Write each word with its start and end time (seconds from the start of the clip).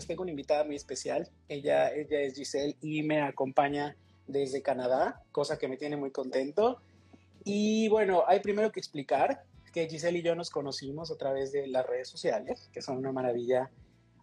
pues 0.00 0.06
tengo 0.06 0.22
una 0.22 0.30
invitada 0.30 0.64
muy 0.64 0.76
especial. 0.76 1.28
Ella, 1.46 1.92
ella 1.92 2.20
es 2.20 2.34
Giselle 2.34 2.74
y 2.80 3.02
me 3.02 3.20
acompaña 3.20 3.98
desde 4.26 4.62
Canadá, 4.62 5.22
cosa 5.30 5.58
que 5.58 5.68
me 5.68 5.76
tiene 5.76 5.98
muy 5.98 6.10
contento. 6.10 6.80
Y 7.44 7.86
bueno, 7.90 8.24
hay 8.26 8.40
primero 8.40 8.72
que 8.72 8.80
explicar 8.80 9.42
que 9.74 9.86
Giselle 9.90 10.20
y 10.20 10.22
yo 10.22 10.34
nos 10.34 10.48
conocimos 10.48 11.10
a 11.10 11.18
través 11.18 11.52
de 11.52 11.66
las 11.66 11.86
redes 11.86 12.08
sociales, 12.08 12.70
que 12.72 12.80
son 12.80 12.96
una 12.96 13.12
maravilla 13.12 13.70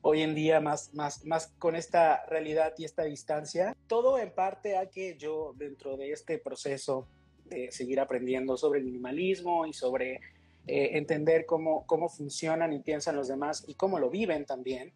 hoy 0.01 0.23
en 0.23 0.33
día 0.33 0.59
más, 0.61 0.95
más, 0.95 1.23
más 1.25 1.53
con 1.59 1.75
esta 1.75 2.25
realidad 2.25 2.73
y 2.79 2.85
esta 2.85 3.03
distancia. 3.03 3.77
Todo 3.85 4.17
en 4.17 4.31
parte 4.31 4.77
a 4.77 4.89
que 4.89 5.15
yo 5.15 5.53
dentro 5.57 5.95
de 5.95 6.11
este 6.11 6.39
proceso 6.39 7.07
de 7.45 7.71
seguir 7.71 7.99
aprendiendo 7.99 8.57
sobre 8.57 8.79
el 8.79 8.85
minimalismo 8.85 9.67
y 9.67 9.73
sobre 9.73 10.21
eh, 10.65 10.97
entender 10.97 11.45
cómo, 11.45 11.85
cómo 11.85 12.09
funcionan 12.09 12.73
y 12.73 12.79
piensan 12.79 13.15
los 13.15 13.27
demás 13.27 13.63
y 13.67 13.75
cómo 13.75 13.99
lo 13.99 14.09
viven 14.09 14.43
también, 14.43 14.91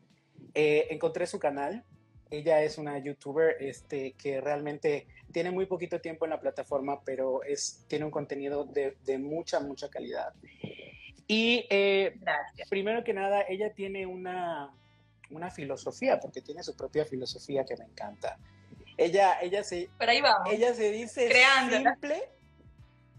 eh, 0.53 0.87
encontré 0.89 1.27
su 1.27 1.39
canal. 1.39 1.83
Ella 2.29 2.63
es 2.63 2.77
una 2.77 2.97
youtuber 2.97 3.57
este, 3.59 4.13
que 4.13 4.39
realmente 4.39 5.07
tiene 5.33 5.51
muy 5.51 5.65
poquito 5.65 5.99
tiempo 5.99 6.25
en 6.25 6.31
la 6.31 6.39
plataforma, 6.39 7.01
pero 7.03 7.43
es, 7.43 7.83
tiene 7.87 8.05
un 8.05 8.11
contenido 8.11 8.63
de, 8.63 8.95
de 9.03 9.17
mucha, 9.17 9.59
mucha 9.59 9.89
calidad. 9.89 10.33
Y 11.27 11.65
eh, 11.69 12.19
primero 12.69 13.03
que 13.03 13.13
nada, 13.13 13.43
ella 13.47 13.73
tiene 13.73 14.05
una, 14.05 14.73
una 15.29 15.51
filosofía, 15.51 16.19
porque 16.19 16.41
tiene 16.41 16.63
su 16.63 16.75
propia 16.75 17.05
filosofía 17.05 17.65
que 17.65 17.75
me 17.77 17.85
encanta. 17.85 18.37
Ella, 18.97 19.39
ella 19.41 19.63
se, 19.63 19.89
ahí 19.99 20.21
vamos. 20.21 20.53
Ella 20.53 20.73
se 20.73 20.91
dice 20.91 21.31
simple, 21.31 22.29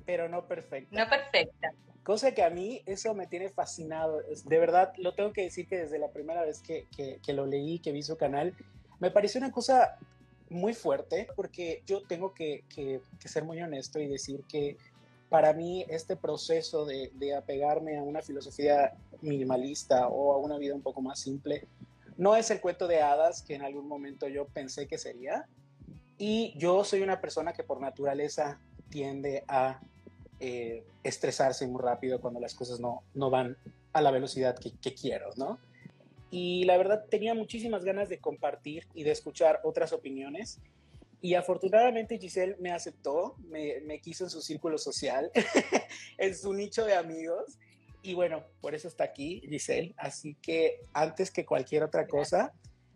pero 0.05 0.29
no 0.29 0.47
perfecta. 0.47 1.05
No 1.05 1.09
perfecta. 1.09 1.73
Cosa 2.03 2.33
que 2.33 2.43
a 2.43 2.51
mí 2.51 2.83
eso 2.87 3.15
me 3.15 3.27
tiene 3.27 3.49
fascinado. 3.49 4.21
De 4.45 4.59
verdad, 4.59 4.93
lo 4.99 5.15
tengo 5.15 5.33
que 5.33 5.43
decir 5.43 5.67
que 5.69 5.79
desde 5.79 5.99
la 5.99 6.09
primera 6.09 6.43
vez 6.43 6.61
que, 6.61 6.87
que, 6.97 7.33
lo 7.33 7.47
leí, 7.47 7.79
que 7.79 7.93
vi 7.93 8.03
su 8.03 8.17
canal, 8.17 8.55
me 8.99 9.11
pareció 9.11 9.39
una 9.39 9.53
cosa 9.53 9.97
muy 10.51 10.75
fuerte, 10.75 11.29
porque 11.37 11.83
yo 11.87 12.03
tengo 12.03 12.35
que, 12.35 12.65
que, 12.69 13.01
ser 13.25 13.45
muy 13.45 13.61
honesto 13.63 14.01
y 14.01 14.07
decir 14.07 14.43
que 14.49 14.77
para 15.29 15.53
mí 15.53 15.87
este 15.89 16.17
proceso 16.17 16.85
de, 16.85 17.11
de, 17.15 17.35
apegarme 17.35 17.97
a 17.97 18.03
una 18.03 18.21
filosofía 18.21 18.93
minimalista 19.23 20.09
o 20.09 20.33
a 20.33 20.37
una 20.37 20.59
vida 20.59 20.75
un 20.75 20.83
poco 20.83 21.01
más 21.01 21.21
simple 21.21 21.67
no 22.17 22.37
es 22.37 22.51
el 22.51 22.61
cuento 22.61 22.87
de 22.87 23.01
hadas 23.01 23.43
que 23.43 23.55
en 23.55 23.63
algún 23.63 23.89
momento 23.89 24.29
yo 24.29 24.47
pensé 24.47 24.87
que 24.87 24.99
sería. 24.99 25.47
Y 26.19 26.57
yo 26.57 26.85
soy 26.85 27.03
una 27.03 27.21
persona 27.21 27.53
que 27.53 27.65
por 27.65 27.81
naturaleza 27.81 28.61
tiende 28.91 29.45
a 29.49 29.81
eh, 30.45 30.83
estresarse 31.05 31.69
muy 31.69 31.81
rápido 31.81 32.21
cuando 32.21 32.41
las 32.41 32.53
cosas 32.53 32.81
no, 32.81 33.05
no 33.15 33.31
van 33.31 33.57
a 33.93 34.01
la 34.01 34.11
velocidad 34.11 34.59
que, 34.59 34.93
quiero, 34.93 35.31
¿no? 35.37 35.61
Y 36.33 36.65
la 36.65 36.77
verdad 36.77 37.05
tenía 37.09 37.33
muchísimas 37.33 37.85
ganas 37.85 38.09
de 38.09 38.19
compartir 38.19 38.89
y 38.93 39.05
de 39.05 39.13
escuchar 39.13 39.61
otras 39.63 39.93
opiniones. 39.93 40.61
Y 41.21 41.35
afortunadamente 41.35 42.19
Giselle 42.19 42.57
me 42.59 42.73
aceptó, 42.73 43.37
me, 43.39 43.83
me 43.83 44.01
quiso 44.01 44.25
en 44.25 44.31
su 44.31 44.43
círculo 44.43 44.79
social, 44.79 45.31
en 46.19 46.35
su 46.35 46.53
nicho 46.53 46.85
de 46.87 46.95
amigos. 46.95 47.57
Y 48.03 48.15
bueno, 48.15 48.43
por 48.61 48.75
eso 48.75 48.89
está 48.89 49.05
aquí 49.05 49.43
Giselle. 49.49 49.95
Así 49.97 50.35
que 50.43 50.81
antes 50.93 51.31
que 51.31 51.47
cualquier 51.47 51.85
otra 51.85 52.09
cosa, 52.09 52.53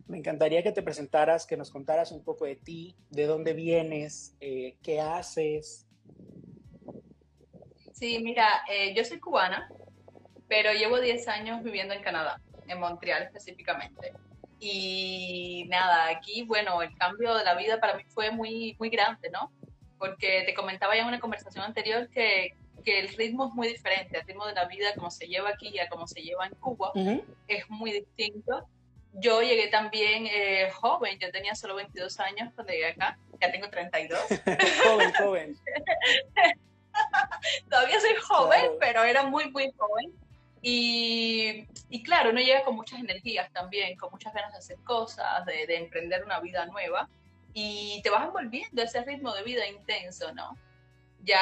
me 0.07 0.17
encantaría 0.17 0.63
que 0.63 0.73
te 0.73 0.83
presentaras, 0.83 1.47
que 1.47 1.55
nos 1.55 1.71
contaras 1.71 2.11
un 2.11 2.25
poco 2.25 2.43
de 2.43 2.57
ti, 2.57 2.97
de 3.09 3.25
dónde 3.25 3.53
vienes, 3.53 4.35
eh, 4.41 4.75
qué 4.81 4.99
haces. 4.99 5.87
Sí, 7.97 8.19
mira, 8.19 8.63
eh, 8.69 8.93
yo 8.93 9.03
soy 9.03 9.19
cubana, 9.19 9.67
pero 10.47 10.71
llevo 10.71 10.99
10 10.99 11.27
años 11.29 11.63
viviendo 11.63 11.95
en 11.95 12.03
Canadá, 12.03 12.39
en 12.67 12.79
Montreal 12.79 13.23
específicamente. 13.23 14.13
Y 14.59 15.65
nada, 15.69 16.07
aquí, 16.09 16.43
bueno, 16.43 16.83
el 16.83 16.95
cambio 16.95 17.33
de 17.33 17.43
la 17.43 17.55
vida 17.55 17.79
para 17.79 17.95
mí 17.95 18.03
fue 18.07 18.29
muy, 18.29 18.75
muy 18.77 18.89
grande, 18.89 19.31
¿no? 19.31 19.51
Porque 19.97 20.43
te 20.45 20.53
comentaba 20.53 20.95
ya 20.95 21.01
en 21.01 21.07
una 21.07 21.19
conversación 21.19 21.65
anterior 21.65 22.07
que, 22.09 22.53
que 22.85 22.99
el 22.99 23.07
ritmo 23.09 23.47
es 23.47 23.53
muy 23.55 23.67
diferente, 23.67 24.19
el 24.19 24.27
ritmo 24.27 24.45
de 24.45 24.53
la 24.53 24.65
vida 24.65 24.93
como 24.93 25.09
se 25.09 25.27
lleva 25.27 25.49
aquí 25.49 25.69
y 25.69 25.79
a 25.79 25.89
como 25.89 26.05
se 26.05 26.21
lleva 26.21 26.45
en 26.45 26.53
Cuba 26.53 26.91
es 27.47 27.67
muy 27.67 27.93
distinto. 27.93 28.67
Yo 29.13 29.41
llegué 29.41 29.69
también 29.69 30.27
eh, 30.27 30.69
joven, 30.69 31.17
yo 31.17 31.31
tenía 31.31 31.55
solo 31.55 31.73
22 31.73 32.19
años 32.19 32.53
cuando 32.53 32.73
llegué 32.73 32.89
acá, 32.89 33.17
ya 33.41 33.51
tengo 33.51 33.71
32. 33.71 34.19
joven, 34.83 35.13
joven. 35.17 35.57
Todavía 37.69 37.99
soy 37.99 38.15
joven, 38.15 38.71
pero 38.79 39.03
era 39.03 39.23
muy, 39.23 39.49
muy 39.51 39.71
joven. 39.77 40.13
Y, 40.61 41.65
y, 41.89 42.03
claro, 42.03 42.31
uno 42.31 42.39
llega 42.41 42.63
con 42.63 42.75
muchas 42.75 42.99
energías 42.99 43.51
también, 43.53 43.97
con 43.97 44.11
muchas 44.11 44.33
ganas 44.33 44.51
de 44.53 44.57
hacer 44.59 44.77
cosas, 44.83 45.45
de, 45.45 45.65
de 45.67 45.77
emprender 45.77 46.23
una 46.23 46.39
vida 46.39 46.65
nueva. 46.65 47.09
Y 47.53 48.01
te 48.03 48.09
vas 48.09 48.25
envolviendo 48.25 48.81
ese 48.81 49.03
ritmo 49.03 49.33
de 49.33 49.43
vida 49.43 49.67
intenso, 49.67 50.33
¿no? 50.33 50.57
Ya 51.23 51.41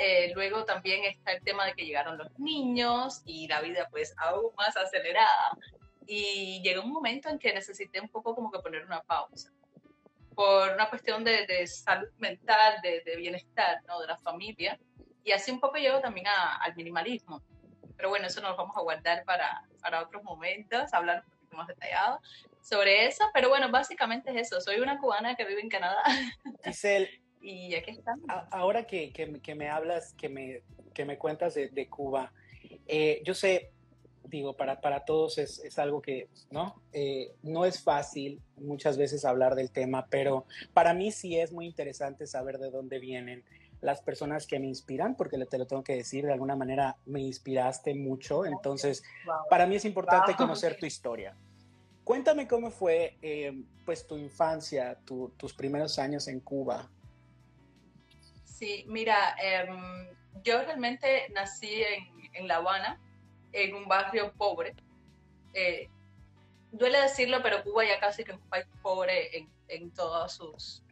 eh, 0.00 0.32
luego 0.34 0.64
también 0.64 1.04
está 1.04 1.32
el 1.32 1.42
tema 1.42 1.64
de 1.66 1.74
que 1.74 1.84
llegaron 1.84 2.18
los 2.18 2.38
niños 2.38 3.22
y 3.24 3.46
la 3.46 3.60
vida 3.60 3.88
pues 3.90 4.14
aún 4.18 4.54
más 4.56 4.76
acelerada. 4.76 5.56
Y 6.06 6.60
llegó 6.62 6.82
un 6.82 6.92
momento 6.92 7.28
en 7.28 7.38
que 7.38 7.52
necesité 7.52 8.00
un 8.00 8.08
poco 8.08 8.34
como 8.34 8.50
que 8.50 8.58
poner 8.58 8.84
una 8.84 9.02
pausa 9.02 9.52
por 10.34 10.72
una 10.72 10.88
cuestión 10.88 11.24
de, 11.24 11.46
de 11.46 11.66
salud 11.66 12.08
mental, 12.18 12.80
de, 12.82 13.02
de, 13.04 13.16
bienestar, 13.16 13.82
¿no? 13.86 14.00
De 14.00 14.06
la 14.06 14.16
familia. 14.18 14.78
Y 15.24 15.32
así 15.32 15.50
un 15.50 15.60
poco 15.60 15.76
llego 15.76 16.00
también 16.00 16.26
al 16.26 16.74
minimalismo. 16.74 17.42
Pero 17.96 18.08
bueno, 18.08 18.26
eso 18.26 18.40
nos 18.40 18.56
vamos 18.56 18.76
a 18.76 18.80
guardar 18.80 19.24
para, 19.24 19.62
para 19.80 20.02
otros 20.02 20.22
momentos, 20.22 20.92
hablar 20.92 21.22
un 21.24 21.30
poquito 21.30 21.56
más 21.56 21.68
detallado 21.68 22.20
sobre 22.60 23.06
eso. 23.06 23.24
Pero 23.32 23.48
bueno, 23.48 23.70
básicamente 23.70 24.30
es 24.30 24.48
eso. 24.48 24.60
Soy 24.60 24.80
una 24.80 24.98
cubana 24.98 25.36
que 25.36 25.44
vive 25.44 25.60
en 25.60 25.68
Canadá. 25.68 26.02
Giselle, 26.64 27.22
y 27.40 27.74
aquí 27.74 27.90
estamos. 27.90 28.24
Ahora 28.50 28.84
que, 28.84 29.12
que, 29.12 29.54
me 29.54 29.68
hablas, 29.68 30.14
que 30.14 30.28
me, 30.28 30.62
que 30.94 31.04
me 31.04 31.18
cuentas 31.18 31.54
de, 31.54 31.68
de 31.68 31.88
Cuba, 31.88 32.32
eh, 32.86 33.20
yo 33.24 33.34
sé, 33.34 33.72
digo, 34.38 34.56
para, 34.56 34.80
para 34.80 35.04
todos 35.04 35.38
es, 35.38 35.58
es 35.60 35.78
algo 35.78 36.02
que, 36.02 36.28
¿no? 36.50 36.82
Eh, 36.92 37.34
no 37.42 37.64
es 37.64 37.82
fácil 37.82 38.40
muchas 38.56 38.96
veces 38.96 39.24
hablar 39.24 39.54
del 39.54 39.70
tema, 39.70 40.06
pero 40.10 40.46
para 40.72 40.94
mí 40.94 41.12
sí 41.12 41.38
es 41.38 41.52
muy 41.52 41.66
interesante 41.66 42.26
saber 42.26 42.58
de 42.58 42.70
dónde 42.70 42.98
vienen 42.98 43.44
las 43.80 44.00
personas 44.00 44.46
que 44.46 44.60
me 44.60 44.68
inspiran, 44.68 45.16
porque 45.16 45.44
te 45.44 45.58
lo 45.58 45.66
tengo 45.66 45.82
que 45.82 45.96
decir, 45.96 46.24
de 46.24 46.32
alguna 46.32 46.56
manera 46.56 46.96
me 47.04 47.20
inspiraste 47.20 47.94
mucho, 47.94 48.46
entonces 48.46 49.02
para 49.50 49.66
mí 49.66 49.74
es 49.74 49.84
importante 49.84 50.34
conocer 50.36 50.78
tu 50.78 50.86
historia. 50.86 51.36
Cuéntame 52.04 52.48
cómo 52.48 52.70
fue 52.70 53.16
eh, 53.22 53.52
pues 53.84 54.06
tu 54.06 54.16
infancia, 54.16 54.98
tus 55.04 55.52
primeros 55.52 55.98
años 55.98 56.28
en 56.28 56.40
Cuba. 56.40 56.88
Sí, 58.44 58.84
mira, 58.88 59.34
em, 59.42 60.08
yo 60.44 60.62
realmente 60.62 61.28
nací 61.34 61.82
en, 62.34 62.48
La 62.48 62.56
Habana, 62.56 63.00
en 63.52 63.74
un 63.74 63.86
barrio 63.86 64.32
pobre. 64.32 64.74
Eh, 65.54 65.88
duele 66.70 67.00
decirlo, 67.00 67.42
pero 67.42 67.62
Cuba 67.62 67.84
ya 67.84 68.00
casi 68.00 68.24
que 68.24 68.32
es 68.32 68.38
un 68.38 68.48
país 68.48 68.66
pobre 68.82 69.36
en, 69.36 69.48
en 69.68 69.90
todas 69.92 70.34
sus 70.34 70.82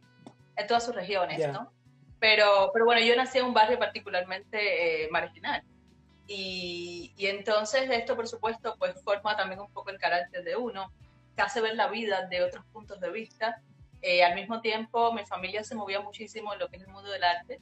en 0.55 0.67
todas 0.67 0.85
sus 0.85 0.93
regiones, 0.93 1.47
¿no? 1.51 1.71
Pero, 2.19 2.69
pero 2.73 2.85
bueno, 2.85 3.01
yo 3.01 3.15
nací 3.15 3.39
en 3.39 3.45
un 3.45 3.53
barrio 3.53 3.79
particularmente 3.79 5.05
eh, 5.05 5.09
marginal. 5.09 5.63
Y, 6.27 7.13
y, 7.17 7.27
entonces 7.27 7.89
esto, 7.89 8.15
por 8.15 8.27
supuesto, 8.27 8.75
pues 8.77 9.01
forma 9.01 9.35
también 9.35 9.59
un 9.59 9.71
poco 9.71 9.89
el 9.89 9.97
carácter 9.97 10.43
de 10.43 10.55
uno, 10.55 10.91
te 11.35 11.41
hace 11.41 11.61
ver 11.61 11.75
la 11.75 11.87
vida 11.87 12.27
de 12.27 12.43
otros 12.43 12.63
puntos 12.71 12.99
de 12.99 13.09
vista 13.09 13.61
eh, 14.01 14.23
al 14.23 14.35
mismo 14.35 14.61
tiempo, 14.61 15.13
mi 15.13 15.25
familia 15.25 15.63
se 15.63 15.75
movía 15.75 16.01
muchísimo 16.01 16.53
en 16.53 16.59
lo 16.59 16.69
que 16.69 16.77
es 16.77 16.83
el 16.83 16.89
mundo 16.89 17.09
del 17.09 17.23
arte 17.23 17.59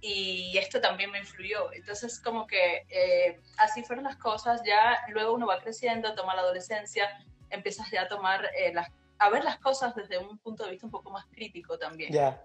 y 0.00 0.56
esto 0.56 0.80
también 0.80 1.10
me 1.10 1.18
influyó. 1.18 1.72
Entonces, 1.72 2.20
como 2.20 2.46
que 2.46 2.86
eh, 2.88 3.40
así 3.58 3.82
fueron 3.82 4.04
las 4.04 4.16
cosas. 4.16 4.62
Ya 4.64 4.98
luego 5.08 5.32
uno 5.32 5.46
va 5.46 5.60
creciendo, 5.60 6.14
toma 6.14 6.34
la 6.34 6.42
adolescencia, 6.42 7.08
empiezas 7.50 7.90
ya 7.90 8.02
a 8.02 8.08
tomar 8.08 8.44
eh, 8.56 8.72
las, 8.72 8.88
a 9.18 9.30
ver 9.30 9.44
las 9.44 9.58
cosas 9.58 9.94
desde 9.94 10.18
un 10.18 10.38
punto 10.38 10.64
de 10.64 10.70
vista 10.72 10.86
un 10.86 10.92
poco 10.92 11.10
más 11.10 11.26
crítico 11.26 11.78
también. 11.78 12.12
Ya. 12.12 12.42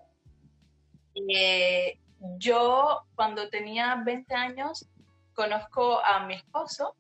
yo, 2.38 3.06
cuando 3.16 3.50
tenía 3.50 4.02
20 4.04 4.34
años, 4.34 4.88
conozco 5.34 6.04
a 6.04 6.26
mi 6.26 6.36
esposo 6.36 6.96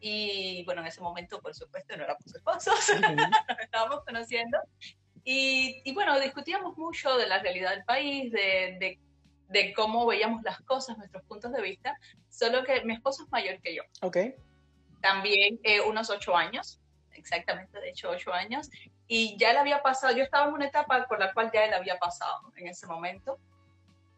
y 0.00 0.62
bueno, 0.64 0.82
en 0.82 0.88
ese 0.88 1.00
momento, 1.00 1.40
por 1.40 1.54
supuesto, 1.54 1.96
no 1.96 2.04
éramos 2.04 2.34
esposos, 2.34 2.74
estábamos 3.60 4.04
conociendo 4.04 4.58
y, 5.28 5.92
bueno, 5.92 6.20
discutíamos 6.20 6.78
mucho 6.78 7.16
de 7.16 7.26
la 7.26 7.40
realidad 7.40 7.70
del 7.70 7.84
país, 7.84 8.30
de, 8.30 8.76
de, 8.78 9.00
cómo 9.74 10.06
veíamos 10.06 10.42
las 10.42 10.60
cosas, 10.62 10.98
nuestros 10.98 11.22
puntos 11.24 11.52
de 11.52 11.62
vista, 11.62 11.98
solo 12.28 12.64
que 12.64 12.82
mi 12.84 12.94
esposo 12.94 13.24
es 13.24 13.30
mayor 13.30 13.60
que 13.60 13.74
yo. 13.74 13.82
Ok. 14.02 14.18
También 15.00 15.60
eh, 15.62 15.80
unos 15.80 16.10
ocho 16.10 16.36
años, 16.36 16.80
exactamente, 17.12 17.80
de 17.80 17.90
hecho, 17.90 18.10
ocho 18.10 18.32
años. 18.32 18.68
Y 19.06 19.36
ya 19.38 19.50
él 19.52 19.58
había 19.58 19.82
pasado, 19.82 20.16
yo 20.16 20.24
estaba 20.24 20.48
en 20.48 20.54
una 20.54 20.66
etapa 20.66 21.06
por 21.06 21.20
la 21.20 21.32
cual 21.32 21.50
ya 21.52 21.64
él 21.64 21.74
había 21.74 21.98
pasado 21.98 22.52
en 22.56 22.68
ese 22.68 22.86
momento, 22.86 23.38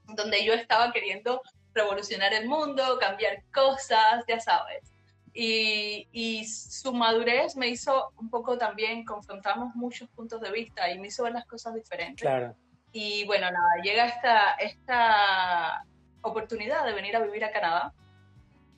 donde 0.07 0.45
yo 0.45 0.55
estaba 0.55 0.93
queriendo 0.93 1.43
revolucionar 1.75 2.33
el 2.33 2.49
mundo, 2.49 2.99
cambiar 2.99 3.43
cosas, 3.53 4.25
ya 4.27 4.41
sabes. 4.41 4.93
Y, 5.35 6.09
y, 6.11 6.47
su 6.47 6.93
madurez 6.93 7.55
me 7.55 7.69
hizo 7.69 8.11
un 8.17 8.29
poco 8.29 8.59
también, 8.59 9.05
confrontamos 9.05 9.75
muchos 9.77 10.09
puntos 10.09 10.41
de 10.41 10.51
vista 10.51 10.91
y 10.91 10.99
me 10.99 11.09
hizo 11.09 11.23
ver 11.23 11.35
las 11.35 11.47
cosas 11.47 11.75
diferentes. 11.75 12.23
Claro. 12.23 12.57
Y 12.93 13.27
bueno, 13.27 13.51
nada, 13.51 13.83
llega 13.83 14.07
esta, 14.07 14.53
esta 14.55 15.85
oportunidad 16.23 16.85
de 16.85 16.95
venir 16.95 17.17
a 17.17 17.21
vivir 17.21 17.45
a 17.45 17.53
Canadá 17.53 17.93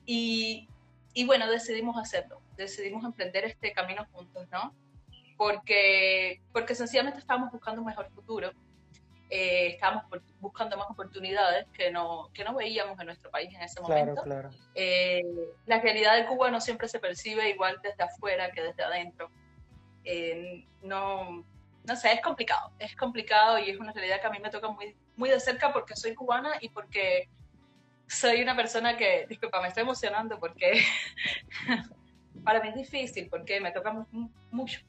y, 0.05 0.67
y 1.13 1.25
bueno, 1.25 1.49
decidimos 1.49 1.97
hacerlo, 1.97 2.41
decidimos 2.57 3.03
emprender 3.05 3.45
este 3.45 3.71
camino 3.71 4.05
juntos, 4.11 4.47
¿no? 4.51 4.73
Porque, 5.37 6.41
porque 6.51 6.75
sencillamente 6.75 7.19
estábamos 7.19 7.51
buscando 7.51 7.81
un 7.81 7.87
mejor 7.87 8.09
futuro, 8.11 8.51
eh, 9.29 9.67
estábamos 9.67 10.03
buscando 10.41 10.75
más 10.75 10.89
oportunidades 10.89 11.65
que 11.73 11.89
no, 11.89 12.29
que 12.33 12.43
no 12.43 12.53
veíamos 12.53 12.99
en 12.99 13.05
nuestro 13.05 13.31
país 13.31 13.49
en 13.55 13.61
ese 13.61 13.79
momento. 13.79 14.21
Claro, 14.23 14.49
claro. 14.49 14.65
Eh, 14.75 15.23
la 15.65 15.79
realidad 15.79 16.17
de 16.17 16.25
Cuba 16.25 16.51
no 16.51 16.59
siempre 16.59 16.89
se 16.89 16.99
percibe 16.99 17.49
igual 17.49 17.79
desde 17.81 18.03
afuera 18.03 18.51
que 18.51 18.61
desde 18.61 18.83
adentro. 18.83 19.31
Eh, 20.03 20.65
no, 20.81 21.45
no 21.83 21.95
sé, 21.95 22.13
es 22.13 22.21
complicado, 22.21 22.71
es 22.79 22.95
complicado 22.95 23.57
y 23.59 23.69
es 23.69 23.79
una 23.79 23.91
realidad 23.91 24.21
que 24.21 24.27
a 24.27 24.29
mí 24.29 24.39
me 24.39 24.49
toca 24.49 24.69
muy, 24.69 24.95
muy 25.15 25.29
de 25.29 25.39
cerca 25.39 25.73
porque 25.73 25.95
soy 25.95 26.13
cubana 26.13 26.51
y 26.61 26.69
porque 26.69 27.29
soy 28.07 28.41
una 28.41 28.55
persona 28.55 28.97
que, 28.97 29.25
disculpa, 29.27 29.61
me 29.61 29.69
estoy 29.69 29.83
emocionando 29.83 30.39
porque 30.39 30.83
para 32.43 32.61
mí 32.61 32.69
es 32.69 32.75
difícil, 32.75 33.29
porque 33.29 33.59
me 33.61 33.71
toca 33.71 34.05
mucho. 34.51 34.81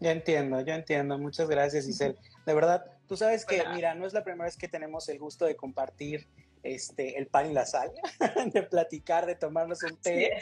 Yo 0.00 0.10
entiendo, 0.10 0.60
yo 0.62 0.72
entiendo. 0.72 1.18
Muchas 1.18 1.48
gracias, 1.48 1.86
Isel. 1.86 2.18
De 2.46 2.54
verdad, 2.54 2.84
tú 3.06 3.16
sabes 3.16 3.44
que, 3.44 3.62
mira, 3.74 3.94
no 3.94 4.06
es 4.06 4.14
la 4.14 4.24
primera 4.24 4.44
vez 4.44 4.56
que 4.56 4.68
tenemos 4.68 5.08
el 5.08 5.18
gusto 5.18 5.44
de 5.44 5.56
compartir 5.56 6.26
este, 6.62 7.18
el 7.18 7.26
pan 7.26 7.50
y 7.50 7.52
la 7.52 7.66
sal, 7.66 7.92
de 8.52 8.62
platicar, 8.62 9.26
de 9.26 9.34
tomarnos 9.34 9.82
un 9.82 9.96
té. 9.98 10.38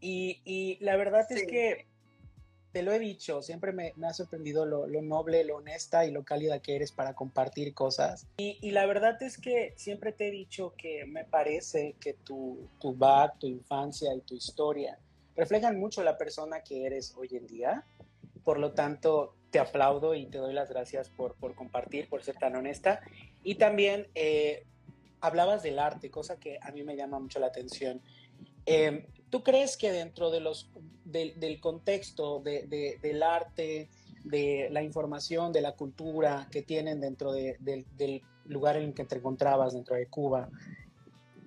Y, 0.00 0.40
y, 0.44 0.78
la 0.80 0.96
verdad 0.96 1.26
es 1.30 1.46
que 1.46 1.86
te 2.72 2.82
lo 2.82 2.92
he 2.92 2.98
dicho, 2.98 3.42
siempre 3.42 3.72
me, 3.72 3.94
ha 4.02 4.12
sorprendido 4.12 4.64
lo, 4.64 4.86
noble, 5.02 5.44
lo 5.44 5.56
honesta 5.56 6.06
y 6.06 6.10
lo 6.10 6.24
cálida 6.24 6.60
que 6.60 6.76
eres 6.76 6.92
para 6.92 7.14
compartir 7.14 7.74
cosas. 7.74 8.26
Y, 8.36 8.70
la 8.70 8.86
verdad 8.86 9.20
es 9.22 9.38
que 9.38 9.74
siempre 9.76 10.12
te 10.12 10.28
he 10.28 10.30
dicho 10.30 10.74
que 10.76 11.04
me 11.06 11.24
parece 11.24 11.96
que 12.00 12.14
tu, 12.14 12.68
tu 12.80 12.94
back, 12.94 13.38
tu 13.38 13.46
infancia 13.46 14.14
y 14.14 14.20
tu 14.20 14.34
historia 14.34 14.98
reflejan 15.36 15.78
mucho 15.78 16.02
la 16.02 16.18
persona 16.18 16.60
que 16.60 16.84
eres 16.84 17.14
hoy 17.16 17.28
en 17.32 17.46
día. 17.46 17.84
Por 18.44 18.58
lo 18.58 18.72
tanto, 18.72 19.34
te 19.50 19.58
aplaudo 19.58 20.14
y 20.14 20.26
te 20.26 20.38
doy 20.38 20.52
las 20.52 20.68
gracias 20.68 21.08
por, 21.08 21.34
por 21.34 21.54
compartir, 21.54 22.08
por 22.08 22.22
ser 22.22 22.36
tan 22.36 22.56
honesta. 22.56 23.00
Y 23.42 23.54
también 23.56 24.08
eh, 24.14 24.66
hablabas 25.20 25.62
del 25.62 25.78
arte, 25.78 26.10
cosa 26.10 26.38
que 26.38 26.58
a 26.60 26.70
mí 26.72 26.82
me 26.82 26.96
llama 26.96 27.18
mucho 27.18 27.38
la 27.38 27.46
atención. 27.46 28.02
Eh, 28.66 29.06
¿Tú 29.30 29.42
crees 29.42 29.76
que 29.76 29.92
dentro 29.92 30.30
de 30.30 30.40
los, 30.40 30.68
del 31.04 31.60
contexto 31.60 32.40
del 32.40 33.22
arte, 33.22 33.88
de 34.24 34.68
la 34.70 34.82
información, 34.82 35.52
de 35.52 35.60
la 35.60 35.76
cultura 35.76 36.48
que 36.50 36.62
tienen 36.62 37.00
dentro 37.00 37.32
del 37.32 38.22
lugar 38.46 38.76
en 38.76 38.84
el 38.84 38.94
que 38.94 39.04
te 39.04 39.16
encontrabas, 39.16 39.72
dentro 39.72 39.96
de 39.96 40.06
Cuba, 40.06 40.48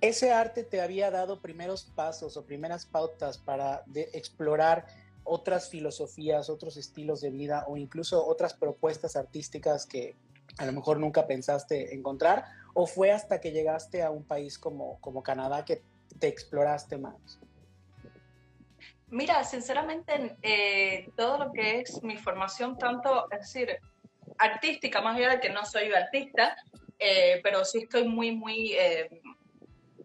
ese 0.01 0.31
arte 0.31 0.63
te 0.63 0.81
había 0.81 1.11
dado 1.11 1.41
primeros 1.41 1.83
pasos 1.83 2.35
o 2.35 2.45
primeras 2.45 2.85
pautas 2.85 3.37
para 3.37 3.83
explorar 3.95 4.85
otras 5.23 5.69
filosofías, 5.69 6.49
otros 6.49 6.75
estilos 6.77 7.21
de 7.21 7.29
vida 7.29 7.65
o 7.67 7.77
incluso 7.77 8.25
otras 8.25 8.53
propuestas 8.53 9.15
artísticas 9.15 9.85
que 9.85 10.15
a 10.57 10.65
lo 10.65 10.73
mejor 10.73 10.99
nunca 10.99 11.25
pensaste 11.25 11.95
encontrar? 11.95 12.45
¿O 12.73 12.85
fue 12.85 13.11
hasta 13.11 13.39
que 13.39 13.51
llegaste 13.51 14.03
a 14.03 14.11
un 14.11 14.23
país 14.23 14.57
como, 14.57 14.99
como 14.99 15.23
Canadá 15.23 15.63
que 15.65 15.81
te 16.19 16.27
exploraste 16.27 16.97
más? 16.97 17.39
Mira, 19.13 19.43
sinceramente, 19.43 20.37
eh, 20.41 21.07
todo 21.15 21.37
lo 21.37 21.53
que 21.53 21.81
es 21.81 22.01
mi 22.01 22.17
formación, 22.17 22.79
tanto, 22.79 23.27
es 23.29 23.41
decir, 23.41 23.77
artística, 24.39 25.01
más 25.01 25.15
allá 25.15 25.29
de 25.29 25.39
que 25.39 25.51
no 25.51 25.63
soy 25.65 25.93
artista, 25.93 26.57
eh, 26.97 27.39
pero 27.43 27.63
sí 27.63 27.83
estoy 27.83 28.07
muy, 28.07 28.31
muy 28.31 28.73
eh, 28.73 29.21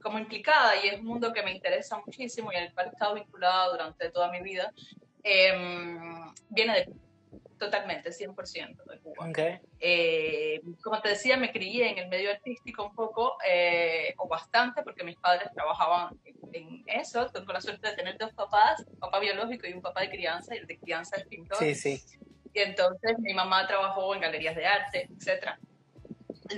como 0.03 0.19
implicada 0.19 0.75
y 0.77 0.89
es 0.89 1.01
un 1.01 1.07
mundo 1.07 1.33
que 1.33 1.43
me 1.43 1.53
interesa 1.53 1.99
muchísimo 2.05 2.53
y 2.53 2.57
el 2.57 2.75
cual 2.75 2.89
he 2.89 2.91
estado 2.91 3.15
vinculada 3.15 3.71
durante 3.71 4.11
toda 4.11 4.31
mi 4.31 4.43
vida, 4.43 4.75
em, 5.23 6.31
viene 6.51 6.75
de 6.75 6.93
totalmente, 7.59 8.11
100% 8.11 8.85
de 8.85 8.99
Cuba. 9.01 9.31
Eh, 9.81 10.61
como 10.83 11.01
te 11.01 11.11
decía, 11.11 11.37
me 11.37 11.53
crié 11.53 11.91
en 11.91 11.99
el 11.99 12.09
medio 12.09 12.31
artístico 12.31 12.85
un 12.85 12.95
poco, 12.95 13.37
eh, 13.47 14.15
o 14.19 14.29
bastante, 14.29 14.83
porque 14.83 15.05
mis 15.05 15.17
padres 15.17 15.49
trabajaban 15.55 16.19
en, 16.53 16.85
eso. 16.87 17.29
Tengo 17.31 17.53
la 17.53 17.61
suerte 17.61 17.89
de 17.89 17.97
tener 17.97 18.17
dos 18.17 18.33
papás, 18.33 18.85
un 18.87 18.99
papá 18.99 19.21
biológico 19.21 19.67
y 19.67 19.73
un 19.73 19.83
papá 19.83 20.03
de 20.03 20.11
crianza, 20.11 20.55
y 20.55 20.59
el 20.59 20.67
de 20.67 20.79
crianza 20.79 21.17
es 21.17 21.27
pintor. 21.27 21.59
Sí, 21.59 21.75
sí. 21.75 22.03
Y 22.55 22.61
entonces 22.61 23.19
mi 23.19 23.35
mamá 23.35 23.67
trabajó 23.67 24.15
en 24.15 24.21
galerías 24.21 24.57
de 24.57 24.67
arte, 24.67 25.09
etc. 25.11 25.59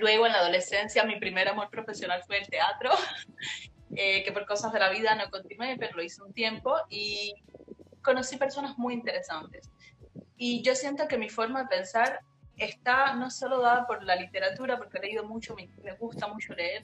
Luego 0.01 0.27
en 0.27 0.33
la 0.33 0.39
adolescencia 0.39 1.05
mi 1.05 1.19
primer 1.19 1.49
amor 1.49 1.69
profesional 1.71 2.23
fue 2.25 2.39
el 2.39 2.49
teatro, 2.49 2.91
eh, 3.97 4.23
que 4.23 4.33
por 4.33 4.47
cosas 4.47 4.73
de 4.73 4.79
la 4.79 4.91
vida 4.91 5.15
no 5.17 5.31
continué, 5.31 5.77
pero 5.79 5.97
lo 5.97 6.03
hice 6.03 6.23
un 6.23 6.33
tiempo 6.33 6.77
y 6.89 7.35
conocí 8.03 8.37
personas 8.37 8.79
muy 8.79 8.95
interesantes. 8.95 9.71
Y 10.43 10.63
yo 10.63 10.75
siento 10.75 11.07
que 11.07 11.19
mi 11.19 11.29
forma 11.29 11.65
de 11.65 11.69
pensar 11.69 12.21
está 12.57 13.13
no 13.15 13.31
solo 13.31 13.61
dada 13.61 13.87
por 13.87 14.03
la 14.03 14.17
literatura, 14.17 14.79
porque 14.79 14.97
he 14.97 15.03
leído 15.03 15.25
mucho, 15.25 15.55
me, 15.55 15.69
gusta 15.99 16.29
mucho 16.29 16.55
leer, 16.55 16.83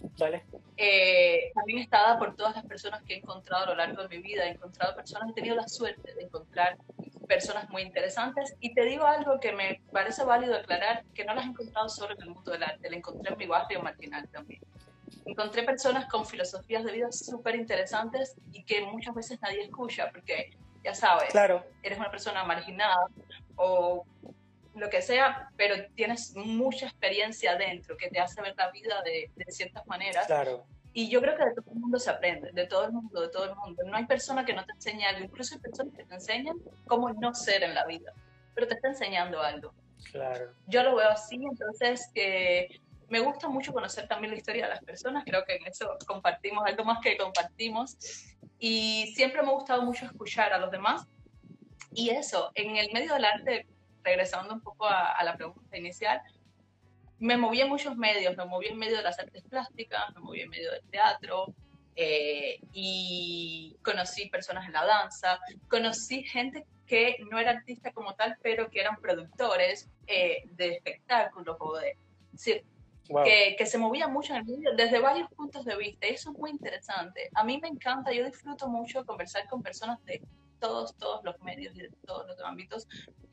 eh, 0.76 1.52
también 1.54 1.78
está 1.78 2.02
dada 2.02 2.18
por 2.18 2.36
todas 2.36 2.54
las 2.54 2.66
personas 2.66 3.02
que 3.04 3.14
he 3.14 3.16
encontrado 3.16 3.64
a 3.64 3.66
lo 3.68 3.74
largo 3.76 4.02
de 4.02 4.08
mi 4.10 4.18
vida. 4.18 4.44
He 4.44 4.50
encontrado 4.50 4.94
personas, 4.94 5.30
he 5.30 5.32
tenido 5.32 5.56
la 5.56 5.66
suerte 5.68 6.14
de 6.14 6.24
encontrar 6.24 6.76
personas 7.26 7.70
muy 7.70 7.80
interesantes. 7.80 8.54
Y 8.60 8.74
te 8.74 8.82
digo 8.82 9.06
algo 9.06 9.40
que 9.40 9.52
me 9.52 9.80
parece 9.90 10.22
válido 10.22 10.54
aclarar, 10.54 11.06
que 11.14 11.24
no 11.24 11.34
las 11.34 11.46
he 11.46 11.48
encontrado 11.48 11.88
solo 11.88 12.12
en 12.12 12.20
el 12.20 12.28
mundo 12.28 12.52
del 12.52 12.62
arte, 12.62 12.90
la 12.90 12.96
encontré 12.98 13.32
en 13.32 13.38
mi 13.38 13.46
barrio 13.46 13.80
marginal 13.80 14.28
también. 14.28 14.60
Encontré 15.24 15.62
personas 15.62 16.06
con 16.10 16.26
filosofías 16.26 16.84
de 16.84 16.92
vida 16.92 17.10
súper 17.10 17.56
interesantes 17.56 18.36
y 18.52 18.64
que 18.64 18.82
muchas 18.82 19.14
veces 19.14 19.40
nadie 19.40 19.62
escucha, 19.62 20.10
porque 20.12 20.50
ya 20.86 20.94
sabes, 20.94 21.30
claro. 21.30 21.64
eres 21.82 21.98
una 21.98 22.10
persona 22.12 22.44
marginada 22.44 23.08
o 23.56 24.04
lo 24.74 24.90
que 24.90 25.02
sea, 25.02 25.50
pero 25.56 25.74
tienes 25.94 26.34
mucha 26.36 26.86
experiencia 26.86 27.56
dentro 27.56 27.96
que 27.96 28.08
te 28.10 28.20
hace 28.20 28.42
ver 28.42 28.54
la 28.56 28.70
vida 28.70 29.02
de, 29.02 29.30
de 29.34 29.50
ciertas 29.50 29.86
maneras. 29.86 30.26
Claro. 30.26 30.66
Y 30.92 31.10
yo 31.10 31.20
creo 31.20 31.36
que 31.36 31.44
de 31.44 31.54
todo 31.54 31.72
el 31.72 31.78
mundo 31.78 31.98
se 31.98 32.10
aprende, 32.10 32.52
de 32.52 32.66
todo 32.66 32.86
el 32.86 32.92
mundo, 32.92 33.20
de 33.20 33.28
todo 33.28 33.44
el 33.44 33.54
mundo. 33.54 33.82
No 33.84 33.96
hay 33.96 34.06
persona 34.06 34.44
que 34.44 34.54
no 34.54 34.64
te 34.64 34.72
enseñe 34.72 35.04
algo, 35.04 35.24
incluso 35.24 35.54
hay 35.54 35.60
personas 35.60 35.94
que 35.94 36.04
te 36.04 36.14
enseñan 36.14 36.56
cómo 36.86 37.12
no 37.12 37.34
ser 37.34 37.62
en 37.62 37.74
la 37.74 37.84
vida, 37.84 38.12
pero 38.54 38.66
te 38.66 38.74
está 38.74 38.88
enseñando 38.88 39.42
algo. 39.42 39.74
Claro. 40.10 40.52
Yo 40.66 40.82
lo 40.82 40.96
veo 40.96 41.10
así, 41.10 41.36
entonces 41.36 42.10
que 42.14 42.80
me 43.08 43.20
gusta 43.20 43.48
mucho 43.48 43.72
conocer 43.72 44.08
también 44.08 44.32
la 44.32 44.38
historia 44.38 44.64
de 44.64 44.70
las 44.70 44.84
personas, 44.84 45.24
creo 45.24 45.44
que 45.44 45.56
en 45.56 45.66
eso 45.66 45.96
compartimos 46.06 46.64
algo 46.66 46.84
más 46.84 47.00
que 47.00 47.16
compartimos. 47.16 47.96
Y 48.58 49.12
siempre 49.14 49.42
me 49.42 49.48
ha 49.48 49.52
gustado 49.52 49.82
mucho 49.82 50.06
escuchar 50.06 50.52
a 50.52 50.58
los 50.58 50.70
demás. 50.70 51.06
Y 51.96 52.10
eso, 52.10 52.52
en 52.54 52.76
el 52.76 52.92
medio 52.92 53.14
del 53.14 53.24
arte, 53.24 53.66
regresando 54.04 54.52
un 54.52 54.60
poco 54.60 54.86
a, 54.86 55.18
la 55.24 55.34
pregunta 55.34 55.78
inicial, 55.78 56.20
me 57.18 57.38
moví 57.38 57.62
en 57.62 57.70
muchos 57.70 57.96
medios, 57.96 58.36
me 58.36 58.44
moví 58.44 58.66
en 58.66 58.76
medio 58.76 58.98
de 58.98 59.02
las 59.02 59.18
artes 59.18 59.42
plásticas, 59.44 60.14
me 60.14 60.20
moví 60.20 60.42
en 60.42 60.50
medio 60.50 60.72
del 60.72 60.82
teatro, 60.90 61.54
eh, 61.96 62.60
y 62.74 63.78
conocí 63.82 64.28
personas 64.28 64.66
en 64.66 64.74
la 64.74 64.84
danza, 64.84 65.40
conocí 65.68 66.22
gente 66.24 66.66
que 66.86 67.16
no 67.30 67.38
era 67.38 67.52
artista 67.52 67.90
como 67.92 68.14
tal, 68.14 68.36
pero 68.42 68.68
que 68.68 68.80
eran 68.80 69.00
productores 69.00 69.88
eh, 70.06 70.42
de 70.50 70.74
espectáculos 70.74 71.56
o 71.58 71.78
de... 71.78 71.96
decir, 72.30 72.62
que, 73.24 73.54
que, 73.56 73.66
se 73.66 73.78
movía 73.78 74.06
mucho 74.06 74.34
en 74.34 74.40
el 74.40 74.44
medio 74.44 74.74
desde 74.74 74.98
varios 74.98 75.30
puntos 75.30 75.64
de 75.64 75.76
vista. 75.76 76.08
Y 76.08 76.10
eso 76.10 76.32
es 76.32 76.38
muy 76.38 76.50
interesante. 76.50 77.30
A 77.34 77.42
mí 77.42 77.58
me 77.58 77.68
encanta, 77.68 78.12
yo 78.12 78.26
disfruto 78.26 78.68
mucho 78.68 79.06
conversar 79.06 79.48
con 79.48 79.62
personas 79.62 80.04
de 80.04 80.20
todos, 80.58 80.96
todos 80.96 81.24
los 81.24 81.40
medios 81.42 81.74
y 81.76 81.82
de 81.82 81.90
todos 82.06 82.26
los 82.26 82.40
ámbitos, 82.40 82.88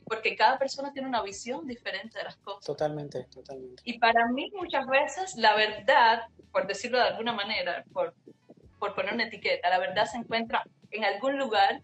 porque 0.06 0.36
cada 0.36 0.58
persona 0.58 0.92
tiene 0.92 1.08
una 1.08 1.22
visión 1.22 1.66
diferente 1.66 2.18
de 2.18 2.26
las 2.26 2.38
cosas. 2.38 2.66
Totalmente, 2.66 3.24
totalmente. 3.26 3.82
Y 3.86 4.00
para 4.00 4.28
mí 4.28 4.52
muchas 4.56 4.86
veces 4.88 5.36
la 5.36 5.56
verdad, 5.56 6.24
por 6.52 6.68
decirlo 6.68 6.98
de 6.98 7.06
alguna 7.06 7.34
manera, 7.34 7.84
por, 7.94 8.14
por 8.80 8.94
poner 8.96 9.14
una 9.14 9.26
etiqueta, 9.26 9.70
la 9.70 9.80
verdad 9.80 10.06
se 10.06 10.18
encuentra 10.18 10.64
en 10.92 11.04
algún 11.04 11.38
lugar 11.38 11.82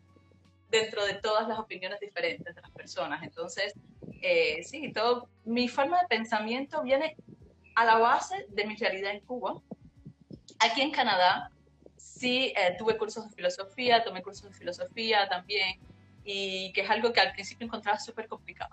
dentro 0.70 1.04
de 1.06 1.16
todas 1.16 1.48
las 1.48 1.58
opiniones 1.58 2.00
diferentes 2.00 2.54
de 2.54 2.62
las 2.62 2.72
personas. 2.72 3.24
Entonces, 3.24 3.74
eh, 4.22 4.64
sí, 4.64 4.92
todo, 4.94 5.30
mi 5.46 5.68
forma 5.68 6.00
de 6.02 6.08
pensamiento 6.08 6.84
viene 6.84 7.16
a 7.76 7.86
la 7.86 7.98
base 7.98 8.46
de 8.50 8.66
mi 8.66 8.76
realidad 8.76 9.12
en 9.12 9.22
Cuba. 9.22 9.62
Aquí 10.60 10.82
en 10.82 10.92
Canadá 10.92 11.52
sí 12.00 12.54
eh, 12.56 12.76
tuve 12.78 12.98
cursos 12.98 13.30
de 13.30 13.36
filosofía, 13.36 14.04
tomé 14.04 14.22
cursos 14.24 14.50
de 14.50 14.54
filosofía 14.54 15.28
también, 15.30 15.80
y 16.24 16.72
que 16.74 16.82
es 16.82 16.90
algo 16.90 17.12
que 17.14 17.20
al 17.20 17.32
principio 17.34 17.66
encontraba 17.66 18.00
súper 18.00 18.28
complicado. 18.28 18.72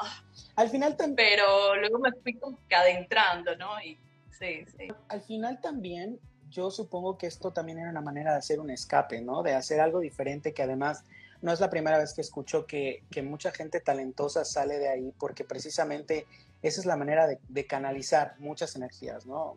Al 0.57 0.69
final 0.69 0.97
también... 0.97 1.17
Pero 1.17 1.77
luego 1.77 1.99
me 1.99 2.13
fui 2.13 2.35
como 2.35 2.59
adentrando, 2.71 3.57
¿no? 3.57 3.81
Y, 3.83 3.99
sí, 4.31 4.65
sí. 4.77 4.89
Al 5.09 5.23
final 5.23 5.61
también 5.61 6.19
yo 6.51 6.71
supongo 6.71 7.19
que 7.19 7.27
esto 7.27 7.53
también 7.53 7.79
era 7.79 7.91
una 7.91 8.01
manera 8.01 8.33
de 8.33 8.39
hacer 8.39 8.61
un 8.61 8.71
escape, 8.71 9.21
¿no? 9.21 9.43
De 9.43 9.55
hacer 9.55 9.81
algo 9.81 10.01
diferente 10.01 10.55
que 10.55 10.63
además 10.63 11.05
no 11.43 11.53
es 11.53 11.61
la 11.61 11.71
primera 11.71 11.99
vez 11.99 12.15
que 12.15 12.21
escucho 12.21 12.67
que, 12.67 13.03
que 13.11 13.23
mucha 13.23 13.51
gente 13.53 13.81
talentosa 13.81 14.45
sale 14.45 14.79
de 14.79 14.89
ahí 14.89 15.13
porque 15.19 15.45
precisamente 15.45 16.27
esa 16.63 16.81
es 16.81 16.87
la 16.87 16.97
manera 16.97 17.27
de, 17.27 17.67
canalizar 17.67 18.35
muchas 18.39 18.75
energías, 18.77 19.27
¿no? 19.27 19.57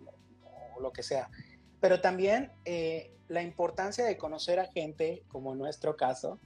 O, 0.76 0.82
lo 0.82 0.92
que 0.92 1.04
sea. 1.04 1.30
Pero 1.82 2.00
también 2.00 2.52
eh, 2.66 3.12
la 3.30 3.42
importancia 3.42 4.06
de 4.06 4.18
conocer 4.18 4.60
a 4.60 4.66
gente, 4.66 5.24
como 5.30 5.54
en 5.54 5.60
nuestro 5.60 5.96
caso, 5.96 6.40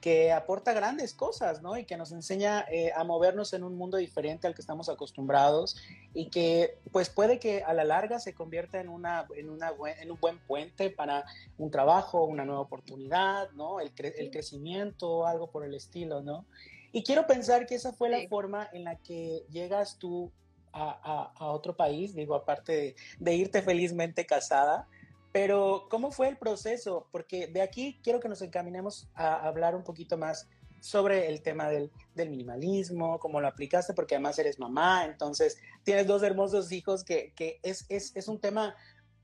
que 0.00 0.32
aporta 0.32 0.72
grandes 0.72 1.12
cosas, 1.12 1.60
¿no? 1.60 1.76
Y 1.76 1.84
que 1.84 1.96
nos 1.96 2.10
enseña 2.10 2.64
eh, 2.70 2.90
a 2.96 3.04
movernos 3.04 3.52
en 3.52 3.62
un 3.62 3.76
mundo 3.76 3.98
diferente 3.98 4.46
al 4.46 4.54
que 4.54 4.62
estamos 4.62 4.88
acostumbrados 4.88 5.76
y 6.14 6.30
que 6.30 6.78
pues 6.90 7.10
puede 7.10 7.38
que 7.38 7.62
a 7.62 7.74
la 7.74 7.84
larga 7.84 8.18
se 8.18 8.32
convierta 8.32 8.80
en, 8.80 8.88
una, 8.88 9.26
en, 9.36 9.50
una, 9.50 9.72
en 10.00 10.10
un 10.10 10.18
buen 10.18 10.38
puente 10.38 10.88
para 10.88 11.24
un 11.58 11.70
trabajo, 11.70 12.24
una 12.24 12.46
nueva 12.46 12.62
oportunidad, 12.62 13.50
¿no? 13.50 13.78
El, 13.80 13.92
el 13.98 14.30
crecimiento, 14.30 15.26
algo 15.26 15.50
por 15.50 15.64
el 15.64 15.74
estilo, 15.74 16.22
¿no? 16.22 16.46
Y 16.92 17.04
quiero 17.04 17.26
pensar 17.26 17.66
que 17.66 17.74
esa 17.74 17.92
fue 17.92 18.08
la 18.08 18.26
forma 18.28 18.68
en 18.72 18.84
la 18.84 18.96
que 18.96 19.44
llegas 19.50 19.98
tú 19.98 20.32
a, 20.72 21.32
a, 21.36 21.46
otro 21.50 21.76
país, 21.76 22.14
digo, 22.14 22.34
aparte 22.34 22.72
de, 22.72 22.96
de 23.18 23.34
irte 23.34 23.62
felizmente 23.62 24.24
casada, 24.24 24.88
pero, 25.32 25.86
¿cómo 25.88 26.10
fue 26.10 26.28
el 26.28 26.36
proceso? 26.36 27.06
Porque 27.12 27.46
de 27.46 27.62
aquí 27.62 28.00
quiero 28.02 28.20
que 28.20 28.28
nos 28.28 28.42
encaminemos 28.42 29.08
a 29.14 29.46
hablar 29.46 29.76
un 29.76 29.84
poquito 29.84 30.16
más 30.16 30.48
sobre 30.80 31.28
el 31.28 31.42
tema 31.42 31.68
del, 31.68 31.90
minimalismo, 32.16 33.18
cómo 33.18 33.40
lo 33.40 33.46
aplicaste, 33.46 33.94
porque 33.94 34.14
además 34.14 34.38
eres 34.38 34.58
mamá, 34.58 35.04
entonces 35.06 35.58
tienes 35.84 36.06
dos 36.06 36.22
hermosos 36.22 36.70
hijos 36.72 37.04
que, 37.04 37.32
que 37.34 37.60
es, 37.62 37.86
es, 37.88 38.14
es, 38.14 38.28
un 38.28 38.40
tema 38.40 38.74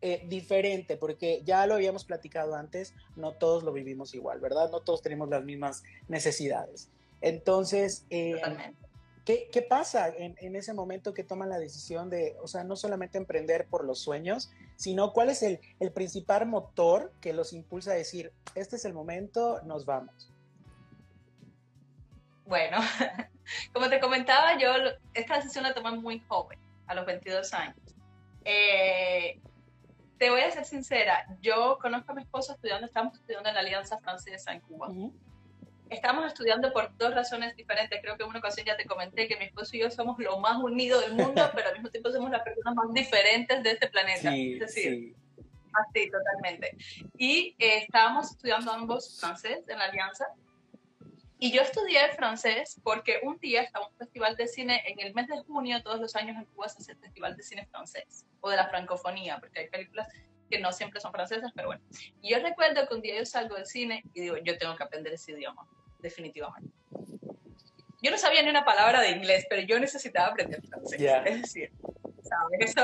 eh, 0.00 0.24
diferente, 0.28 0.96
porque 0.96 1.42
ya 1.44 1.66
lo 1.66 1.74
habíamos 1.74 2.04
platicado 2.04 2.54
antes, 2.54 2.94
no 3.16 3.32
todos 3.32 3.64
lo 3.64 3.72
vivimos 3.72 4.14
igual, 4.14 4.40
¿verdad? 4.40 4.70
No 4.70 4.80
todos 4.80 5.02
tenemos 5.02 5.28
las 5.28 5.44
mismas 5.44 5.82
necesidades. 6.08 6.88
Entonces, 7.20 8.06
eh, 8.10 8.40
¿qué, 9.26 9.50
¿qué, 9.52 9.60
pasa 9.60 10.08
en, 10.08 10.36
en, 10.38 10.56
ese 10.56 10.72
momento 10.72 11.12
que 11.12 11.24
toman 11.24 11.50
la 11.50 11.58
decisión 11.58 12.08
de, 12.08 12.36
o 12.40 12.46
sea, 12.46 12.64
no 12.64 12.76
solamente 12.76 13.18
emprender 13.18 13.66
por 13.68 13.84
los 13.84 13.98
sueños, 13.98 14.50
sino 14.76 15.12
cuál 15.12 15.28
es 15.28 15.42
el, 15.42 15.60
el 15.80 15.92
principal 15.92 16.46
motor 16.46 17.12
que 17.20 17.34
los 17.34 17.52
impulsa 17.52 17.90
a 17.90 17.94
decir, 17.94 18.32
este 18.54 18.76
es 18.76 18.84
el 18.84 18.94
momento, 18.94 19.60
nos 19.64 19.84
vamos. 19.84 20.32
Bueno, 22.46 22.78
como 23.74 23.90
te 23.90 24.00
comentaba, 24.00 24.56
yo 24.58 24.70
esta 25.12 25.36
decisión 25.36 25.64
la 25.64 25.74
tomé 25.74 25.90
muy 25.90 26.20
joven, 26.20 26.58
a 26.86 26.94
los 26.94 27.04
22 27.04 27.52
años. 27.52 27.76
Eh, 28.44 29.40
te 30.18 30.30
voy 30.30 30.40
a 30.40 30.50
ser 30.52 30.64
sincera, 30.64 31.26
yo 31.42 31.78
conozco 31.82 32.12
a 32.12 32.14
mi 32.14 32.22
esposo 32.22 32.52
estudiando, 32.52 32.86
estamos 32.86 33.18
estudiando 33.18 33.48
en 33.48 33.56
la 33.56 33.60
Alianza 33.60 33.98
Francesa 33.98 34.52
en 34.52 34.60
Cuba 34.60 34.88
estamos 35.90 36.26
estudiando 36.26 36.72
por 36.72 36.96
dos 36.96 37.14
razones 37.14 37.56
diferentes. 37.56 38.00
Creo 38.02 38.16
que 38.16 38.24
en 38.24 38.30
una 38.30 38.38
ocasión 38.38 38.66
ya 38.66 38.76
te 38.76 38.84
comenté 38.86 39.28
que 39.28 39.36
mi 39.36 39.44
esposo 39.44 39.76
y 39.76 39.80
yo 39.80 39.90
somos 39.90 40.18
lo 40.18 40.38
más 40.38 40.56
unidos 40.58 41.02
del 41.02 41.14
mundo, 41.14 41.42
pero 41.54 41.68
al 41.68 41.74
mismo 41.74 41.90
tiempo 41.90 42.10
somos 42.10 42.30
las 42.30 42.42
personas 42.42 42.74
más 42.74 42.92
diferentes 42.92 43.62
de 43.62 43.70
este 43.70 43.88
planeta. 43.88 44.30
Sí, 44.30 44.54
es 44.54 44.60
decir, 44.60 44.92
sí. 44.92 45.14
así, 45.72 46.10
totalmente. 46.10 46.76
Y 47.16 47.54
eh, 47.58 47.78
estábamos 47.78 48.30
estudiando 48.30 48.72
ambos 48.72 49.18
francés 49.20 49.60
en 49.68 49.78
la 49.78 49.84
Alianza. 49.84 50.26
Y 51.38 51.52
yo 51.52 51.60
estudié 51.60 52.08
francés 52.16 52.80
porque 52.82 53.20
un 53.22 53.38
día 53.38 53.60
estaba 53.60 53.84
en 53.84 53.92
un 53.92 53.98
festival 53.98 54.36
de 54.36 54.48
cine 54.48 54.82
en 54.86 54.98
el 55.00 55.12
mes 55.12 55.26
de 55.26 55.36
junio, 55.42 55.82
todos 55.82 56.00
los 56.00 56.16
años 56.16 56.34
en 56.38 56.46
Cuba 56.46 56.68
se 56.70 56.78
hace 56.80 56.92
el 56.92 56.98
festival 56.98 57.36
de 57.36 57.42
cine 57.42 57.66
francés 57.66 58.24
o 58.40 58.48
de 58.48 58.56
la 58.56 58.68
francofonía, 58.68 59.38
porque 59.38 59.60
hay 59.60 59.68
películas 59.68 60.08
que 60.50 60.58
no 60.58 60.72
siempre 60.72 61.00
son 61.00 61.12
francesas, 61.12 61.52
pero 61.54 61.68
bueno. 61.68 61.82
Y 62.22 62.30
yo 62.30 62.38
recuerdo 62.40 62.86
que 62.86 62.94
un 62.94 63.02
día 63.02 63.16
yo 63.16 63.26
salgo 63.26 63.56
del 63.56 63.66
cine 63.66 64.02
y 64.14 64.20
digo, 64.20 64.36
yo 64.38 64.56
tengo 64.58 64.76
que 64.76 64.82
aprender 64.82 65.12
ese 65.12 65.32
idioma 65.32 65.66
definitivamente. 65.98 66.70
Yo 68.02 68.10
no 68.10 68.18
sabía 68.18 68.42
ni 68.42 68.50
una 68.50 68.64
palabra 68.64 69.00
de 69.00 69.10
inglés, 69.10 69.46
pero 69.48 69.62
yo 69.62 69.80
necesitaba 69.80 70.28
aprender 70.28 70.62
francés. 70.62 71.00
Es 71.24 71.42
decir, 71.42 71.72
¿sabes? 72.22 72.70
Eso, 72.70 72.82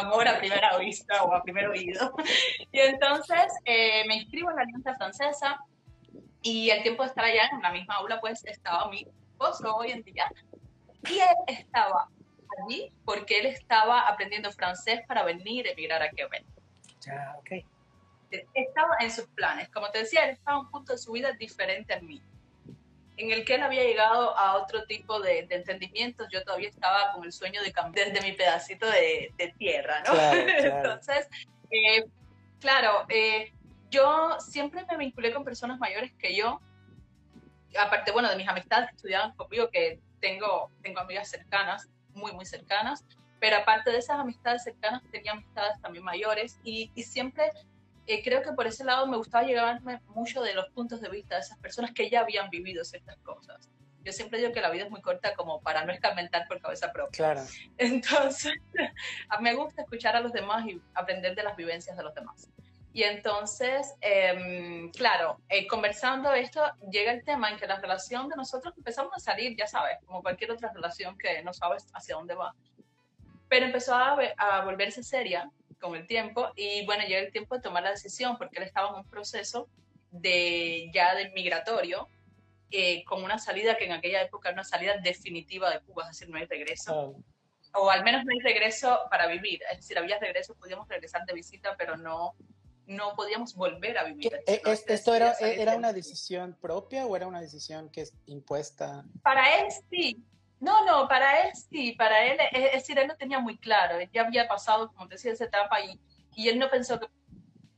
amor 0.00 0.26
a 0.26 0.38
primera 0.38 0.76
vista 0.78 1.22
o 1.22 1.34
a 1.34 1.42
primer 1.42 1.68
oído. 1.68 2.14
Y 2.72 2.80
entonces 2.80 3.52
eh, 3.64 4.04
me 4.08 4.16
inscribo 4.16 4.50
en 4.50 4.56
la 4.56 4.62
Alianza 4.62 4.94
Francesa 4.94 5.60
y 6.42 6.70
el 6.70 6.82
tiempo 6.82 7.02
de 7.02 7.10
estar 7.10 7.24
allá 7.24 7.48
en 7.52 7.62
la 7.62 7.70
misma 7.70 7.96
aula, 7.96 8.20
pues 8.20 8.44
estaba 8.46 8.88
mi 8.90 9.06
esposo 9.30 9.76
hoy 9.76 9.92
en 9.92 10.02
día. 10.02 10.30
Y 11.08 11.18
él 11.18 11.36
estaba 11.46 12.08
allí 12.58 12.92
porque 13.04 13.40
él 13.40 13.46
estaba 13.46 14.08
aprendiendo 14.08 14.50
francés 14.50 15.00
para 15.06 15.22
venir 15.22 15.68
a 15.68 15.72
emigrar 15.72 16.02
a 16.02 16.10
Quebec. 16.10 16.44
Ya, 17.06 17.36
ok. 17.38 17.64
Estaba 18.52 18.96
en 19.00 19.10
sus 19.10 19.26
planes. 19.28 19.68
Como 19.68 19.90
te 19.90 19.98
decía, 19.98 20.24
él 20.24 20.30
estaba 20.30 20.58
en 20.58 20.64
un 20.64 20.70
punto 20.70 20.92
de 20.92 20.98
su 20.98 21.12
vida 21.12 21.32
diferente 21.32 21.94
a 21.94 22.00
mí 22.00 22.22
en 23.16 23.30
el 23.30 23.44
que 23.44 23.54
él 23.54 23.62
había 23.62 23.82
llegado 23.84 24.36
a 24.36 24.56
otro 24.56 24.84
tipo 24.84 25.20
de, 25.20 25.46
de 25.46 25.56
entendimientos, 25.56 26.26
yo 26.32 26.42
todavía 26.42 26.68
estaba 26.68 27.12
con 27.12 27.24
el 27.24 27.32
sueño 27.32 27.62
de 27.62 27.72
cambiar 27.72 28.12
desde 28.12 28.26
mi 28.26 28.36
pedacito 28.36 28.86
de, 28.86 29.54
tierra, 29.56 30.02
¿no? 30.06 30.14
Entonces, 30.58 31.28
eh, 31.70 32.04
claro, 32.60 33.06
eh, 33.08 33.52
yo 33.90 34.38
siempre 34.40 34.84
me 34.90 34.96
vinculé 34.96 35.32
con 35.32 35.44
personas 35.44 35.78
mayores 35.78 36.12
que 36.14 36.34
yo, 36.34 36.60
aparte, 37.78 38.10
bueno, 38.10 38.28
de 38.28 38.36
mis 38.36 38.48
amistades 38.48 38.90
que 38.90 38.96
estudiaban 38.96 39.32
conmigo, 39.36 39.70
que 39.70 40.00
tengo, 40.20 40.70
tengo 40.82 41.00
amigas 41.00 41.30
cercanas, 41.30 41.88
muy, 42.14 42.32
muy 42.32 42.46
cercanas, 42.46 43.04
pero 43.44 43.58
aparte 43.58 43.90
de 43.90 43.98
esas 43.98 44.18
amistades 44.18 44.64
cercanas, 44.64 45.02
tenía 45.10 45.32
amistades 45.32 45.78
también 45.82 46.02
mayores 46.02 46.58
y, 46.64 46.90
y 46.94 47.02
siempre 47.02 47.50
eh, 48.06 48.24
creo 48.24 48.40
que 48.40 48.52
por 48.52 48.66
ese 48.66 48.84
lado 48.84 49.06
me 49.06 49.18
gustaba 49.18 49.44
llevarme 49.44 50.00
mucho 50.06 50.40
de 50.40 50.54
los 50.54 50.70
puntos 50.70 51.02
de 51.02 51.10
vista 51.10 51.34
de 51.34 51.42
esas 51.42 51.58
personas 51.58 51.92
que 51.92 52.08
ya 52.08 52.20
habían 52.20 52.48
vivido 52.48 52.82
ciertas 52.84 53.18
cosas. 53.18 53.68
Yo 54.02 54.12
siempre 54.14 54.38
digo 54.38 54.50
que 54.50 54.62
la 54.62 54.70
vida 54.70 54.84
es 54.84 54.90
muy 54.90 55.02
corta 55.02 55.34
como 55.34 55.60
para 55.60 55.84
no 55.84 55.92
escarmentar 55.92 56.48
por 56.48 56.58
cabeza 56.58 56.90
propia. 56.90 57.18
Claro. 57.18 57.42
Entonces, 57.76 58.54
me 59.42 59.52
gusta 59.52 59.82
escuchar 59.82 60.16
a 60.16 60.20
los 60.20 60.32
demás 60.32 60.64
y 60.66 60.80
aprender 60.94 61.34
de 61.34 61.42
las 61.42 61.54
vivencias 61.54 61.98
de 61.98 62.02
los 62.02 62.14
demás. 62.14 62.48
Y 62.94 63.02
entonces, 63.02 63.92
eh, 64.00 64.88
claro, 64.96 65.40
eh, 65.48 65.66
conversando 65.66 66.32
esto, 66.32 66.62
llega 66.92 67.10
el 67.10 67.24
tema 67.24 67.50
en 67.50 67.58
que 67.58 67.66
la 67.66 67.80
relación 67.80 68.28
de 68.28 68.36
nosotros 68.36 68.72
empezamos 68.76 69.12
a 69.16 69.18
salir, 69.18 69.56
ya 69.58 69.66
sabes, 69.66 69.98
como 70.06 70.22
cualquier 70.22 70.52
otra 70.52 70.72
relación 70.72 71.18
que 71.18 71.42
no 71.42 71.52
sabes 71.52 71.88
hacia 71.92 72.14
dónde 72.14 72.36
va. 72.36 72.54
Pero 73.48 73.66
empezó 73.66 73.94
a, 73.94 74.16
a 74.36 74.64
volverse 74.64 75.02
seria 75.02 75.50
con 75.80 75.94
el 75.96 76.06
tiempo 76.06 76.50
y 76.56 76.84
bueno, 76.86 77.04
llega 77.04 77.20
el 77.20 77.30
tiempo 77.30 77.54
de 77.54 77.60
tomar 77.60 77.82
la 77.82 77.90
decisión 77.90 78.38
porque 78.38 78.58
él 78.58 78.64
estaba 78.64 78.88
en 78.90 78.96
un 78.96 79.08
proceso 79.08 79.68
de 80.10 80.90
ya 80.94 81.14
de 81.14 81.30
migratorio 81.30 82.08
eh, 82.70 83.04
con 83.04 83.22
una 83.22 83.38
salida 83.38 83.76
que 83.76 83.84
en 83.84 83.92
aquella 83.92 84.22
época 84.22 84.48
era 84.48 84.54
una 84.54 84.64
salida 84.64 84.96
definitiva 84.96 85.70
de 85.70 85.80
Cuba, 85.80 86.04
es 86.04 86.18
decir, 86.18 86.28
no 86.28 86.38
hay 86.38 86.46
regreso. 86.46 87.14
O 87.76 87.90
al 87.90 88.02
menos 88.02 88.24
no 88.24 88.32
hay 88.32 88.40
regreso 88.40 88.98
para 89.10 89.26
vivir, 89.26 89.60
es 89.70 89.78
decir, 89.78 89.98
había 89.98 90.18
regreso, 90.18 90.54
podíamos 90.54 90.88
regresar 90.88 91.24
de 91.26 91.34
visita, 91.34 91.76
pero 91.76 91.96
no, 91.96 92.34
no 92.86 93.14
podíamos 93.14 93.54
volver 93.54 93.98
a 93.98 94.04
vivir. 94.04 94.32
Eh, 94.46 94.62
¿Esto 94.88 95.14
era, 95.14 95.32
era 95.40 95.76
una 95.76 95.92
decisión 95.92 96.56
propia 96.60 97.06
o 97.06 97.14
era 97.14 97.26
una 97.26 97.40
decisión 97.40 97.90
que 97.90 98.02
es 98.02 98.14
impuesta? 98.26 99.04
Para 99.22 99.60
él 99.60 99.66
sí, 99.90 100.24
no, 100.64 100.84
no, 100.84 101.08
para 101.08 101.42
él 101.42 101.52
sí, 101.54 101.92
para 101.92 102.24
él, 102.26 102.38
es, 102.52 102.72
decir, 102.72 102.98
él 102.98 103.08
lo 103.08 103.16
tenía 103.16 103.38
muy 103.38 103.56
claro, 103.58 103.98
ya 104.12 104.22
había 104.22 104.48
pasado, 104.48 104.92
como 104.92 105.06
te 105.06 105.14
decía, 105.14 105.32
esa 105.32 105.44
etapa 105.44 105.80
y, 105.80 106.00
y 106.34 106.48
él 106.48 106.58
no 106.58 106.68
pensó 106.68 106.98
que, 106.98 107.06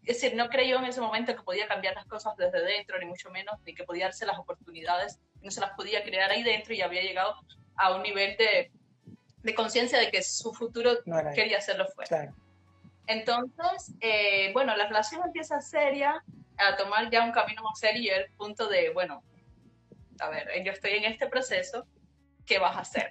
es 0.05 0.21
decir, 0.21 0.37
no 0.37 0.49
creyó 0.49 0.79
en 0.79 0.85
ese 0.85 1.01
momento 1.01 1.35
que 1.35 1.43
podía 1.43 1.67
cambiar 1.67 1.95
las 1.95 2.07
cosas 2.07 2.37
desde 2.37 2.63
dentro, 2.63 2.99
ni 2.99 3.07
mucho 3.07 3.31
menos, 3.31 3.61
ni 3.65 3.75
que 3.75 3.85
podía 3.85 4.07
darse 4.07 4.25
las 4.25 4.39
oportunidades, 4.39 5.19
no 5.43 5.51
se 5.51 5.61
las 5.61 5.73
podía 5.73 6.03
crear 6.03 6.31
ahí 6.31 6.43
dentro 6.43 6.73
y 6.75 6.81
había 6.81 7.03
llegado 7.03 7.35
a 7.77 7.95
un 7.95 8.03
nivel 8.03 8.37
de, 8.37 8.71
de 9.43 9.55
conciencia 9.55 9.99
de 9.99 10.11
que 10.11 10.23
su 10.23 10.53
futuro 10.53 10.93
quería 11.35 11.59
hacerlo 11.59 11.87
fuera. 11.89 12.33
Entonces, 13.07 13.95
eh, 14.01 14.53
bueno, 14.53 14.77
la 14.77 14.87
relación 14.87 15.23
empieza 15.25 15.61
seria, 15.61 16.23
a 16.59 16.77
tomar 16.77 17.11
ya 17.11 17.23
un 17.23 17.33
camino 17.33 17.63
más 17.63 17.79
serio 17.79 18.03
y 18.03 18.09
el 18.09 18.31
punto 18.33 18.69
de, 18.69 18.91
bueno, 18.91 19.23
a 20.21 20.29
ver, 20.31 20.49
yo 20.65 20.73
estoy 20.73 20.93
en 20.93 21.05
este 21.05 21.27
proceso, 21.27 21.87
¿qué 22.47 22.59
vas 22.59 22.77
a 22.77 22.81
hacer? 22.81 23.11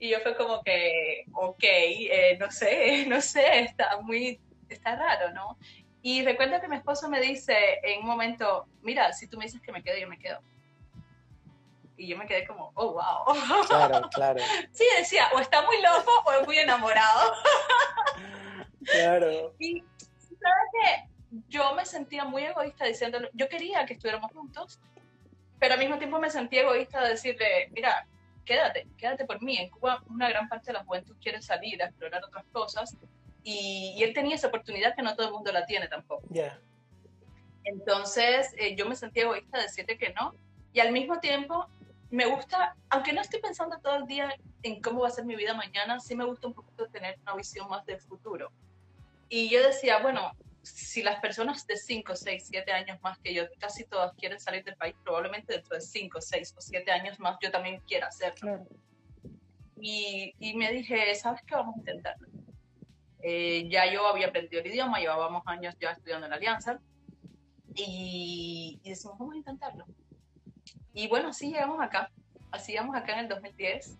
Y 0.00 0.10
yo 0.10 0.20
fue 0.20 0.36
como 0.36 0.62
que, 0.62 1.24
ok, 1.32 1.62
eh, 1.62 2.36
no 2.38 2.50
sé, 2.50 3.06
no 3.08 3.20
sé, 3.20 3.60
está 3.60 4.00
muy, 4.00 4.40
está 4.68 4.96
raro, 4.96 5.32
¿no? 5.32 5.58
Y 6.02 6.24
recuerdo 6.24 6.60
que 6.60 6.68
mi 6.68 6.76
esposo 6.76 7.08
me 7.08 7.20
dice 7.20 7.80
en 7.82 8.00
un 8.00 8.06
momento, 8.06 8.66
mira, 8.82 9.12
si 9.12 9.26
tú 9.26 9.36
me 9.36 9.44
dices 9.46 9.60
que 9.60 9.72
me 9.72 9.82
quedo, 9.82 9.98
yo 9.98 10.08
me 10.08 10.18
quedo. 10.18 10.40
Y 11.96 12.06
yo 12.06 12.16
me 12.16 12.26
quedé 12.26 12.46
como, 12.46 12.70
oh, 12.74 12.92
wow. 12.92 13.66
Claro, 13.66 14.08
claro. 14.14 14.40
Sí, 14.70 14.84
decía, 14.96 15.28
o 15.34 15.40
está 15.40 15.62
muy 15.66 15.76
loco 15.82 16.12
o 16.26 16.32
es 16.32 16.46
muy 16.46 16.58
enamorado. 16.58 17.32
Claro. 18.84 19.54
Y 19.58 19.82
sabes 20.40 20.68
que 20.72 21.42
yo 21.48 21.74
me 21.74 21.84
sentía 21.84 22.24
muy 22.24 22.44
egoísta 22.44 22.84
diciéndolo, 22.84 23.28
yo 23.34 23.48
quería 23.48 23.84
que 23.84 23.94
estuviéramos 23.94 24.32
juntos, 24.32 24.80
pero 25.58 25.74
al 25.74 25.80
mismo 25.80 25.98
tiempo 25.98 26.18
me 26.18 26.30
sentí 26.30 26.58
egoísta 26.58 27.02
de 27.02 27.10
decirle, 27.10 27.68
mira, 27.72 28.06
quédate, 28.44 28.86
quédate 28.96 29.24
por 29.24 29.42
mí. 29.42 29.58
En 29.58 29.70
Cuba 29.70 30.02
una 30.08 30.28
gran 30.28 30.48
parte 30.48 30.68
de 30.68 30.74
la 30.74 30.84
juventud 30.84 31.16
quiere 31.20 31.42
salir 31.42 31.82
a 31.82 31.86
explorar 31.86 32.24
otras 32.24 32.44
cosas 32.52 32.96
Y, 33.42 34.02
él 34.02 34.12
tenía 34.14 34.34
esa 34.36 34.48
oportunidad 34.48 34.94
que 34.94 35.02
no 35.02 35.14
todo 35.14 35.28
el 35.28 35.32
mundo 35.32 35.52
la 35.52 35.66
tiene 35.66 35.88
tampoco. 35.88 36.26
Entonces 37.64 38.54
eh, 38.56 38.74
yo 38.76 38.86
me 38.86 38.96
sentía 38.96 39.24
egoísta 39.24 39.58
de 39.58 39.64
decirte 39.64 39.98
que 39.98 40.12
no. 40.14 40.34
Y 40.72 40.80
al 40.80 40.92
mismo 40.92 41.18
tiempo 41.20 41.66
me 42.10 42.26
gusta, 42.26 42.76
aunque 42.88 43.12
no 43.12 43.20
estoy 43.20 43.40
pensando 43.40 43.78
todo 43.78 43.96
el 43.96 44.06
día 44.06 44.34
en 44.62 44.80
cómo 44.80 45.00
va 45.00 45.08
a 45.08 45.10
ser 45.10 45.24
mi 45.24 45.36
vida 45.36 45.54
mañana, 45.54 46.00
sí 46.00 46.14
me 46.14 46.24
gusta 46.24 46.46
un 46.46 46.54
poquito 46.54 46.86
tener 46.88 47.18
una 47.22 47.34
visión 47.34 47.68
más 47.68 47.84
del 47.84 48.00
futuro. 48.00 48.50
Y 49.28 49.50
yo 49.50 49.62
decía, 49.62 49.98
bueno, 49.98 50.32
si 50.74 51.02
las 51.02 51.20
personas 51.20 51.66
de 51.66 51.76
5, 51.76 52.16
6, 52.16 52.44
7 52.48 52.72
años 52.72 52.98
más 53.02 53.18
que 53.18 53.34
yo, 53.34 53.44
casi 53.58 53.84
todas 53.84 54.12
quieren 54.14 54.38
salir 54.38 54.64
del 54.64 54.76
país, 54.76 54.94
probablemente 55.04 55.52
dentro 55.54 55.76
de 55.76 55.80
5, 55.80 56.20
6 56.20 56.54
o 56.56 56.60
7 56.60 56.90
años 56.90 57.18
más 57.18 57.36
yo 57.42 57.50
también 57.50 57.80
quiera 57.86 58.08
hacerlo. 58.08 58.66
Y, 59.80 60.34
y, 60.38 60.54
me 60.54 60.72
dije, 60.72 61.14
¿sabes 61.14 61.42
qué? 61.46 61.54
Vamos 61.54 61.76
a 61.76 61.78
intentarlo. 61.78 62.28
Eh, 63.22 63.68
ya 63.70 63.92
yo 63.92 64.06
había 64.06 64.28
aprendido 64.28 64.60
el 64.60 64.68
idioma, 64.68 64.98
llevábamos 64.98 65.42
años 65.46 65.76
ya 65.80 65.90
estudiando 65.90 66.26
en 66.26 66.30
la 66.30 66.36
Alianza, 66.36 66.80
y, 67.74 68.80
y 68.82 68.88
decimos, 68.90 69.18
vamos 69.18 69.34
a 69.34 69.38
intentarlo. 69.38 69.86
Y 70.92 71.06
bueno, 71.08 71.28
así 71.28 71.48
llegamos 71.48 71.80
acá, 71.80 72.10
así 72.50 72.72
llegamos 72.72 72.96
acá 72.96 73.12
en 73.14 73.18
el 73.20 73.28
2010, 73.28 73.98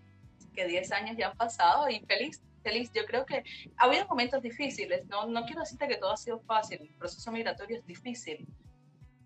que 0.54 0.66
10 0.66 0.92
años 0.92 1.16
ya 1.16 1.28
han 1.28 1.37
pasado 1.37 1.88
y 1.88 2.00
feliz, 2.00 2.42
feliz. 2.62 2.91
Yo 2.93 3.05
creo 3.07 3.25
que 3.25 3.45
ha 3.77 3.85
habido 3.85 4.07
momentos 4.07 4.43
difíciles, 4.43 5.07
no, 5.07 5.27
no 5.27 5.45
quiero 5.45 5.61
decirte 5.61 5.88
que 5.88 5.97
todo 5.97 6.12
ha 6.12 6.17
sido 6.17 6.41
fácil, 6.41 6.81
el 6.83 6.95
proceso 6.95 7.31
migratorio 7.33 7.79
es 7.79 7.87
difícil, 7.87 8.47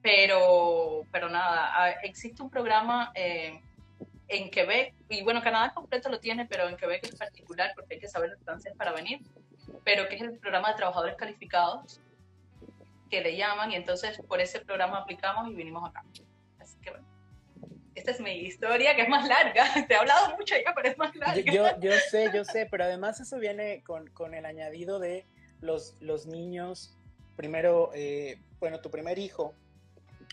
pero, 0.02 1.06
pero 1.12 1.28
nada, 1.28 1.92
existe 2.02 2.42
un 2.42 2.50
programa 2.50 3.12
eh, 3.14 3.60
en 4.28 4.50
Quebec, 4.50 4.94
y 5.08 5.22
bueno, 5.22 5.42
Canadá 5.42 5.72
completo 5.74 6.08
lo 6.08 6.18
tiene, 6.18 6.46
pero 6.46 6.68
en 6.68 6.76
Quebec 6.76 7.04
es 7.04 7.16
particular 7.16 7.72
porque 7.74 7.94
hay 7.94 8.00
que 8.00 8.08
saber 8.08 8.30
las 8.30 8.38
distancias 8.38 8.74
para 8.76 8.92
venir, 8.92 9.20
pero 9.84 10.08
que 10.08 10.16
es 10.16 10.22
el 10.22 10.38
programa 10.38 10.70
de 10.70 10.76
trabajadores 10.76 11.16
calificados, 11.16 12.00
que 13.10 13.20
le 13.20 13.36
llaman, 13.36 13.70
y 13.72 13.76
entonces 13.76 14.18
por 14.26 14.40
ese 14.40 14.60
programa 14.60 14.98
aplicamos 14.98 15.48
y 15.50 15.54
vinimos 15.54 15.88
acá. 15.88 16.02
Esta 18.02 18.10
es 18.10 18.20
mi 18.20 18.32
historia, 18.32 18.96
que 18.96 19.02
es 19.02 19.08
más 19.08 19.28
larga. 19.28 19.64
Te 19.86 19.94
he 19.94 19.96
hablado 19.96 20.36
mucho 20.36 20.56
ya, 20.56 20.74
pero 20.74 20.88
es 20.88 20.98
más 20.98 21.14
larga. 21.14 21.40
Yo, 21.40 21.78
yo, 21.78 21.92
sé, 22.10 22.32
yo 22.34 22.44
sé, 22.44 22.66
pero 22.68 22.82
además 22.82 23.20
eso 23.20 23.38
viene 23.38 23.84
con, 23.84 24.08
con 24.08 24.34
el 24.34 24.44
añadido 24.44 24.98
de 24.98 25.24
los, 25.60 25.94
los 26.00 26.26
niños. 26.26 26.98
Primero, 27.36 27.92
eh, 27.94 28.40
bueno, 28.58 28.80
tu 28.80 28.90
primer 28.90 29.20
hijo, 29.20 29.54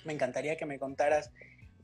me 0.03 0.13
encantaría 0.13 0.57
que 0.57 0.65
me 0.65 0.79
contaras. 0.79 1.31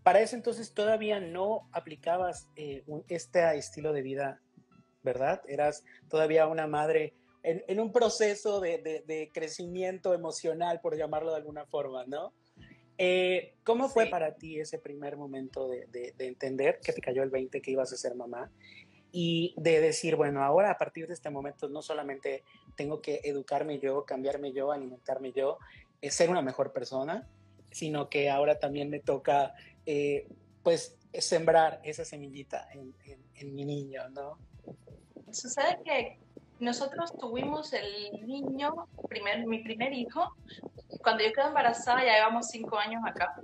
Para 0.01 0.21
eso 0.21 0.35
entonces 0.35 0.73
todavía 0.73 1.19
no 1.19 1.69
aplicabas 1.71 2.47
eh, 2.55 2.83
este 3.07 3.55
estilo 3.55 3.93
de 3.93 4.01
vida, 4.01 4.41
¿verdad? 5.03 5.43
Eras 5.47 5.83
todavía 6.09 6.47
una 6.47 6.65
madre 6.65 7.13
en, 7.43 7.63
en 7.67 7.79
un 7.79 7.91
proceso 7.91 8.59
de, 8.59 8.79
de, 8.79 9.03
de 9.05 9.29
crecimiento 9.31 10.15
emocional, 10.15 10.81
por 10.81 10.97
llamarlo 10.97 11.29
de 11.29 11.37
alguna 11.37 11.67
forma, 11.67 12.05
¿no? 12.07 12.33
Eh, 12.97 13.55
¿Cómo 13.63 13.89
fue 13.89 14.07
para 14.07 14.35
ti 14.35 14.59
ese 14.59 14.77
primer 14.79 15.17
momento 15.17 15.67
de, 15.67 15.87
de, 15.87 16.27
entender 16.27 16.79
que 16.81 16.93
te 16.93 17.01
cayó 17.01 17.23
el 17.23 17.29
20 17.29 17.61
que 17.61 17.71
ibas 17.71 17.91
a 17.91 17.97
ser 17.97 18.15
mamá? 18.15 18.51
Y 19.11 19.53
de 19.57 19.79
decir, 19.79 20.15
bueno, 20.15 20.43
ahora 20.43 20.71
a 20.71 20.77
partir 20.77 21.07
de 21.07 21.13
este 21.13 21.29
momento 21.29 21.69
no 21.69 21.81
solamente 21.81 22.43
tengo 22.75 23.01
que 23.01 23.21
educarme 23.23 23.79
yo, 23.79 24.05
cambiarme 24.05 24.51
yo, 24.51 24.71
alimentarme 24.71 25.31
yo, 25.31 25.57
eh, 26.01 26.11
ser 26.11 26.29
una 26.29 26.41
mejor 26.41 26.73
persona, 26.73 27.27
sino 27.71 28.09
que 28.09 28.29
ahora 28.29 28.59
también 28.59 28.89
me 28.89 28.99
toca, 28.99 29.53
eh, 29.85 30.27
pues, 30.63 30.97
sembrar 31.13 31.79
esa 31.83 32.03
semillita 32.03 32.67
en, 32.73 32.93
en, 33.05 33.19
en, 33.35 33.55
mi 33.55 33.63
niño, 33.63 34.09
¿no? 34.09 34.37
Sucede 35.31 35.79
que 35.85 36.19
nosotros 36.59 37.11
tuvimos 37.17 37.73
el 37.73 38.25
niño, 38.25 38.87
primer, 39.09 39.45
mi 39.45 39.59
primer 39.59 39.93
hijo, 39.93 40.35
cuando 41.01 41.23
yo 41.23 41.33
quedé 41.33 41.47
embarazada, 41.47 42.03
ya 42.03 42.13
llevamos 42.13 42.47
cinco 42.47 42.77
años 42.77 43.01
acá. 43.05 43.35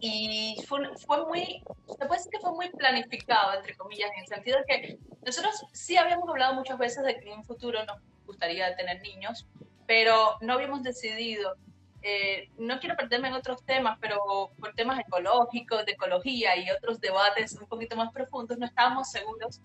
Y 0.00 0.56
fue, 0.66 0.80
fue 1.06 1.24
muy, 1.26 1.62
se 1.86 2.06
puede 2.06 2.18
decir 2.18 2.32
que 2.32 2.40
fue 2.40 2.52
muy 2.52 2.70
planificado, 2.70 3.54
entre 3.54 3.76
comillas, 3.76 4.10
en 4.14 4.22
el 4.22 4.26
sentido 4.26 4.58
de 4.58 4.64
que 4.64 4.98
nosotros 5.24 5.64
sí 5.72 5.96
habíamos 5.96 6.28
hablado 6.28 6.54
muchas 6.54 6.76
veces 6.76 7.04
de 7.04 7.20
que 7.20 7.30
en 7.30 7.38
un 7.38 7.44
futuro 7.44 7.84
nos 7.84 7.98
gustaría 8.26 8.74
tener 8.74 9.00
niños, 9.00 9.46
pero 9.86 10.38
no 10.40 10.54
habíamos 10.54 10.82
decidido. 10.82 11.54
Eh, 12.02 12.50
no 12.58 12.80
quiero 12.80 12.96
perderme 12.96 13.28
en 13.28 13.34
otros 13.34 13.64
temas, 13.64 13.96
pero 14.00 14.50
por 14.58 14.74
temas 14.74 14.98
ecológicos, 14.98 15.86
de 15.86 15.92
ecología 15.92 16.56
y 16.56 16.68
otros 16.70 17.00
debates 17.00 17.52
un 17.54 17.68
poquito 17.68 17.94
más 17.94 18.12
profundos, 18.12 18.58
no 18.58 18.66
estábamos 18.66 19.08
seguros 19.08 19.60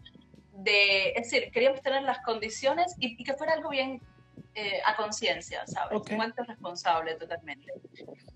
de, 0.58 1.10
es 1.10 1.30
decir, 1.30 1.52
queríamos 1.52 1.82
tener 1.82 2.02
las 2.04 2.20
condiciones 2.20 2.96
y, 3.00 3.24
que 3.24 3.34
fuera 3.34 3.54
algo 3.54 3.70
bien 3.70 4.02
eh, 4.56 4.82
a 4.86 4.96
conciencia, 4.96 5.65
¿sabes? 5.67 6.02
Un 6.12 6.22
acto 6.22 6.43
responsable 6.43 7.13
totalmente. 7.15 7.72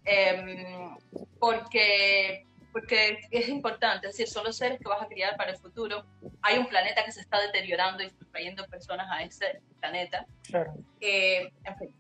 Em, 0.06 0.96
porque, 1.40 2.46
porque 2.72 3.22
es 3.32 3.50
importante, 3.50 4.08
es 4.08 4.14
decir, 4.14 4.32
son 4.32 4.46
los 4.46 4.56
seres 4.56 4.80
que 4.80 4.88
vas 4.88 5.02
a 5.02 5.08
criar 5.08 5.36
para 5.36 5.52
el 5.52 5.58
futuro. 5.58 6.06
Hay 6.44 6.60
un 6.60 6.68
planeta 6.68 7.04
que 7.04 7.12
se 7.12 7.22
está 7.22 7.42
deteriorando 7.42 8.04
y 8.04 8.12
trayendo 8.32 8.68
personas 8.68 9.08
a 9.10 9.24
ese 9.24 9.62
planeta. 9.80 10.28
Claro. 10.44 10.74
Eh, 11.00 11.52
en 11.64 11.78
fin, 11.78 11.96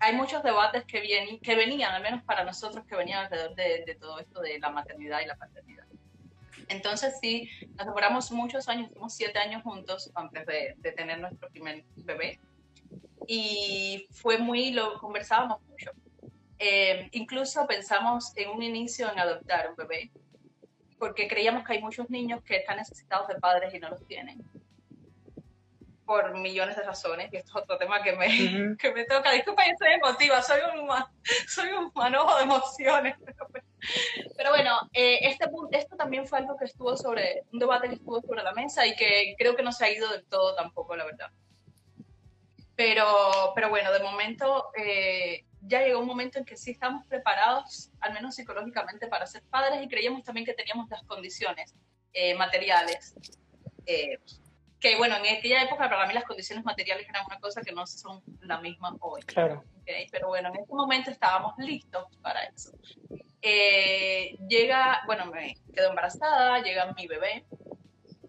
hay 0.00 0.14
muchos 0.14 0.42
debates 0.42 0.84
que, 0.84 1.00
vienen, 1.00 1.40
que 1.40 1.54
venían, 1.54 1.94
al 1.94 2.02
menos 2.02 2.22
para 2.24 2.44
nosotros, 2.44 2.84
que 2.86 2.94
venían 2.94 3.24
alrededor 3.24 3.54
de, 3.54 3.84
de 3.86 3.94
todo 3.94 4.20
esto 4.20 4.42
de 4.42 4.58
la 4.58 4.68
maternidad 4.68 5.20
y 5.20 5.26
la 5.26 5.36
paternidad. 5.36 5.85
Entonces 6.68 7.14
sí, 7.20 7.48
nos 7.76 7.86
demoramos 7.86 8.30
muchos 8.32 8.68
años, 8.68 8.90
fuimos 8.90 9.14
siete 9.14 9.38
años 9.38 9.62
juntos 9.62 10.10
antes 10.14 10.46
de, 10.46 10.74
de, 10.78 10.92
tener 10.92 11.20
nuestro 11.20 11.48
primer 11.50 11.84
bebé. 11.96 12.40
Y 13.26 14.06
fue 14.10 14.38
muy, 14.38 14.72
lo 14.72 14.98
conversábamos 14.98 15.60
mucho. 15.62 15.92
Eh, 16.58 17.08
incluso 17.12 17.66
pensamos 17.66 18.32
en 18.36 18.50
un 18.50 18.62
inicio 18.62 19.10
en 19.10 19.18
adoptar 19.18 19.70
un 19.70 19.76
bebé, 19.76 20.10
porque 20.98 21.28
creíamos 21.28 21.64
que 21.64 21.74
hay 21.74 21.82
muchos 21.82 22.08
niños 22.08 22.42
que 22.42 22.56
están 22.56 22.78
necesitados 22.78 23.28
de 23.28 23.34
padres 23.36 23.74
y 23.74 23.78
no 23.78 23.90
los 23.90 24.06
tienen 24.06 24.42
por 26.06 26.38
millones 26.38 26.76
de 26.76 26.84
razones, 26.84 27.30
y 27.32 27.36
esto 27.36 27.50
es 27.50 27.62
otro 27.64 27.76
tema 27.76 28.00
que 28.00 28.12
me, 28.12 28.26
uh 28.26 28.30
-huh. 28.30 28.76
que 28.78 28.92
me 28.92 29.04
toca. 29.04 29.32
Disculpa, 29.32 29.64
yo 29.66 29.74
soy 29.76 29.92
emotiva, 29.92 30.40
soy 30.40 30.60
un, 30.72 30.88
soy 31.48 31.70
un 31.72 31.90
manojo 31.94 32.36
de 32.36 32.44
emociones. 32.44 33.16
Pero 33.24 33.48
bueno, 34.50 34.78
eh, 34.92 35.18
este, 35.22 35.46
esto 35.72 35.96
también 35.96 36.26
fue 36.26 36.38
algo 36.38 36.56
que 36.56 36.64
estuvo 36.64 36.96
sobre, 36.96 37.42
un 37.52 37.58
debate 37.58 37.88
que 37.88 37.94
estuvo 37.96 38.20
sobre 38.20 38.42
la 38.42 38.52
mesa 38.52 38.86
y 38.86 38.94
que 38.96 39.34
creo 39.38 39.54
que 39.54 39.62
no 39.62 39.72
se 39.72 39.84
ha 39.84 39.90
ido 39.90 40.08
del 40.10 40.24
todo 40.26 40.54
tampoco, 40.54 40.96
la 40.96 41.04
verdad. 41.04 41.30
Pero, 42.74 43.06
pero 43.54 43.70
bueno, 43.70 43.92
de 43.92 44.00
momento 44.00 44.70
eh, 44.76 45.44
ya 45.62 45.82
llegó 45.82 46.00
un 46.00 46.06
momento 46.06 46.38
en 46.38 46.44
que 46.44 46.56
sí 46.56 46.72
estamos 46.72 47.06
preparados, 47.06 47.90
al 48.00 48.12
menos 48.12 48.34
psicológicamente, 48.34 49.08
para 49.08 49.26
ser 49.26 49.42
padres 49.50 49.82
y 49.82 49.88
creíamos 49.88 50.22
también 50.24 50.44
que 50.44 50.54
teníamos 50.54 50.88
las 50.90 51.02
condiciones 51.04 51.74
eh, 52.12 52.34
materiales. 52.34 53.14
Que 54.80 54.96
bueno, 54.96 55.16
en 55.16 55.36
aquella 55.36 55.62
época 55.62 55.88
para 55.88 56.06
mí 56.06 56.14
las 56.14 56.24
condiciones 56.24 56.64
materiales 56.64 57.08
eran 57.08 57.24
una 57.26 57.38
cosa 57.40 57.62
que 57.62 57.72
no 57.72 57.86
son 57.86 58.22
la 58.40 58.60
misma 58.60 58.94
hoy. 59.00 59.22
Claro. 59.22 59.64
¿okay? 59.80 60.06
Pero 60.10 60.28
bueno, 60.28 60.48
en 60.48 60.60
ese 60.60 60.72
momento 60.72 61.10
estábamos 61.10 61.54
listos 61.58 62.04
para 62.20 62.44
eso. 62.44 62.72
Eh, 63.42 64.36
llega, 64.48 65.02
bueno, 65.06 65.26
me 65.26 65.56
quedo 65.74 65.90
embarazada, 65.90 66.60
llega 66.62 66.92
mi 66.94 67.06
bebé. 67.06 67.44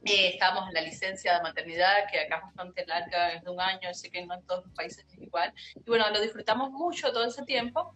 Eh, 0.05 0.29
estábamos 0.29 0.69
en 0.69 0.73
la 0.73 0.81
licencia 0.81 1.33
de 1.35 1.41
maternidad, 1.41 2.09
que 2.09 2.19
acá 2.19 2.37
es 2.37 2.41
bastante 2.43 2.85
larga, 2.85 3.33
es 3.33 3.43
de 3.43 3.49
un 3.49 3.59
año, 3.59 3.89
así 3.89 4.09
que 4.09 4.25
no 4.25 4.35
en 4.35 4.43
todos 4.43 4.65
los 4.65 4.73
países 4.73 5.05
es 5.11 5.21
igual. 5.21 5.53
Y 5.75 5.89
bueno, 5.89 6.09
lo 6.11 6.21
disfrutamos 6.21 6.71
mucho 6.71 7.11
todo 7.11 7.25
ese 7.25 7.43
tiempo, 7.43 7.93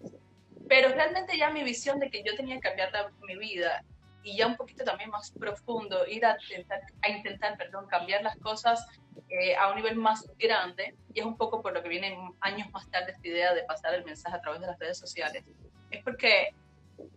pero 0.67 0.89
realmente 0.89 1.37
ya 1.37 1.49
mi 1.51 1.63
visión 1.63 1.99
de 1.99 2.09
que 2.09 2.21
yo 2.23 2.35
tenía 2.35 2.55
que 2.55 2.61
cambiar 2.61 2.91
la, 2.91 3.11
mi 3.21 3.37
vida 3.37 3.85
y 4.23 4.37
ya 4.37 4.47
un 4.47 4.55
poquito 4.55 4.83
también 4.83 5.09
más 5.09 5.31
profundo, 5.31 6.05
ir 6.07 6.25
a 6.25 6.37
intentar, 6.41 6.81
a 7.01 7.09
intentar 7.09 7.57
perdón, 7.57 7.87
cambiar 7.87 8.23
las 8.23 8.37
cosas 8.37 8.85
eh, 9.29 9.55
a 9.55 9.69
un 9.69 9.75
nivel 9.75 9.95
más 9.95 10.29
grande, 10.37 10.95
y 11.13 11.19
es 11.19 11.25
un 11.25 11.37
poco 11.37 11.61
por 11.61 11.73
lo 11.73 11.81
que 11.81 11.89
viene 11.89 12.17
años 12.41 12.69
más 12.71 12.89
tarde 12.89 13.11
esta 13.11 13.27
idea 13.27 13.53
de 13.53 13.63
pasar 13.63 13.93
el 13.95 14.03
mensaje 14.03 14.35
a 14.35 14.41
través 14.41 14.61
de 14.61 14.67
las 14.67 14.79
redes 14.79 14.97
sociales, 14.97 15.43
es 15.89 16.03
porque 16.03 16.53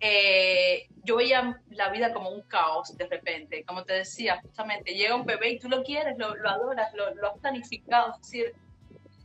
eh, 0.01 0.88
yo 1.03 1.17
veía 1.17 1.61
la 1.71 1.90
vida 1.90 2.12
como 2.12 2.31
un 2.31 2.43
caos 2.43 2.97
de 2.97 3.07
repente, 3.07 3.64
como 3.64 3.85
te 3.85 3.93
decía, 3.93 4.40
justamente 4.40 4.95
llega 4.95 5.14
un 5.14 5.27
bebé 5.27 5.51
y 5.51 5.59
tú 5.59 5.69
lo 5.69 5.83
quieres, 5.83 6.17
lo, 6.19 6.35
lo 6.35 6.49
adoras, 6.49 6.93
lo, 6.95 7.14
lo 7.14 7.33
has 7.33 7.38
planificado, 7.38 8.14
es 8.14 8.23
decir, 8.23 8.55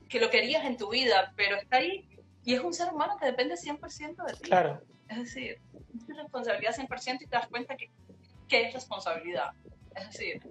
que 0.10 0.20
lo 0.20 0.30
querías 0.30 0.66
en 0.66 0.78
tu 0.78 0.90
vida, 0.90 1.34
pero 1.36 1.56
está 1.56 1.78
ahí 1.78 2.08
y 2.44 2.56
es 2.56 2.62
un 2.62 2.74
ser 2.74 2.92
humano 2.92 3.16
que 3.20 3.28
depende 3.28 3.56
100% 3.56 4.26
de 4.26 4.34
ti. 4.34 4.42
Claro. 4.42 4.82
Es 5.10 5.18
decir, 5.18 5.60
es 6.08 6.18
responsabilidad 6.18 6.76
100% 6.76 7.22
y 7.22 7.28
te 7.28 7.36
das 7.36 7.48
cuenta 7.48 7.76
que, 7.76 7.90
que 8.48 8.68
es 8.68 8.74
responsabilidad. 8.74 9.52
Es 9.96 10.08
decir, 10.08 10.42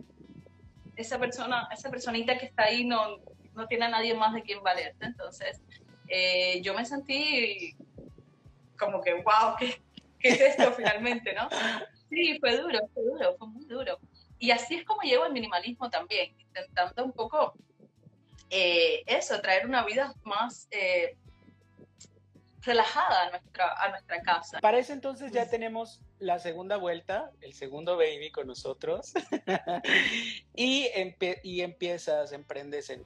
esa 0.97 1.19
persona, 1.19 1.69
esa 1.73 1.91
personita 1.91 2.37
que 2.37 2.47
está 2.47 2.65
ahí 2.65 2.85
no, 2.85 3.19
no 3.55 3.67
tiene 3.67 3.87
a 3.87 3.89
nadie 3.89 4.15
más 4.15 4.35
de 4.35 4.43
quien 4.43 4.63
valerte. 4.63 5.07
Entonces, 5.07 5.61
eh, 6.09 6.61
yo 6.63 6.75
me 6.75 6.85
sentí 6.85 7.77
como 8.79 9.01
que, 9.01 9.15
wow, 9.15 9.55
¿qué, 9.59 9.81
qué 10.19 10.29
es 10.31 10.41
esto 10.41 10.73
finalmente, 10.73 11.35
no? 11.35 11.49
Sí, 12.09 12.39
fue 12.41 12.57
duro, 12.57 12.79
fue 12.95 13.05
duro, 13.05 13.37
fue 13.39 13.49
muy 13.49 13.65
duro. 13.67 13.99
Y 14.39 14.51
así 14.51 14.77
es 14.77 14.85
como 14.85 15.03
llevo 15.03 15.27
el 15.27 15.33
minimalismo 15.33 15.91
también, 15.91 16.35
intentando 16.39 17.05
un 17.05 17.13
poco 17.13 17.55
eh, 18.51 19.03
eso, 19.07 19.41
traer 19.41 19.67
una 19.67 19.85
vida 19.85 20.15
más 20.25 20.69
eh, 20.71 21.17
relajada 22.69 23.23
a 23.23 23.31
nuestra, 23.31 23.73
a 23.83 23.89
nuestra 23.89 24.21
casa. 24.21 24.61
Para 24.61 24.79
eso 24.79 24.93
entonces 24.93 25.33
ya 25.33 25.49
tenemos 25.49 26.01
la 26.19 26.39
segunda 26.39 26.77
vuelta, 26.77 27.31
el 27.41 27.55
segundo 27.55 27.97
baby 27.97 28.31
con 28.31 28.47
nosotros, 28.47 29.15
y, 30.55 30.87
y 31.43 31.61
empiezas, 31.63 32.33
emprendes 32.33 32.91
en, 32.91 33.05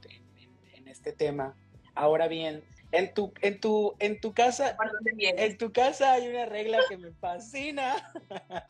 en, 0.73 0.87
este 0.87 1.13
tema. 1.13 1.55
Ahora 1.95 2.27
bien, 2.27 2.63
en 2.91 3.13
tu, 3.13 3.33
en 3.41 3.59
tu, 3.59 3.95
en 3.99 4.19
tu 4.19 4.33
casa, 4.33 4.77
en 5.17 5.57
tu 5.57 5.71
casa 5.71 6.11
hay 6.11 6.27
una 6.27 6.45
regla 6.45 6.79
que 6.89 6.97
me 6.97 7.11
fascina. 7.13 8.11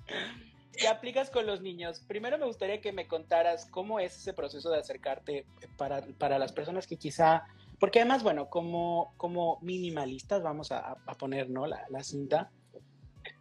¿Qué 0.77 0.87
aplicas 0.87 1.29
con 1.29 1.45
los 1.45 1.61
niños? 1.61 2.01
Primero 2.07 2.37
me 2.37 2.45
gustaría 2.45 2.81
que 2.81 2.91
me 2.91 3.07
contaras 3.07 3.65
cómo 3.65 3.99
es 3.99 4.15
ese 4.17 4.33
proceso 4.33 4.69
de 4.71 4.79
acercarte 4.79 5.45
para, 5.77 6.01
para 6.17 6.39
las 6.39 6.51
personas 6.51 6.87
que 6.87 6.97
quizá 6.97 7.43
porque 7.83 7.99
además, 7.99 8.23
bueno, 8.23 8.49
como, 8.49 9.13
como 9.17 9.59
minimalistas, 9.61 10.41
vamos 10.41 10.71
a, 10.71 10.95
poner 11.19 11.49
¿no? 11.49 11.67
la, 11.67 11.85
la 11.89 12.01
cinta, 12.01 12.49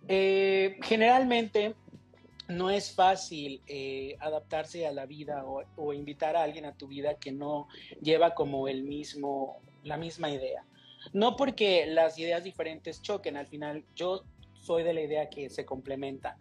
eh, 0.09 0.81
generalmente 0.83 1.77
no 2.49 2.69
es 2.69 2.93
fácil 2.93 3.63
eh, 3.69 4.17
adaptarse 4.19 4.85
a 4.85 4.91
la 4.91 5.07
vida 5.07 5.45
o, 5.47 5.93
invitar 5.93 6.35
a 6.35 6.43
alguien 6.43 6.65
a 6.65 6.73
tu 6.73 6.89
vida 6.89 7.15
que 7.21 7.31
no 7.31 7.69
lleva 8.01 8.35
como 8.35 8.67
el 8.67 8.83
mismo, 8.83 9.61
la 9.85 9.97
misma 9.97 10.29
idea. 10.29 10.65
No 11.13 11.37
porque 11.37 11.87
las 11.87 12.19
ideas 12.19 12.43
diferentes 12.43 13.01
choquen, 13.01 13.37
al 13.37 13.47
final 13.47 13.85
yo 13.95 14.25
soy 14.55 14.83
de 14.83 14.93
la 14.93 15.03
idea 15.03 15.31
que 15.31 15.51
se 15.51 15.65
complementan, 15.65 16.35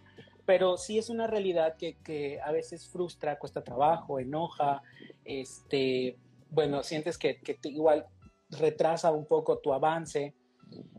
pero 0.48 0.76
sí 0.76 0.98
es 0.98 1.12
una 1.12 1.28
realidad 1.28 1.76
que, 1.78 1.98
que 2.04 2.42
a 2.42 2.52
veces 2.52 2.90
frustra, 2.90 3.38
cuesta 3.38 3.64
trabajo, 3.64 4.20
enoja, 4.20 4.82
este, 5.24 6.18
bueno, 6.52 6.84
sientes 6.84 7.18
que, 7.18 7.42
que 7.42 7.58
igual 7.64 8.06
retrasa 8.50 9.12
un 9.12 9.26
poco 9.26 9.60
tu 9.60 9.74
avance, 9.74 10.36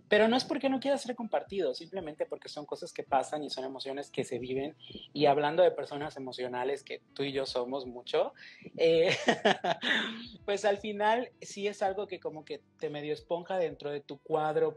pero 0.08 0.28
no 0.28 0.36
es 0.36 0.44
porque 0.44 0.68
no 0.68 0.80
quiera 0.80 0.98
ser 0.98 1.14
compartido, 1.14 1.74
simplemente 1.74 2.26
porque 2.26 2.48
son 2.48 2.66
cosas 2.66 2.92
que 2.92 3.02
pasan 3.02 3.44
y 3.44 3.50
son 3.50 3.64
emociones 3.64 4.10
que 4.10 4.24
se 4.24 4.38
viven. 4.38 4.76
Y 5.14 5.26
hablando 5.26 5.62
de 5.62 5.70
personas 5.70 6.16
emocionales, 6.16 6.82
que 6.82 7.00
tú 7.14 7.22
y 7.22 7.32
yo 7.32 7.46
somos 7.46 7.86
mucho, 7.86 8.34
eh, 8.76 9.10
pues 10.44 10.64
al 10.64 10.78
final 10.78 11.30
sí 11.40 11.66
es 11.66 11.82
algo 11.82 12.06
que 12.06 12.20
como 12.20 12.44
que 12.44 12.60
te 12.78 12.90
medio 12.90 13.14
esponja 13.14 13.56
dentro 13.56 13.90
de 13.90 14.00
tu 14.00 14.18
cuadro 14.18 14.76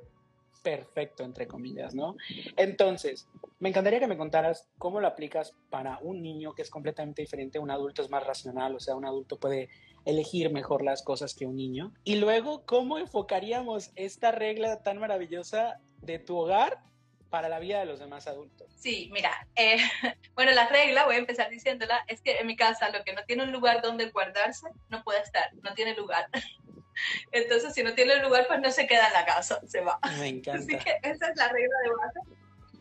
perfecto, 0.64 1.24
entre 1.24 1.48
comillas, 1.48 1.94
¿no? 1.94 2.16
Entonces, 2.58 3.28
me 3.60 3.70
encantaría 3.70 4.00
que 4.00 4.08
me 4.08 4.18
contaras 4.18 4.68
cómo 4.80 5.00
lo 5.00 5.08
aplicas 5.08 5.54
para 5.70 6.00
un 6.00 6.24
niño 6.24 6.56
que 6.56 6.64
es 6.64 6.72
completamente 6.72 7.22
diferente, 7.22 7.60
un 7.60 7.70
adulto 7.70 8.02
es 8.02 8.10
más 8.10 8.26
racional, 8.26 8.74
o 8.76 8.80
sea, 8.80 8.96
un 8.96 9.06
adulto 9.06 9.38
puede 9.38 9.70
elegir 10.06 10.52
mejor 10.52 10.84
las 10.84 11.04
cosas 11.04 11.34
que 11.34 11.46
un 11.46 11.56
niño. 11.56 11.94
Y 12.04 12.16
luego, 12.16 12.66
¿cómo 12.66 12.98
enfocaríamos 12.98 13.92
esta 13.96 14.32
regla 14.32 14.84
tan 14.84 15.00
maravillosa 15.00 15.80
de 16.02 16.20
tu 16.20 16.38
hogar 16.38 16.84
para 17.30 17.50
la 17.50 17.60
vida 17.60 17.80
de 17.80 17.86
los 17.86 18.00
demás 18.00 18.28
adultos? 18.28 18.72
Sí, 18.78 19.10
mira, 19.12 19.48
eh, 19.56 19.78
bueno, 20.36 20.52
la 20.52 20.68
regla, 20.70 21.06
voy 21.06 21.16
a 21.16 21.20
empezar 21.20 21.50
diciéndola, 21.50 22.06
es 22.08 22.22
que 22.22 22.38
en 22.38 22.48
mi 22.48 22.56
casa 22.56 22.90
lo 22.90 23.04
que 23.04 23.14
no 23.14 23.24
tiene 23.26 23.44
un 23.44 23.52
lugar 23.52 23.82
donde 23.82 24.10
guardarse, 24.12 24.68
no 24.90 25.04
puede 25.04 25.22
estar, 25.22 25.54
no 25.56 25.74
tiene 25.74 25.96
lugar. 25.96 26.30
Entonces, 27.32 27.74
si 27.74 27.84
no 27.84 27.94
tiene 27.94 28.18
lugar, 28.22 28.48
pues 28.48 28.62
no 28.62 28.72
se 28.72 28.88
queda 28.88 29.08
en 29.08 29.14
la 29.14 29.26
casa, 29.26 29.60
se 29.68 29.82
va. 29.82 30.00
Me 30.18 30.28
encanta. 30.30 30.60
Así 30.60 30.78
que 30.78 30.98
esa 31.04 31.30
es 31.30 31.36
la 31.36 31.50
regla 31.50 31.76
de 31.84 31.90
base, 31.90 32.20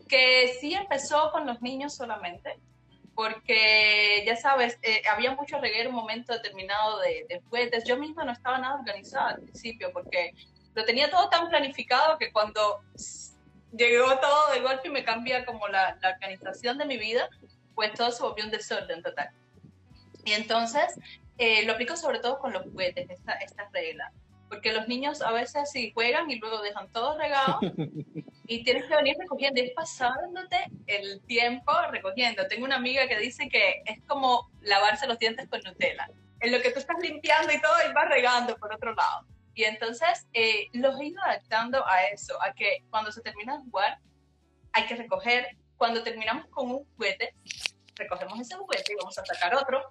que 0.07 0.55
sí 0.59 0.73
empezó 0.73 1.31
con 1.31 1.45
los 1.45 1.61
niños 1.61 1.95
solamente, 1.95 2.59
porque 3.15 4.23
ya 4.25 4.35
sabes, 4.35 4.77
eh, 4.83 5.01
había 5.09 5.33
mucho 5.33 5.59
reguero 5.59 5.89
en 5.89 5.95
un 5.95 6.01
momento 6.01 6.33
determinado 6.33 6.99
de, 6.99 7.25
de 7.29 7.39
juguetes. 7.41 7.85
Yo 7.85 7.97
misma 7.97 8.25
no 8.25 8.33
estaba 8.33 8.57
nada 8.57 8.75
organizada 8.75 9.31
al 9.31 9.41
principio 9.41 9.91
porque 9.93 10.33
lo 10.73 10.83
tenía 10.83 11.09
todo 11.09 11.29
tan 11.29 11.49
planificado 11.49 12.17
que 12.17 12.31
cuando 12.31 12.83
llegó 13.71 14.19
todo 14.19 14.51
de 14.53 14.59
golpe 14.59 14.89
y 14.89 14.91
me 14.91 15.05
cambia 15.05 15.45
como 15.45 15.67
la, 15.69 15.97
la 16.01 16.09
organización 16.09 16.77
de 16.77 16.85
mi 16.85 16.97
vida, 16.97 17.29
pues 17.73 17.93
todo 17.93 18.11
se 18.11 18.21
volvió 18.21 18.43
un 18.43 18.51
desorden 18.51 19.01
total. 19.01 19.29
Y 20.25 20.33
entonces 20.33 20.99
eh, 21.37 21.65
lo 21.65 21.73
aplico 21.73 21.95
sobre 21.95 22.19
todo 22.19 22.39
con 22.39 22.51
los 22.51 22.63
juguetes, 22.63 23.09
esta, 23.09 23.33
esta 23.33 23.69
regla 23.71 24.11
porque 24.55 24.71
los 24.71 24.87
niños 24.87 25.21
a 25.21 25.33
veces 25.33 25.69
sí 25.69 25.91
juegan 25.93 26.31
y 26.31 26.39
luego 26.39 26.61
dejan 26.61 26.89
todo 26.93 27.17
regado 27.17 27.59
y 28.47 28.63
tienes 28.63 28.85
que 28.85 28.95
venir 28.95 29.17
recogiendo, 29.19 29.59
y 29.59 29.65
es 29.65 29.73
pasándote 29.73 30.57
el 30.87 31.21
tiempo 31.25 31.73
recogiendo. 31.91 32.47
Tengo 32.47 32.63
una 32.63 32.77
amiga 32.77 33.05
que 33.05 33.19
dice 33.19 33.49
que 33.49 33.83
es 33.85 34.01
como 34.07 34.49
lavarse 34.61 35.07
los 35.07 35.19
dientes 35.19 35.49
con 35.49 35.59
Nutella, 35.59 36.09
en 36.39 36.53
lo 36.53 36.61
que 36.61 36.71
tú 36.71 36.79
estás 36.79 36.95
limpiando 37.01 37.51
y 37.51 37.59
todo 37.59 37.73
y 37.89 37.93
vas 37.93 38.07
regando 38.07 38.55
por 38.55 38.73
otro 38.73 38.93
lado. 38.95 39.25
Y 39.55 39.65
entonces 39.65 40.25
eh, 40.31 40.69
los 40.71 40.97
he 41.01 41.07
ido 41.07 41.21
adaptando 41.21 41.85
a 41.85 42.05
eso, 42.05 42.41
a 42.41 42.53
que 42.53 42.85
cuando 42.89 43.11
se 43.11 43.21
termina 43.21 43.57
de 43.57 43.63
jugar 43.63 43.99
hay 44.71 44.85
que 44.85 44.95
recoger, 44.95 45.57
cuando 45.75 46.01
terminamos 46.01 46.47
con 46.47 46.71
un 46.71 46.85
juguete, 46.95 47.35
recogemos 47.95 48.39
ese 48.39 48.55
juguete 48.55 48.93
y 48.93 48.95
vamos 48.95 49.17
a 49.17 49.25
sacar 49.25 49.53
otro. 49.53 49.81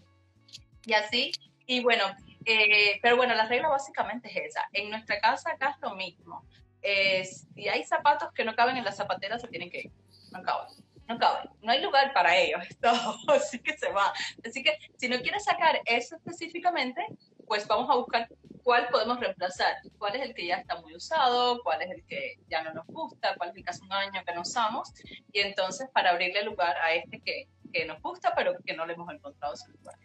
Y 0.86 0.94
así, 0.94 1.32
y 1.66 1.82
bueno, 1.82 2.04
eh, 2.44 2.98
pero 3.02 3.16
bueno, 3.16 3.34
la 3.34 3.46
regla 3.46 3.68
básicamente 3.68 4.28
es 4.28 4.50
esa. 4.50 4.68
En 4.72 4.90
nuestra 4.90 5.20
casa 5.20 5.50
acá 5.50 5.70
es 5.70 5.80
lo 5.80 5.94
mismo. 5.94 6.44
Eh, 6.82 7.24
si 7.24 7.68
hay 7.68 7.84
zapatos 7.84 8.32
que 8.32 8.44
no 8.44 8.54
caben 8.54 8.76
en 8.76 8.84
la 8.84 8.92
zapatera, 8.92 9.38
se 9.38 9.48
tienen 9.48 9.70
que 9.70 9.80
ir. 9.80 9.92
No 10.32 10.42
caben. 10.42 10.68
No 11.08 11.18
caben. 11.18 11.50
No 11.62 11.72
hay 11.72 11.82
lugar 11.82 12.12
para 12.12 12.36
ellos. 12.36 12.60
Esto, 12.68 12.90
que 13.64 13.76
se 13.76 13.90
va. 13.90 14.12
Así 14.46 14.62
que 14.62 14.76
si 14.96 15.08
no 15.08 15.18
quieres 15.20 15.44
sacar 15.44 15.80
eso 15.86 16.16
específicamente, 16.16 17.06
pues 17.46 17.66
vamos 17.66 17.88
a 17.90 17.96
buscar 17.96 18.28
cuál 18.62 18.88
podemos 18.88 19.18
reemplazar. 19.18 19.76
Cuál 19.98 20.16
es 20.16 20.22
el 20.22 20.34
que 20.34 20.46
ya 20.46 20.56
está 20.56 20.80
muy 20.80 20.94
usado, 20.94 21.62
cuál 21.62 21.82
es 21.82 21.90
el 21.90 22.04
que 22.06 22.38
ya 22.48 22.62
no 22.62 22.72
nos 22.72 22.86
gusta, 22.86 23.34
cuál 23.36 23.50
es 23.50 23.56
el 23.56 23.64
que 23.64 23.70
hace 23.70 23.84
un 23.84 23.92
año 23.92 24.22
que 24.26 24.34
no 24.34 24.42
usamos. 24.42 24.92
Y 25.32 25.40
entonces 25.40 25.88
para 25.92 26.10
abrirle 26.10 26.42
lugar 26.42 26.76
a 26.78 26.94
este 26.94 27.20
que, 27.20 27.48
que 27.72 27.86
nos 27.86 28.00
gusta, 28.02 28.34
pero 28.34 28.54
que 28.64 28.74
no 28.74 28.84
le 28.84 28.92
hemos 28.92 29.12
encontrado 29.12 29.56
su 29.56 29.70
lugar. 29.72 29.96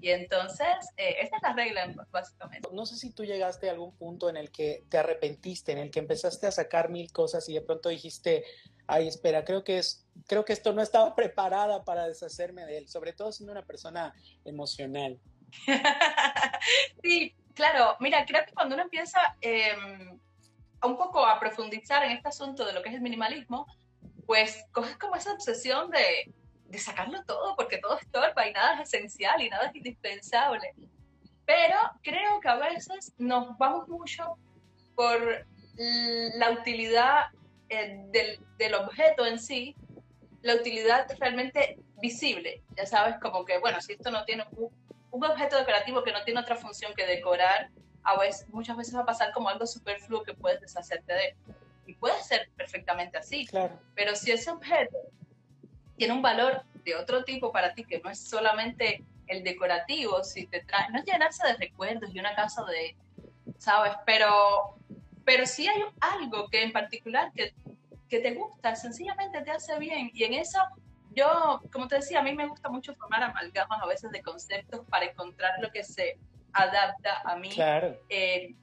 Y 0.00 0.10
entonces, 0.10 0.66
eh, 0.96 1.16
esta 1.20 1.36
es 1.36 1.42
la 1.42 1.52
regla, 1.52 2.06
básicamente. 2.10 2.68
No 2.72 2.86
sé 2.86 2.96
si 2.96 3.12
tú 3.12 3.24
llegaste 3.24 3.68
a 3.68 3.72
algún 3.72 3.94
punto 3.96 4.30
en 4.30 4.36
el 4.36 4.50
que 4.50 4.84
te 4.88 4.98
arrepentiste, 4.98 5.72
en 5.72 5.78
el 5.78 5.90
que 5.90 5.98
empezaste 5.98 6.46
a 6.46 6.52
sacar 6.52 6.88
mil 6.88 7.12
cosas 7.12 7.48
y 7.48 7.54
de 7.54 7.60
pronto 7.60 7.90
dijiste, 7.90 8.44
ay, 8.86 9.08
espera, 9.08 9.44
creo 9.44 9.62
que, 9.62 9.78
es, 9.78 10.06
creo 10.26 10.44
que 10.44 10.52
esto 10.52 10.72
no 10.72 10.82
estaba 10.82 11.14
preparada 11.16 11.84
para 11.84 12.06
deshacerme 12.06 12.64
de 12.64 12.78
él, 12.78 12.88
sobre 12.88 13.12
todo 13.12 13.30
siendo 13.30 13.52
una 13.52 13.64
persona 13.64 14.14
emocional. 14.44 15.20
sí, 17.02 17.34
claro, 17.54 17.96
mira, 18.00 18.24
creo 18.24 18.44
que 18.46 18.52
cuando 18.52 18.74
uno 18.74 18.84
empieza 18.84 19.20
em, 19.40 20.18
un 20.82 20.96
poco 20.96 21.26
a 21.26 21.38
profundizar 21.38 22.04
en 22.04 22.12
este 22.12 22.28
asunto 22.28 22.64
de 22.64 22.72
lo 22.72 22.82
que 22.82 22.88
es 22.88 22.94
el 22.94 23.00
minimalismo, 23.02 23.66
pues 24.26 24.64
coges 24.72 24.96
como 24.96 25.16
esa 25.16 25.32
obsesión 25.32 25.90
de, 25.90 26.32
de 26.70 26.78
sacarlo 26.78 27.22
todo, 27.24 27.56
porque 27.56 27.78
todo 27.78 27.98
estorba 27.98 28.48
y 28.48 28.52
nada 28.52 28.80
es 28.80 28.88
esencial 28.88 29.42
y 29.42 29.50
nada 29.50 29.66
es 29.66 29.76
indispensable. 29.76 30.72
Pero 31.44 31.76
creo 32.02 32.40
que 32.40 32.48
a 32.48 32.56
veces 32.56 33.12
nos 33.18 33.58
vamos 33.58 33.88
mucho 33.88 34.36
por 34.94 35.46
la 35.76 36.50
utilidad 36.50 37.26
eh, 37.68 38.04
del, 38.10 38.38
del, 38.58 38.74
objeto 38.74 39.24
en 39.26 39.38
sí, 39.38 39.74
la 40.42 40.54
utilidad 40.54 41.06
realmente 41.18 41.78
visible. 42.00 42.62
Ya 42.76 42.86
sabes, 42.86 43.16
como 43.20 43.44
que, 43.44 43.58
bueno, 43.58 43.80
si 43.80 43.94
esto 43.94 44.10
no 44.10 44.24
tiene 44.24 44.44
un, 44.52 44.70
un 45.10 45.24
objeto 45.24 45.56
decorativo 45.56 46.04
que 46.04 46.12
no 46.12 46.22
tiene 46.22 46.40
otra 46.40 46.56
función 46.56 46.92
que 46.94 47.06
decorar, 47.06 47.70
a 48.04 48.18
veces, 48.18 48.48
muchas 48.50 48.76
veces 48.76 48.94
va 48.94 49.00
a 49.00 49.06
pasar 49.06 49.32
como 49.32 49.48
algo 49.48 49.66
superfluo 49.66 50.22
que 50.22 50.34
puedes 50.34 50.60
deshacerte 50.60 51.12
de. 51.12 51.36
Y 51.86 51.94
puede 51.94 52.22
ser 52.22 52.48
perfectamente 52.56 53.18
así. 53.18 53.46
Claro. 53.46 53.80
Pero 53.94 54.14
si 54.14 54.30
ese 54.30 54.50
objeto 54.50 54.96
tiene 56.00 56.14
un 56.14 56.22
valor 56.22 56.62
de 56.82 56.96
otro 56.96 57.24
tipo 57.24 57.52
para 57.52 57.74
ti, 57.74 57.84
que 57.84 58.00
no 58.00 58.08
es 58.08 58.18
solamente 58.18 59.04
el 59.26 59.44
decorativo, 59.44 60.24
si 60.24 60.46
te 60.46 60.60
trae, 60.60 60.88
no 60.88 60.98
es 60.98 61.04
llenarse 61.04 61.46
de 61.46 61.56
recuerdos 61.58 62.08
y 62.14 62.18
una 62.18 62.34
casa 62.34 62.64
de, 62.64 62.96
¿sabes? 63.58 63.92
Pero, 64.06 64.78
pero 65.26 65.44
sí 65.44 65.68
hay 65.68 65.82
algo 66.00 66.48
que 66.48 66.62
en 66.62 66.72
particular 66.72 67.30
que, 67.34 67.52
que 68.08 68.20
te 68.20 68.32
gusta, 68.32 68.74
sencillamente 68.76 69.42
te 69.42 69.50
hace 69.50 69.78
bien. 69.78 70.10
Y 70.14 70.24
en 70.24 70.32
eso 70.32 70.58
yo, 71.14 71.60
como 71.70 71.86
te 71.86 71.96
decía, 71.96 72.20
a 72.20 72.22
mí 72.22 72.34
me 72.34 72.46
gusta 72.46 72.70
mucho 72.70 72.94
formar 72.94 73.22
amalgamas 73.22 73.82
a 73.82 73.86
veces 73.86 74.10
de 74.10 74.22
conceptos 74.22 74.86
para 74.88 75.04
encontrar 75.04 75.60
lo 75.60 75.70
que 75.70 75.84
se 75.84 76.16
adapta 76.54 77.20
a 77.26 77.36
mí. 77.36 77.50
Claro. 77.50 77.94
Eh, 78.08 78.54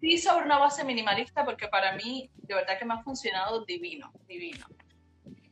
sí, 0.00 0.16
sobre 0.16 0.46
una 0.46 0.56
base 0.56 0.84
minimalista, 0.84 1.44
porque 1.44 1.68
para 1.68 1.92
mí, 1.96 2.30
de 2.38 2.54
verdad 2.54 2.78
que 2.78 2.86
me 2.86 2.94
ha 2.94 3.02
funcionado 3.02 3.66
divino, 3.66 4.10
divino 4.26 4.66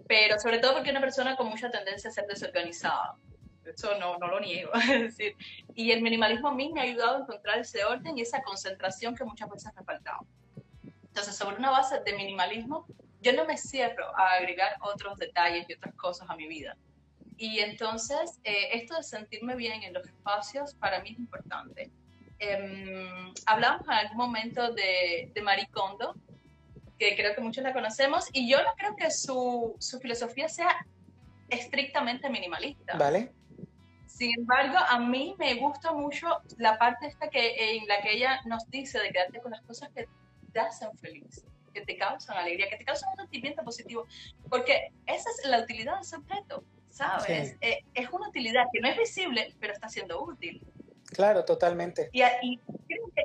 pero 0.08 0.38
sobre 0.38 0.58
todo 0.58 0.74
porque 0.74 0.90
es 0.90 0.92
una 0.92 1.00
persona 1.00 1.36
con 1.36 1.48
mucha 1.48 1.70
tendencia 1.70 2.10
a 2.10 2.12
ser 2.12 2.26
desorganizada. 2.26 3.16
Eso 3.64 3.98
no, 3.98 4.16
no 4.18 4.28
lo 4.28 4.40
niego. 4.40 4.72
es 4.74 5.00
decir, 5.00 5.36
y 5.74 5.90
el 5.90 6.02
minimalismo 6.02 6.48
a 6.48 6.54
mí 6.54 6.70
me 6.72 6.80
ha 6.80 6.84
ayudado 6.84 7.16
a 7.16 7.20
encontrar 7.20 7.58
ese 7.58 7.84
orden 7.84 8.16
y 8.16 8.22
esa 8.22 8.42
concentración 8.42 9.14
que 9.16 9.24
muchas 9.24 9.50
veces 9.50 9.74
me 9.74 9.82
faltaba. 9.82 10.20
Entonces, 11.08 11.34
sobre 11.34 11.56
una 11.56 11.70
base 11.70 12.00
de 12.00 12.12
minimalismo, 12.14 12.86
yo 13.22 13.32
no 13.32 13.44
me 13.44 13.56
cierro 13.56 14.06
a 14.16 14.34
agregar 14.34 14.76
otros 14.82 15.18
detalles 15.18 15.68
y 15.68 15.74
otras 15.74 15.94
cosas 15.94 16.28
a 16.30 16.36
mi 16.36 16.46
vida. 16.46 16.76
Y 17.38 17.58
entonces, 17.58 18.38
eh, 18.44 18.68
esto 18.72 18.96
de 18.96 19.02
sentirme 19.02 19.56
bien 19.56 19.82
en 19.82 19.92
los 19.92 20.06
espacios 20.06 20.74
para 20.74 21.00
mí 21.00 21.10
es 21.10 21.18
importante. 21.18 21.90
em, 22.38 23.32
hablamos 23.46 23.86
en 23.88 23.94
algún 23.94 24.18
momento 24.18 24.70
de, 24.74 25.30
de 25.34 25.42
Marie 25.42 25.68
Kondo, 25.68 26.14
que 26.98 27.14
creo 27.16 27.34
que 27.34 27.40
muchos 27.40 27.62
la 27.62 27.72
conocemos, 27.72 28.28
y 28.32 28.50
yo 28.50 28.62
no 28.62 28.74
creo 28.76 28.96
que 28.96 29.10
su, 29.10 29.76
su 29.78 30.00
filosofía 30.00 30.48
sea 30.48 30.86
estrictamente 31.48 32.28
minimalista. 32.30 32.96
Vale. 32.96 33.32
Sin 34.06 34.32
embargo, 34.38 34.78
a 34.78 34.98
mí 34.98 35.34
me 35.38 35.54
gusta 35.56 35.92
mucho 35.92 36.26
la 36.56 36.78
parte 36.78 37.06
esta 37.06 37.28
que, 37.28 37.76
en 37.76 37.86
la 37.86 38.00
que 38.00 38.14
ella 38.14 38.40
nos 38.46 38.68
dice 38.70 38.98
de 38.98 39.10
quedarte 39.10 39.40
con 39.40 39.50
las 39.50 39.60
cosas 39.62 39.90
que 39.94 40.08
te 40.52 40.60
hacen 40.60 40.96
feliz, 40.96 41.44
que 41.74 41.82
te 41.82 41.98
causan 41.98 42.38
alegría, 42.38 42.70
que 42.70 42.78
te 42.78 42.84
causan 42.84 43.10
un 43.10 43.16
sentimiento 43.16 43.62
positivo, 43.62 44.06
porque 44.48 44.90
esa 45.04 45.28
es 45.30 45.46
la 45.46 45.60
utilidad 45.60 45.96
de 45.96 46.00
ese 46.00 46.16
objeto, 46.16 46.64
¿sabes? 46.88 47.56
Eh, 47.60 47.84
es 47.92 48.08
una 48.10 48.30
utilidad 48.30 48.64
que 48.72 48.80
no 48.80 48.88
es 48.88 48.96
visible, 48.96 49.54
pero 49.60 49.74
está 49.74 49.90
siendo 49.90 50.22
útil. 50.22 50.62
Claro, 51.12 51.44
totalmente. 51.44 52.08
Y, 52.12 52.22
y 52.42 52.58
creo 52.88 53.10
que 53.14 53.22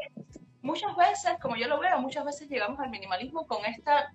muchas 0.61 0.95
veces, 0.95 1.33
como 1.41 1.55
yo 1.55 1.67
lo 1.67 1.79
veo, 1.79 1.99
muchas 1.99 2.25
veces 2.25 2.49
llegamos 2.49 2.79
al 2.79 2.89
minimalismo 2.89 3.45
con 3.47 3.65
esta 3.65 4.13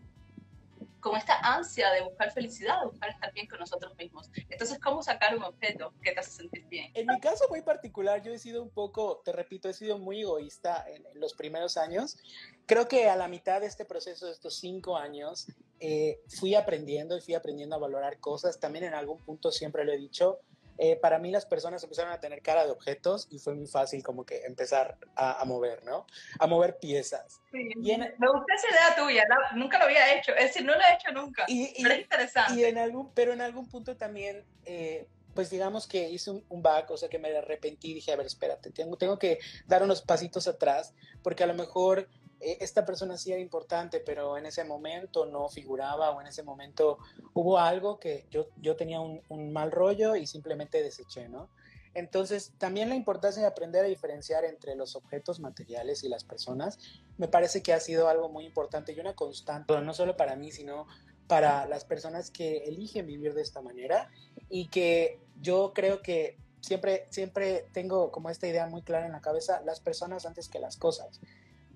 con 1.07 1.17
esta 1.17 1.39
ansia 1.39 1.93
de 1.93 2.03
buscar 2.03 2.33
felicidad, 2.33 2.81
de 2.81 2.87
buscar 2.87 3.11
estar 3.11 3.33
bien 3.33 3.47
con 3.47 3.61
nosotros 3.61 3.97
mismos. 3.97 4.29
Entonces, 4.49 4.81
¿cómo 4.81 5.05
sacar 5.05 5.37
un 5.37 5.45
objeto 5.45 5.95
que 6.03 6.11
te 6.11 6.19
hace 6.19 6.33
sentir 6.33 6.67
bien? 6.67 6.91
En 6.95 7.07
mi 7.07 7.21
caso 7.21 7.45
muy 7.49 7.63
particular, 7.63 8.25
yo 8.25 8.33
he 8.33 8.39
sido 8.41 8.61
un 8.61 8.71
poco, 8.71 9.23
te 9.25 9.31
repito, 9.31 9.69
he 9.69 9.73
sido 9.73 9.99
muy 9.99 10.23
egoísta 10.23 10.85
en, 10.89 11.05
los 11.15 11.35
primeros 11.35 11.77
años. 11.77 12.19
Creo 12.67 12.89
que 12.89 13.09
a 13.09 13.15
la 13.15 13.29
mitad 13.29 13.61
de 13.61 13.69
este 13.69 13.85
proceso, 13.85 14.27
de 14.27 14.33
estos 14.33 14.57
cinco 14.57 14.97
años, 14.97 15.47
eh, 15.79 16.19
fui 16.27 16.57
aprendiendo 16.57 17.17
y 17.17 17.21
fui 17.21 17.35
aprendiendo 17.35 17.77
a 17.77 17.79
valorar 17.79 18.19
cosas. 18.19 18.59
También 18.59 18.87
en 18.87 18.95
algún 18.95 19.19
punto 19.19 19.53
siempre 19.53 19.85
lo 19.85 19.93
he 19.93 19.99
dicho, 19.99 20.41
eh, 20.79 20.97
para 20.97 21.19
mí 21.19 21.31
las 21.31 21.47
personas 21.47 21.83
empezaron 21.83 22.13
a 22.13 22.21
tener 22.21 22.43
cara 22.43 22.65
de 22.65 22.71
objetos 22.71 23.29
y 23.31 23.39
fue 23.39 23.55
muy 23.55 23.67
fácil 23.67 24.03
como 24.03 24.25
que 24.25 24.45
empezar 24.45 24.99
a, 25.15 25.45
mover, 25.45 25.85
¿no? 25.85 26.07
A 26.39 26.47
mover 26.47 26.79
piezas. 26.79 27.41
Sí, 27.51 27.71
me 27.85 28.29
gusta 28.29 28.55
esa 28.55 28.69
idea 28.71 28.97
tuya, 28.97 29.25
nunca 29.55 29.79
lo 29.79 29.85
había 29.85 30.15
hecho, 30.15 30.33
es 30.35 30.49
decir, 30.49 30.65
no 30.65 30.75
lo 30.75 30.81
he 30.81 30.95
hecho 30.95 31.13
nunca, 31.13 31.45
y, 31.49 31.83
pero 31.83 31.95
es 31.95 32.01
interesante. 32.01 32.61
Y 32.61 32.65
en 32.65 32.79
algún, 32.79 33.13
pero 33.15 33.33
en 33.33 33.41
algún 33.41 33.69
punto 33.69 33.97
también... 33.97 34.45
Eh, 34.65 35.07
pues 35.35 35.51
digamos 35.51 35.87
que 35.87 36.09
hice 36.09 36.31
un, 36.31 36.43
un, 36.49 36.63
back, 36.63 36.91
o 36.91 36.97
sea 36.97 37.11
que 37.11 37.19
me 37.19 37.29
arrepentí, 37.37 37.93
dije, 37.93 38.11
a 38.11 38.17
ver, 38.17 38.25
espérate, 38.25 38.71
tengo, 38.71 38.97
tengo 38.97 39.19
que 39.19 39.39
dar 39.67 39.83
unos 39.83 40.01
pasitos 40.01 40.49
atrás, 40.49 40.95
porque 41.23 41.45
a 41.45 41.47
lo 41.47 41.53
mejor 41.53 42.09
esta 42.41 42.85
persona 42.85 43.17
sí 43.17 43.33
era 43.33 43.41
importante, 43.41 44.01
pero 44.01 44.37
en 44.37 44.47
ese 44.47 44.65
momento 44.65 45.27
no 45.27 45.49
figuraba 45.49 46.11
o 46.11 46.21
en 46.21 46.27
ese 46.27 46.43
momento 46.43 46.99
hubo 47.35 47.59
algo 47.59 47.99
que 47.99 48.27
yo, 48.31 48.49
yo 48.61 48.77
tenía 48.77 49.01
un, 49.01 49.53
mal 49.53 49.71
rollo 49.71 50.17
y 50.17 50.27
simplemente 50.27 50.83
deseché, 50.83 51.29
¿no? 51.29 51.49
Entonces, 51.95 52.53
también 52.59 52.91
la 52.91 52.95
importancia 52.95 53.41
de 53.41 53.49
aprender 53.49 53.83
a 53.83 53.89
diferenciar 53.89 54.45
entre 54.45 54.77
los 54.77 54.97
objetos 54.97 55.41
materiales 55.41 56.05
y 56.05 56.11
las 56.11 56.25
personas 56.25 56.79
me 57.17 57.27
parece 57.27 57.63
que 57.63 57.73
ha 57.73 57.81
sido 57.81 58.09
algo 58.09 58.29
muy 58.29 58.45
importante 58.45 58.93
y 58.93 59.01
una 59.01 59.15
constante, 59.15 59.81
no 59.81 59.95
solo 59.95 60.15
para 60.15 60.37
mí, 60.37 60.53
sino 60.53 60.87
para 61.27 61.67
las 61.67 61.85
personas 61.85 62.31
que 62.31 62.59
eligen 62.65 63.07
vivir 63.07 63.33
de 63.33 63.43
esta 63.43 63.63
manera 63.63 64.11
y 64.51 64.69
que 64.69 65.19
yo 65.41 65.73
creo 65.75 66.03
que 66.03 66.37
siempre, 66.61 67.07
siempre 67.11 67.67
tengo 67.73 68.11
como 68.13 68.29
esta 68.29 68.47
idea 68.47 68.67
muy 68.67 68.83
clara 68.83 69.07
en 69.07 69.13
la 69.13 69.21
cabeza, 69.21 69.63
las 69.65 69.81
personas 69.81 70.27
antes 70.27 70.49
que 70.49 70.59
las 70.59 70.77
cosas. 70.77 71.21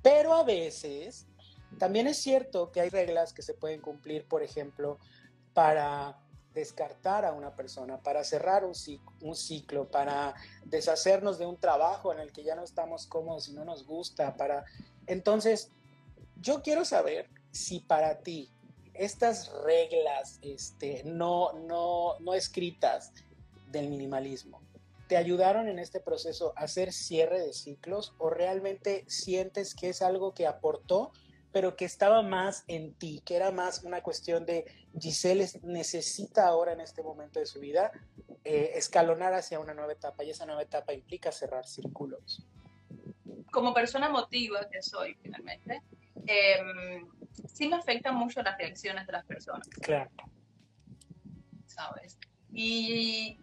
Pero 0.03 0.35
a 0.35 0.45
veces 0.45 1.27
también 1.79 2.07
es 2.07 2.19
cierto 2.19 2.73
que 2.73 2.81
hay 2.81 2.91
reglas 2.91 3.33
que 3.33 3.43
se 3.43 3.55
pueden 3.55 3.81
cumplir, 3.81 4.27
por 4.27 4.43
ejemplo, 4.43 4.99
para 5.55 6.19
descartar 6.55 7.25
a 7.25 7.33
una 7.33 7.55
persona, 7.55 8.03
para 8.03 8.25
cerrar 8.25 8.65
un 8.65 8.75
ciclo, 9.35 9.91
para 9.91 10.35
deshacernos 10.65 11.39
de 11.39 11.47
un 11.47 11.57
trabajo 11.57 12.13
en 12.13 12.19
el 12.19 12.33
que 12.33 12.43
ya 12.43 12.57
no 12.57 12.65
estamos 12.65 13.07
cómodos 13.07 13.49
y 13.49 13.53
no 13.53 13.65
nos 13.65 13.87
gusta, 13.87 14.37
para... 14.37 14.65
Entonces, 15.07 15.71
yo 16.41 16.63
quiero 16.63 16.85
saber 16.85 17.29
si 17.53 17.81
para 17.81 18.19
ti 18.19 18.51
estas 18.95 19.51
reglas 19.65 20.39
este, 20.43 21.03
no, 21.05 21.53
no, 21.53 22.19
no 22.19 22.35
escritas 22.35 23.13
del 23.71 23.89
minimalismo 23.89 24.60
te 25.11 25.17
ayudaron 25.17 25.67
en 25.67 25.81
este 25.81 25.99
proceso 25.99 26.53
a 26.55 26.61
hacer 26.61 26.93
cierre 26.93 27.41
de 27.41 27.53
ciclos 27.53 28.15
o 28.19 28.31
realmente 28.31 29.05
sientes 29.09 29.75
que 29.75 29.89
es 29.89 30.03
algo 30.03 30.35
que 30.35 30.47
aportó, 30.47 31.11
pero 31.51 31.75
que 31.75 31.85
estaba 31.85 32.23
más 32.23 32.63
en 32.69 32.95
ti, 32.95 33.21
que 33.25 33.35
era 33.35 33.51
más 33.51 33.83
una 33.83 34.05
cuestión 34.05 34.47
de 34.47 34.67
Giselle 34.97 35.49
necesita 35.65 36.47
ahora 36.47 36.75
en 36.75 36.81
este 36.81 37.03
momento 37.03 37.41
de 37.41 37.47
su 37.47 37.59
vida 37.59 37.91
eh, 38.45 38.71
escalonar 38.77 39.35
hacia 39.35 39.59
una 39.59 39.75
nueva 39.75 39.95
etapa 39.95 40.23
y 40.23 40.31
esa 40.31 40.47
nueva 40.47 40.63
etapa 40.63 40.93
implica 40.93 41.33
cerrar 41.33 41.67
círculos? 41.67 42.47
Como 43.51 43.75
persona 43.75 44.07
emotiva 44.07 44.61
que 44.71 44.81
soy 44.81 45.17
finalmente, 45.21 45.83
em, 46.25 47.09
sí 47.49 47.67
me 47.67 47.75
afectan 47.75 48.15
mucho 48.15 48.45
las 48.45 48.57
reacciones 48.57 49.09
de 49.09 49.13
las 49.13 49.25
personas. 49.25 49.67
Claro. 49.71 50.13
¿Sabes? 51.67 52.17
Y 52.53 53.41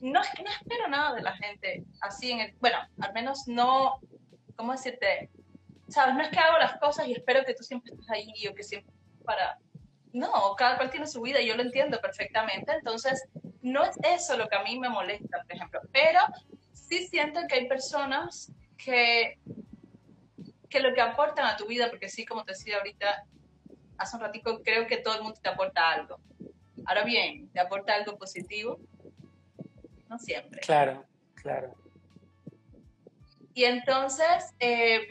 no, 0.00 0.20
no 0.20 0.50
espero 0.50 0.88
nada 0.88 1.14
de 1.14 1.22
la 1.22 1.36
gente 1.36 1.84
así 2.00 2.32
en 2.32 2.40
el, 2.40 2.54
bueno, 2.60 2.78
al 3.00 3.12
menos 3.12 3.46
no, 3.46 4.00
¿cómo 4.56 4.72
decirte? 4.72 5.30
¿Sabes? 5.88 6.14
No 6.14 6.22
es 6.22 6.30
que 6.30 6.38
hago 6.38 6.58
las 6.58 6.78
cosas 6.78 7.06
y 7.06 7.12
espero 7.12 7.44
que 7.44 7.54
tú 7.54 7.62
siempre 7.62 7.92
estés 7.92 8.10
ahí 8.10 8.46
o 8.48 8.54
que 8.54 8.62
siempre 8.62 8.92
para... 9.24 9.58
No, 10.12 10.56
cada 10.56 10.76
cual 10.76 10.90
tiene 10.90 11.06
su 11.06 11.20
vida 11.20 11.40
y 11.40 11.46
yo 11.46 11.56
lo 11.56 11.62
entiendo 11.62 12.00
perfectamente, 12.00 12.72
entonces 12.72 13.28
no 13.62 13.84
es 13.84 13.96
eso 14.02 14.36
lo 14.36 14.48
que 14.48 14.56
a 14.56 14.62
mí 14.64 14.76
me 14.76 14.88
molesta, 14.88 15.42
por 15.42 15.54
ejemplo, 15.54 15.80
pero 15.92 16.18
sí 16.72 17.06
siento 17.06 17.40
que 17.48 17.54
hay 17.54 17.68
personas 17.68 18.50
que, 18.76 19.38
que 20.68 20.80
lo 20.80 20.92
que 20.94 21.00
aportan 21.00 21.46
a 21.46 21.56
tu 21.56 21.66
vida, 21.66 21.90
porque 21.90 22.08
sí, 22.08 22.24
como 22.24 22.44
te 22.44 22.52
decía 22.52 22.78
ahorita, 22.78 23.24
hace 23.98 24.16
un 24.16 24.22
ratico, 24.22 24.60
creo 24.64 24.88
que 24.88 24.96
todo 24.96 25.14
el 25.14 25.22
mundo 25.22 25.38
te 25.40 25.48
aporta 25.48 25.90
algo. 25.90 26.18
Ahora 26.86 27.04
bien, 27.04 27.48
te 27.50 27.60
aporta 27.60 27.94
algo 27.94 28.18
positivo, 28.18 28.80
no 30.10 30.18
siempre. 30.18 30.60
Claro, 30.60 31.04
claro. 31.34 31.74
Y 33.54 33.64
entonces, 33.64 34.54
eh, 34.58 35.06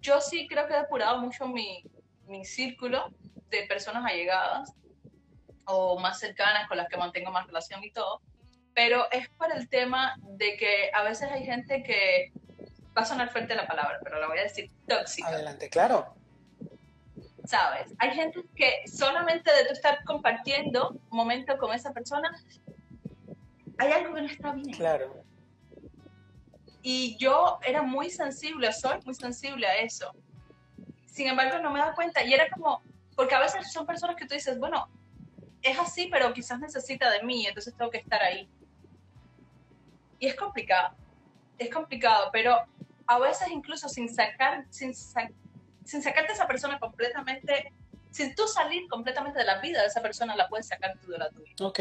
yo 0.00 0.20
sí 0.20 0.46
creo 0.48 0.66
que 0.66 0.74
he 0.74 0.78
depurado 0.78 1.18
mucho 1.18 1.46
mi, 1.46 1.82
mi 2.26 2.44
círculo 2.44 3.10
de 3.50 3.66
personas 3.66 4.04
allegadas 4.04 4.72
o 5.64 5.98
más 5.98 6.20
cercanas 6.20 6.68
con 6.68 6.76
las 6.76 6.88
que 6.88 6.96
mantengo 6.96 7.30
más 7.30 7.46
relación 7.46 7.82
y 7.82 7.90
todo, 7.90 8.22
pero 8.74 9.10
es 9.10 9.28
por 9.30 9.52
el 9.52 9.68
tema 9.68 10.14
de 10.22 10.56
que 10.56 10.90
a 10.94 11.02
veces 11.02 11.30
hay 11.30 11.44
gente 11.44 11.82
que 11.82 12.32
va 12.96 13.02
a 13.02 13.04
sonar 13.04 13.30
fuerte 13.30 13.54
la 13.54 13.66
palabra, 13.66 13.98
pero 14.02 14.20
la 14.20 14.28
voy 14.28 14.38
a 14.38 14.44
decir 14.44 14.70
tóxica. 14.86 15.28
Adelante, 15.28 15.68
claro. 15.68 16.14
¿Sabes? 17.44 17.94
Hay 17.98 18.10
gente 18.10 18.42
que 18.54 18.82
solamente 18.86 19.50
de 19.52 19.64
tú 19.64 19.72
estar 19.72 20.04
compartiendo 20.04 20.90
un 20.90 21.16
momento 21.16 21.56
con 21.58 21.72
esa 21.72 21.92
persona, 21.92 22.30
hay 23.78 23.92
algo 23.92 24.14
que 24.14 24.22
no 24.22 24.26
está 24.26 24.52
bien. 24.52 24.72
Claro. 24.72 25.24
Y 26.82 27.16
yo 27.18 27.58
era 27.64 27.82
muy 27.82 28.10
sensible, 28.10 28.72
soy 28.72 28.98
muy 29.04 29.14
sensible 29.14 29.66
a 29.66 29.78
eso. 29.78 30.12
Sin 31.06 31.28
embargo, 31.28 31.58
no 31.58 31.70
me 31.70 31.78
da 31.78 31.94
cuenta. 31.94 32.24
Y 32.24 32.32
era 32.32 32.48
como, 32.50 32.82
porque 33.16 33.34
a 33.34 33.40
veces 33.40 33.72
son 33.72 33.86
personas 33.86 34.16
que 34.16 34.26
tú 34.26 34.34
dices, 34.34 34.58
bueno, 34.58 34.88
es 35.62 35.78
así, 35.78 36.08
pero 36.10 36.32
quizás 36.32 36.60
necesita 36.60 37.10
de 37.10 37.22
mí, 37.22 37.46
entonces 37.46 37.74
tengo 37.76 37.90
que 37.90 37.98
estar 37.98 38.22
ahí. 38.22 38.48
Y 40.18 40.26
es 40.26 40.34
complicado, 40.34 40.96
es 41.58 41.70
complicado, 41.70 42.30
pero 42.32 42.56
a 43.06 43.18
veces 43.18 43.48
incluso 43.48 43.88
sin 43.88 44.08
sacar, 44.08 44.64
sin, 44.70 44.94
sin 44.94 46.02
sacarte 46.02 46.32
a 46.32 46.34
esa 46.34 46.46
persona 46.46 46.78
completamente, 46.78 47.72
sin 48.10 48.34
tú 48.34 48.46
salir 48.46 48.88
completamente 48.88 49.38
de 49.38 49.44
la 49.44 49.60
vida 49.60 49.80
de 49.80 49.88
esa 49.88 50.02
persona, 50.02 50.36
la 50.36 50.48
puedes 50.48 50.66
sacar 50.66 50.98
tú 51.00 51.10
de 51.10 51.18
la 51.18 51.30
tuya. 51.30 51.52
Ok. 51.60 51.80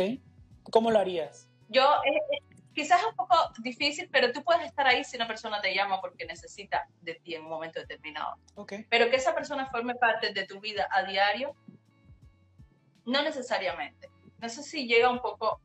¿Cómo 0.72 0.92
lo 0.92 1.00
harías? 1.00 1.50
Yo, 1.70 1.84
eh, 2.06 2.22
eh, 2.32 2.58
quizás 2.74 3.02
es 3.02 3.08
un 3.08 3.16
poco 3.16 3.36
difícil, 3.60 4.10
pero 4.12 4.32
tú 4.32 4.44
puedes 4.44 4.66
estar 4.66 4.88
ahí 4.88 5.04
si 5.04 5.16
una 5.16 5.28
persona 5.28 5.62
te 5.62 5.74
llama 5.74 6.00
porque 6.02 6.26
necesita 6.26 6.88
de 7.02 7.16
ti 7.16 7.36
en 7.36 7.44
un 7.44 7.50
momento 7.50 7.80
determinado. 7.80 8.36
Okay. 8.56 8.86
Pero 8.90 9.10
que 9.10 9.18
esa 9.18 9.34
persona 9.34 9.68
forme 9.68 9.96
parte 9.96 10.34
de 10.34 10.46
tu 10.46 10.60
vida 10.60 10.88
a 10.92 11.04
diario, 11.04 11.56
no 13.06 13.22
necesariamente. 13.24 14.10
No 14.40 14.50
sé 14.50 14.64
si 14.64 14.88
llega 14.88 15.10
un 15.10 15.20
poco 15.20 15.62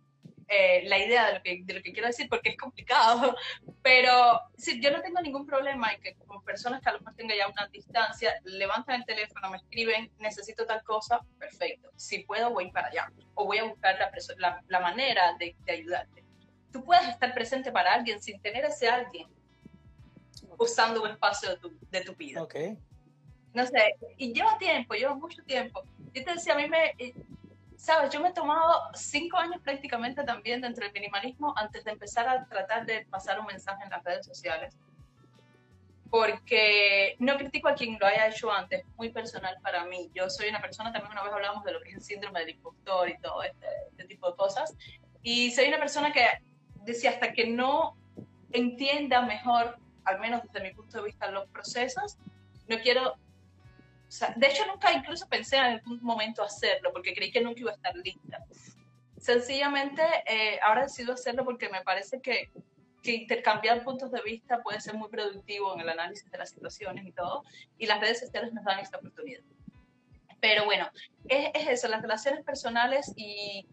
eh, 0.55 0.83
la 0.85 0.99
idea 0.99 1.29
de 1.29 1.33
lo, 1.33 1.43
que, 1.43 1.63
de 1.65 1.73
lo 1.73 1.83
que 1.83 1.95
quiero 1.95 2.09
decir 2.09 2.29
porque 2.29 2.51
es 2.51 2.59
complicado, 2.59 3.35
pero 3.83 4.39
si 4.59 4.79
yo 4.83 4.91
no 4.91 5.01
tengo 5.01 5.19
ningún 5.23 5.47
problema 5.47 5.95
en 5.95 6.03
que 6.03 6.15
como 6.15 6.43
personas 6.43 6.83
que 6.83 6.91
a 6.91 6.93
lo 6.93 6.99
mejor 6.99 7.15
tengan 7.15 7.39
ya 7.39 7.49
una 7.49 7.69
distancia, 7.69 8.35
levantan 8.45 8.97
el 8.97 9.07
teléfono, 9.07 9.49
me 9.49 9.57
escriben, 9.57 10.13
necesito 10.19 10.67
tal 10.67 10.83
cosa, 10.85 11.21
perfecto. 11.39 11.91
Si 11.97 12.19
puedo, 12.25 12.51
voy 12.51 12.71
para 12.71 12.89
allá 12.89 13.11
o 13.33 13.47
voy 13.47 13.59
a 13.59 13.65
buscar 13.65 13.97
la, 14.37 14.63
la, 14.69 14.81
manera 14.81 15.35
de, 15.39 15.57
de, 15.65 15.73
ayudarte. 15.73 16.23
Tú 16.71 16.85
puedes 16.85 17.09
estar 17.09 17.33
presente 17.33 17.73
para 17.73 17.95
alguien 17.95 18.21
sin 18.21 18.39
tener 18.43 18.67
a 18.67 18.69
ese 18.69 18.91
alguien 18.91 19.29
usando 20.59 21.03
un 21.03 21.13
espacio 21.13 21.49
de 21.49 21.57
tu, 21.57 21.79
de 21.91 22.01
tu 22.03 22.15
vida. 22.15 22.43
Okay. 22.43 22.77
No 23.55 23.67
sé, 23.67 23.97
y 24.19 24.35
lleva 24.35 24.59
tiempo, 24.59 24.93
lleva 24.93 25.15
mucho 25.15 25.43
tiempo. 25.45 25.83
Yo 26.13 26.23
te 26.23 26.35
decía, 26.35 26.53
a 26.53 26.57
mí 26.59 26.69
me, 26.69 26.95
sabes, 27.83 28.11
yo 28.15 28.21
me 28.21 28.29
he 28.29 28.33
tomado 28.33 28.81
cinco 28.95 29.37
años 29.39 29.61
prácticamente 29.61 30.23
también 30.23 30.61
dentro 30.61 30.85
del 30.85 30.93
minimalismo 30.93 31.53
antes 31.57 31.85
de 31.85 31.91
empezar 31.91 32.29
a 32.29 32.47
tratar 32.47 32.87
de 32.87 33.07
pasar 33.11 33.41
un 33.41 33.47
mensaje 33.47 33.83
en 33.83 33.91
las 33.91 34.05
redes 34.05 34.25
sociales. 34.25 34.77
porque 36.13 37.17
no 37.21 37.39
critico 37.39 37.69
a 37.69 37.75
quien 37.75 37.97
lo 37.99 38.07
haya 38.07 38.29
hecho 38.29 38.53
antes, 38.53 38.85
muy 38.97 39.09
personal 39.09 39.57
para 39.63 39.87
mí. 39.87 40.11
Yo 40.15 40.29
soy 40.29 40.51
una 40.51 40.61
persona, 40.61 40.93
también 40.93 41.13
una 41.13 41.23
vez 41.23 41.33
hablamos 41.33 41.65
de 41.65 41.73
lo 41.73 41.81
que 41.81 41.89
es 41.89 41.95
el 41.97 42.03
síndrome 42.03 42.41
del 42.41 42.51
impostor 42.51 43.09
y 43.09 43.19
todo 43.19 43.43
este, 43.43 43.67
este 43.89 44.05
tipo 44.05 44.31
de 44.31 44.37
cosas, 44.37 44.77
y 45.23 45.51
soy 45.53 45.69
una 45.69 45.79
persona 45.79 46.13
que 46.13 46.27
decía 46.85 47.11
hasta 47.13 47.33
que 47.33 47.47
no 47.47 47.97
entienda 48.51 49.23
mejor, 49.23 49.79
al 50.05 50.21
menos 50.21 50.43
desde 50.43 50.61
mi 50.63 50.75
punto 50.75 50.99
de 50.99 51.05
vista, 51.05 51.31
los 51.31 51.49
procesos, 51.49 52.19
no 52.69 52.79
quiero... 52.81 53.17
de 54.37 54.47
hecho, 54.47 54.67
nunca 54.67 54.93
incluso 54.93 55.29
pensé 55.29 55.57
en 55.57 55.65
algún 55.65 56.03
momento 56.03 56.43
hacerlo, 56.43 56.93
porque 56.93 57.15
creí 57.15 57.31
que 57.31 57.41
nunca 57.41 57.61
iba 57.61 57.71
a 57.71 57.75
estar 57.75 57.95
lista. 57.97 58.45
Sencillamente, 59.19 60.03
eh, 60.27 60.59
ahora 60.63 60.83
decido 60.83 61.15
hacerlo 61.15 61.45
porque 61.45 61.69
me 61.69 61.83
parece 61.83 62.21
que 62.21 62.51
que 63.03 63.13
intercambiar 63.15 63.83
puntos 63.85 64.11
de 64.13 64.23
vista 64.23 64.63
puede 64.63 64.81
ser 64.81 64.95
muy 64.95 65.09
productivo 65.09 65.75
en 65.75 65.81
el 65.81 65.89
análisis 65.89 66.31
de 66.31 66.39
las 66.39 66.51
situaciones 66.51 67.05
y 67.05 67.13
todo, 67.13 67.45
y 67.77 67.87
las 67.87 68.01
redes 68.01 68.21
sociales 68.21 68.53
nos 68.53 68.65
dan 68.65 68.79
esta 68.79 68.99
oportunidad. 68.99 69.43
Pero 70.41 70.65
bueno, 70.65 70.89
es, 71.29 71.51
eso, 71.69 71.89
las 71.89 72.03
relaciones 72.03 72.45
personales 72.45 73.13
y 73.17 73.67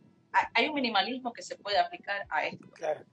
hay 0.54 0.68
un 0.68 0.76
minimalismo 0.76 1.32
que 1.32 1.42
se 1.42 1.56
puede 1.58 1.78
aplicar 1.78 2.26
a 2.30 2.46
esto. 2.46 2.70
Claro. 2.72 3.06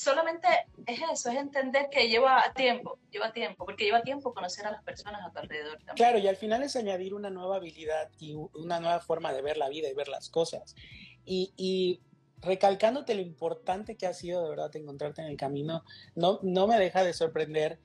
Solamente 0.00 0.48
es 0.86 1.00
eso, 1.12 1.30
es 1.30 1.36
entender 1.36 1.88
que 1.90 2.08
lleva 2.08 2.42
tiempo, 2.54 2.98
lleva 3.10 3.32
tiempo, 3.32 3.64
porque 3.64 3.84
lleva 3.84 4.02
tiempo 4.02 4.32
conocer 4.32 4.66
a 4.66 4.72
las 4.72 4.82
personas 4.82 5.20
a 5.24 5.30
tu 5.30 5.38
alrededor 5.38 5.76
también. 5.78 5.96
Claro, 5.96 6.18
y 6.18 6.26
al 6.26 6.36
final 6.36 6.62
es 6.62 6.74
añadir 6.76 7.14
una 7.14 7.30
nueva 7.30 7.56
habilidad 7.56 8.10
y 8.18 8.34
una 8.34 8.80
nueva 8.80 9.00
forma 9.00 9.32
de 9.32 9.42
ver 9.42 9.56
la 9.56 9.68
vida 9.68 9.88
y 9.88 9.94
ver 9.94 10.08
las 10.08 10.30
cosas. 10.30 10.74
Y, 11.24 11.52
y 11.56 12.00
recalcándote 12.40 13.14
lo 13.14 13.20
importante 13.20 13.96
que 13.96 14.06
ha 14.06 14.14
sido 14.14 14.42
de 14.42 14.50
verdad 14.50 14.74
encontrarte 14.74 15.20
en 15.20 15.28
el 15.28 15.36
camino, 15.36 15.84
no, 16.14 16.40
no 16.42 16.66
me 16.66 16.78
deja 16.78 17.04
de 17.04 17.12
sorprender, 17.12 17.78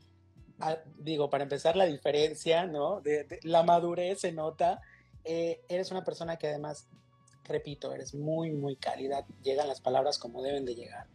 digo, 0.98 1.30
para 1.30 1.44
empezar 1.44 1.76
la 1.76 1.86
diferencia, 1.86 2.66
¿no? 2.66 3.02
De, 3.02 3.28
la 3.44 3.64
madurez 3.64 4.22
se 4.22 4.32
nota, 4.32 4.82
eh, 5.26 5.62
eres 5.68 5.92
una 5.92 6.06
persona 6.06 6.38
que 6.38 6.48
además, 6.48 6.88
repito, 7.44 7.94
eres 7.94 8.16
muy, 8.16 8.52
muy 8.52 8.78
cálida, 8.78 9.26
llegan 9.44 9.68
las 9.68 9.82
palabras 9.82 10.18
como 10.18 10.42
deben 10.42 10.64
de 10.64 10.76
llegar. 10.76 11.08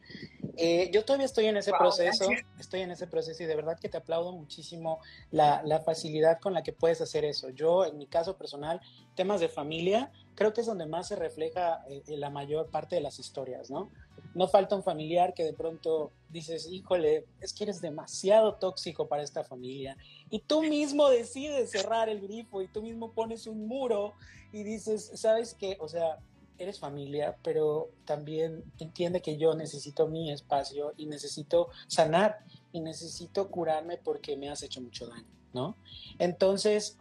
Eh, 0.57 0.91
yo 0.93 1.05
todavía 1.05 1.27
estoy 1.27 1.47
en 1.47 1.57
ese 1.57 1.73
proceso, 1.73 2.27
estoy 2.59 2.81
en 2.81 2.91
ese 2.91 3.07
proceso 3.07 3.43
y 3.43 3.47
de 3.47 3.55
verdad 3.55 3.79
que 3.79 3.89
te 3.89 3.97
aplaudo 3.97 4.33
muchísimo 4.33 5.01
la, 5.31 5.63
la, 5.65 5.81
facilidad 5.81 6.41
con 6.41 6.55
la 6.55 6.63
que 6.63 6.73
puedes 6.73 7.01
hacer 7.01 7.25
eso. 7.25 7.51
Yo, 7.51 7.85
en 7.85 7.99
mi 7.99 8.07
caso 8.07 8.37
personal, 8.37 8.81
temas 9.15 9.41
de 9.41 9.49
familia, 9.49 10.11
creo 10.35 10.53
que 10.53 10.63
es 10.63 10.67
donde 10.67 10.87
más 10.87 11.09
se 11.09 11.17
refleja 11.17 11.85
eh, 11.89 12.03
la 12.17 12.31
mayor 12.31 12.71
parte 12.71 12.97
de 12.97 13.03
las 13.03 13.19
historias, 13.19 13.71
¿no? 13.71 13.91
No 14.35 14.49
falta 14.49 14.77
un 14.77 14.83
familiar 14.83 15.35
que 15.35 15.45
de 15.45 15.53
pronto 15.53 16.13
dices, 16.29 16.69
híjole, 16.71 17.27
es 17.41 17.53
que 17.53 17.65
eres 17.65 17.81
demasiado 17.81 18.55
tóxico 18.55 19.09
para 19.09 19.23
esta 19.23 19.45
familia. 19.45 19.97
Y 20.31 20.41
tú 20.41 20.63
mismo 20.63 21.09
decides 21.09 21.71
cerrar 21.71 22.09
el 22.09 22.21
grifo 22.21 22.63
y 22.63 22.69
tú 22.69 22.83
mismo 22.83 23.13
pones 23.13 23.47
un 23.47 23.67
muro 23.67 24.15
y 24.53 24.63
dices, 24.63 25.11
¿sabes 25.15 25.55
qué? 25.55 25.77
O 25.81 25.89
sea, 25.89 26.19
eres 26.65 26.79
familia, 26.79 27.37
pero 27.43 27.91
también 28.05 28.65
entiende 28.79 29.23
que 29.23 29.37
yo 29.37 29.55
necesito 29.55 30.09
mi 30.09 30.31
espacio 30.31 30.93
y 30.97 31.07
necesito 31.07 31.69
sanar 31.87 32.39
y 32.73 32.81
necesito 32.81 33.51
curarme 33.51 33.97
porque 33.99 34.37
me 34.37 34.49
has 34.49 34.63
hecho 34.63 34.81
mucho 34.81 35.07
daño, 35.07 35.29
¿no? 35.53 35.77
Entonces, 36.19 36.99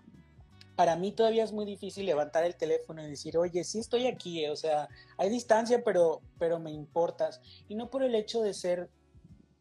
para 0.76 0.96
mí 0.96 1.12
todavía 1.12 1.44
es 1.44 1.52
muy 1.52 1.66
difícil 1.66 2.06
levantar 2.06 2.46
el 2.46 2.56
teléfono 2.56 3.04
y 3.04 3.10
decir, 3.10 3.38
oye, 3.38 3.64
sí 3.66 3.80
estoy 3.80 4.08
aquí, 4.08 4.48
o 4.48 4.56
sea, 4.56 4.88
hay 5.18 5.30
distancia, 5.30 5.84
pero, 5.84 6.22
pero 6.38 6.58
me 6.58 6.72
importas. 6.72 7.42
Y 7.68 7.76
no 7.76 7.90
por 7.90 8.02
el 8.02 8.16
hecho 8.16 8.42
de 8.42 8.54
ser 8.54 8.90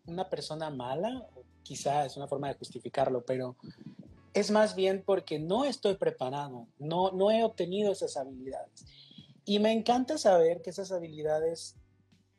una 0.06 0.30
persona 0.30 0.70
mala, 0.70 1.26
quizá 1.64 2.06
es 2.06 2.16
una 2.16 2.28
forma 2.28 2.48
de 2.48 2.54
justificarlo, 2.54 3.24
pero 3.24 3.56
es 4.32 4.50
más 4.52 4.76
bien 4.76 5.02
porque 5.04 5.38
no 5.40 5.64
estoy 5.64 5.96
preparado, 5.96 6.68
no, 6.78 7.10
no 7.10 7.30
he 7.32 7.42
obtenido 7.42 7.90
esas 7.90 8.16
habilidades. 8.16 8.86
Y 9.48 9.60
me 9.60 9.72
encanta 9.72 10.18
saber 10.18 10.60
que 10.60 10.68
esas 10.68 10.92
habilidades 10.92 11.74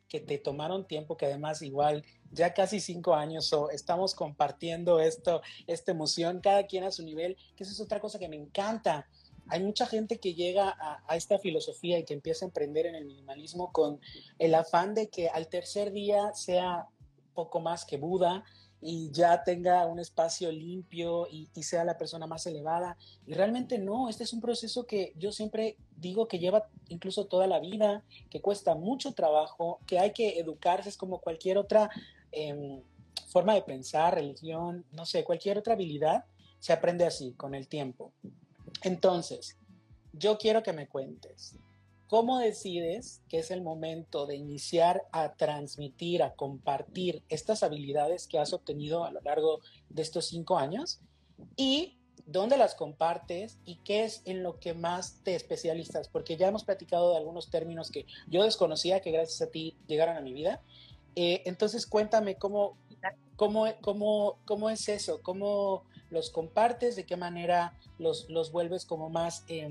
que 0.08 0.20
te 0.20 0.38
tomaron 0.38 0.86
tiempo, 0.86 1.16
que 1.16 1.26
además 1.26 1.60
igual 1.60 2.04
ya 2.30 2.54
casi 2.54 2.78
cinco 2.78 3.14
años 3.14 3.52
o 3.52 3.68
estamos 3.70 4.14
compartiendo 4.14 5.00
esto, 5.00 5.42
esta 5.66 5.90
emoción, 5.90 6.40
cada 6.40 6.68
quien 6.68 6.84
a 6.84 6.92
su 6.92 7.02
nivel, 7.02 7.36
que 7.56 7.64
esa 7.64 7.72
es 7.72 7.80
otra 7.80 7.98
cosa 7.98 8.20
que 8.20 8.28
me 8.28 8.36
encanta. 8.36 9.08
Hay 9.48 9.60
mucha 9.60 9.86
gente 9.86 10.20
que 10.20 10.34
llega 10.34 10.68
a, 10.68 11.02
a, 11.08 11.16
esta 11.16 11.40
filosofía 11.40 11.98
y 11.98 12.04
que 12.04 12.14
empieza 12.14 12.44
a 12.44 12.48
emprender 12.48 12.86
en 12.86 12.94
el 12.94 13.06
minimalismo 13.06 13.72
con 13.72 13.98
el 14.38 14.54
afán 14.54 14.94
de 14.94 15.08
que 15.08 15.28
al 15.28 15.48
tercer 15.48 15.90
día 15.90 16.32
sea 16.32 16.86
poco 17.34 17.58
más 17.58 17.84
que 17.84 17.96
Buda, 17.96 18.44
y 18.80 19.10
ya 19.10 19.42
tenga 19.44 19.86
un 19.86 19.98
espacio 19.98 20.50
limpio 20.50 21.26
y, 21.30 21.48
sea 21.62 21.84
la 21.84 21.98
persona 21.98 22.26
más 22.26 22.46
elevada. 22.46 22.96
Y 23.26 23.34
realmente 23.34 23.78
no, 23.78 24.08
este 24.08 24.24
es 24.24 24.32
un 24.32 24.40
proceso 24.40 24.86
que 24.86 25.12
yo 25.16 25.32
siempre 25.32 25.76
digo 26.00 26.28
que 26.28 26.38
lleva 26.38 26.68
incluso 26.88 27.26
toda 27.26 27.46
la 27.46 27.60
vida, 27.60 28.04
que 28.30 28.40
cuesta 28.40 28.74
mucho 28.74 29.12
trabajo, 29.12 29.80
que 29.86 29.98
hay 29.98 30.12
que 30.12 30.38
educarse, 30.38 30.88
es 30.88 30.96
como 30.96 31.20
cualquier 31.20 31.58
otra 31.58 31.90
em, 32.32 32.82
forma 33.28 33.54
de 33.54 33.62
pensar, 33.62 34.14
religión, 34.14 34.84
no 34.92 35.06
sé, 35.06 35.24
cualquier 35.24 35.58
otra 35.58 35.74
habilidad, 35.74 36.24
se 36.58 36.72
aprende 36.72 37.04
así, 37.04 37.32
con 37.32 37.54
el 37.54 37.68
tiempo. 37.68 38.12
Entonces, 38.82 39.56
yo 40.12 40.38
quiero 40.38 40.62
que 40.62 40.72
me 40.72 40.88
cuentes, 40.88 41.56
¿Cómo 42.10 42.40
decides 42.40 43.22
que 43.28 43.38
es 43.38 43.52
el 43.52 43.62
momento 43.62 44.26
de 44.26 44.34
iniciar 44.34 45.04
a 45.12 45.34
transmitir, 45.34 46.24
a 46.24 46.34
compartir 46.34 47.22
estas 47.28 47.62
habilidades 47.62 48.26
que 48.26 48.40
has 48.40 48.52
obtenido 48.52 49.04
a 49.04 49.12
lo 49.12 49.20
largo 49.20 49.60
de 49.90 50.02
estos 50.02 50.24
cinco 50.24 50.58
años? 50.58 50.98
¿Y 51.54 51.99
dónde 52.30 52.56
las 52.56 52.74
compartes 52.74 53.58
y 53.64 53.76
qué 53.76 54.04
es 54.04 54.22
en 54.24 54.42
lo 54.42 54.58
que 54.58 54.74
más 54.74 55.20
te 55.24 55.34
especializas? 55.34 56.08
Porque 56.08 56.36
ya 56.36 56.48
hemos 56.48 56.64
platicado 56.64 57.10
de 57.10 57.18
algunos 57.18 57.50
términos 57.50 57.90
que 57.90 58.06
yo 58.28 58.44
desconocía 58.44 59.00
que 59.00 59.10
gracias 59.10 59.42
a 59.42 59.50
ti 59.50 59.76
llegaron 59.86 60.16
a 60.16 60.20
mi 60.20 60.32
vida. 60.32 60.60
Eh, 61.16 61.42
entonces 61.44 61.86
cuéntame 61.86 62.36
cómo, 62.36 62.76
cómo, 63.36 63.66
cómo, 63.80 64.38
cómo 64.44 64.70
es 64.70 64.88
eso, 64.88 65.22
cómo 65.22 65.84
los 66.10 66.30
compartes, 66.30 66.96
de 66.96 67.06
qué 67.06 67.16
manera 67.16 67.74
los, 67.98 68.28
los 68.28 68.52
vuelves 68.52 68.84
como 68.84 69.10
más, 69.10 69.44
eh, 69.48 69.68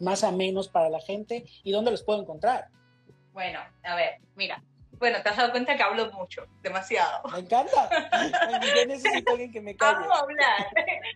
más 0.00 0.24
amenos 0.24 0.68
para 0.68 0.90
la 0.90 1.00
gente 1.00 1.44
y 1.62 1.70
dónde 1.72 1.90
los 1.90 2.02
puedo 2.02 2.20
encontrar. 2.20 2.68
Bueno, 3.32 3.60
a 3.82 3.94
ver, 3.94 4.20
mira. 4.34 4.62
Bueno, 4.98 5.22
te 5.22 5.28
has 5.28 5.36
dado 5.36 5.50
cuenta 5.50 5.76
que 5.76 5.82
hablo 5.82 6.10
mucho, 6.12 6.46
demasiado. 6.62 7.28
Me 7.28 7.40
encanta. 7.40 7.88
Yo 8.76 8.86
necesito 8.86 9.32
alguien 9.32 9.52
que 9.52 9.60
me 9.60 9.76
calle. 9.76 10.00
Vamos 10.00 10.16
a 10.16 10.20
hablar. 10.20 10.66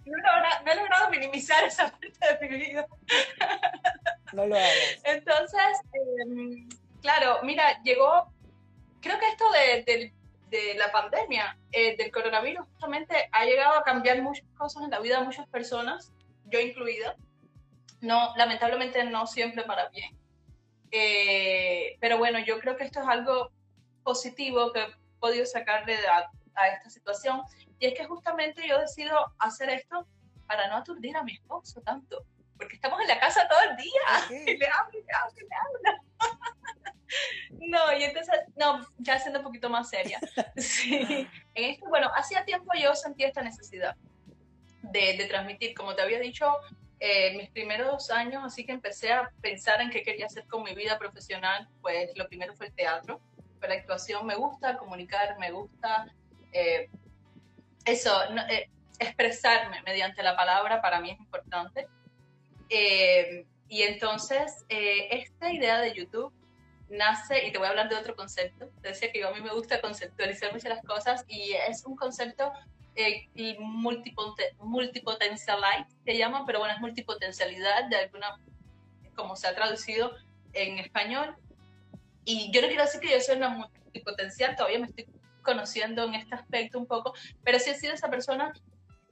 No, 0.05 0.71
he 0.71 0.77
logrado 0.77 1.11
minimizar 1.11 1.65
esa 1.65 1.91
parte 1.91 2.13
de 2.41 2.49
mi 2.49 2.57
vida. 2.59 2.87
No 4.33 4.47
lo 4.47 4.55
hagas. 4.55 5.01
Entonces, 5.05 5.81
em, 5.93 6.69
claro, 7.01 7.41
mira, 7.43 7.83
llegó, 7.83 8.33
creo 9.01 9.19
que 9.19 9.29
esto 9.29 9.45
de, 9.53 9.83
del 9.85 10.13
de 10.51 10.75
la 10.75 10.91
pandemia, 10.91 11.57
eh, 11.73 11.97
del 11.97 12.11
coronavirus, 12.11 12.67
justamente 12.73 13.29
ha 13.33 13.45
llegado 13.45 13.79
a 13.79 13.85
cambiar 13.85 14.21
muchas 14.21 14.47
cosas 14.57 14.83
en 14.83 14.91
la 14.91 15.01
vida 15.01 15.19
de 15.19 15.25
muchas 15.25 15.47
personas, 15.49 16.13
yo 16.47 16.61
incluida. 16.61 17.17
No, 18.01 18.35
lamentablemente 18.37 19.05
no 19.05 19.27
siempre 19.27 19.63
para 19.63 19.89
bien. 19.89 20.17
Eh, 20.91 21.97
pero 22.01 22.19
bueno, 22.19 22.39
yo 22.41 22.59
creo 22.59 22.77
que 22.77 22.85
esto 22.85 23.01
es 23.01 23.07
algo 23.07 23.53
positivo 24.03 24.73
que 24.73 24.83
he 24.83 24.87
podido 25.19 25.47
sacarle 25.47 25.97
a, 26.07 26.31
a, 26.55 26.69
esta 26.69 26.91
situación. 26.91 27.43
Y 27.79 27.87
es 27.87 27.95
que 27.95 28.05
justamente 28.05 28.67
yo 28.67 28.79
decido 28.79 29.33
hacer 29.39 29.71
esto 29.71 30.07
para 30.47 30.69
no 30.69 30.77
aturdir 30.77 31.17
a 31.17 31.23
mi 31.23 31.35
esposo 31.35 31.81
tanto. 31.83 32.25
Porque 32.57 32.75
estamos 32.75 33.01
en 33.01 33.09
la 33.09 33.19
casa 33.19 33.49
todo 33.49 33.61
el 33.71 33.77
día. 33.77 34.45
Y 34.53 34.57
le 34.57 34.67
hablo, 34.67 34.99
le 34.99 35.15
hablo, 35.15 35.37
le 35.37 35.57
hablo. 35.57 36.03
No, 37.51 37.93
y 37.99 38.05
entonces, 38.05 38.37
no, 38.57 38.87
ya 38.99 39.19
siendo 39.19 39.41
un 39.41 39.45
poquito 39.45 39.69
más 39.69 39.91
seria. 39.91 40.21
Sí. 40.57 41.27
En 41.55 41.71
esto, 41.71 41.87
bueno, 41.89 42.09
hacía 42.15 42.45
tiempo 42.45 42.73
yo 42.81 42.95
sentía 42.95 43.27
esta 43.27 43.43
necesidad 43.43 43.97
de, 44.83 45.17
de 45.17 45.27
transmitir, 45.27 45.75
como 45.75 45.95
te 45.95 46.03
había 46.03 46.21
dicho, 46.21 46.47
eh, 47.03 47.35
mis 47.35 47.49
primeros 47.49 48.11
años, 48.11 48.43
así 48.45 48.67
que 48.67 48.73
empecé 48.73 49.11
a 49.11 49.31
pensar 49.41 49.81
en 49.81 49.89
qué 49.89 50.03
quería 50.03 50.27
hacer 50.27 50.47
con 50.47 50.63
mi 50.63 50.75
vida 50.75 50.99
profesional, 50.99 51.67
pues 51.81 52.11
lo 52.15 52.29
primero 52.29 52.55
fue 52.55 52.67
el 52.67 52.75
teatro, 52.75 53.23
la 53.69 53.75
actuación, 53.75 54.27
me 54.27 54.35
gusta 54.35 54.77
comunicar, 54.77 55.39
me 55.39 55.51
gusta 55.51 56.07
eh, 56.53 56.89
eso, 57.85 58.13
eh, 58.49 58.69
expresarme 58.99 59.83
mediante 59.83 60.23
la 60.23 60.37
palabra 60.37 60.81
para 60.81 61.01
mí 61.01 61.11
es 61.11 61.19
importante. 61.19 61.89
y 63.69 63.83
entonces, 63.83 64.65
esta 64.69 65.53
idea 65.53 65.81
de 65.81 65.95
YouTube 65.95 66.33
nace, 66.89 67.47
y 67.47 67.53
te 67.53 67.59
voy 67.59 67.69
a 67.69 67.71
hablar 67.71 67.89
de 67.89 67.97
otro 67.97 68.17
concepto, 68.17 68.69
te 68.83 68.89
decía 68.89 69.13
que 69.13 69.23
a 69.23 69.31
mí 69.31 69.41
me 69.41 69.53
gusta 69.53 69.81
conceptualizar 69.81 70.53
muchas 70.53 70.71
las 70.71 70.85
cosas 70.85 71.25
y 71.29 71.53
es 71.53 71.85
un 71.85 71.97
concepto 71.97 72.53
eh, 72.97 73.29
multipotencialite, 73.61 75.87
se 76.05 76.17
llama, 76.17 76.45
pero 76.47 76.59
bueno, 76.59 76.75
es 76.75 76.81
multipotencialidad 76.81 77.89
de 77.89 77.97
alguna, 77.97 78.39
como 79.15 79.37
se 79.37 79.47
ha 79.47 79.55
traducido 79.55 80.13
en 80.53 80.79
español. 80.79 81.37
Y 82.33 82.49
yo 82.53 82.63
no 82.63 82.69
quiero 82.69 82.85
decir 82.85 83.01
que 83.01 83.11
yo 83.11 83.21
soy 83.21 83.39
una 83.39 83.49
multipotencial, 83.49 84.55
todavía 84.55 84.79
me 84.79 84.87
estoy 84.87 85.05
conociendo 85.43 86.05
en 86.05 86.15
este 86.15 86.37
aspecto 86.37 86.79
un 86.79 86.87
poco, 86.87 87.13
pero 87.43 87.59
sí 87.59 87.71
he 87.71 87.75
sido 87.75 87.93
esa 87.93 88.09
persona 88.09 88.53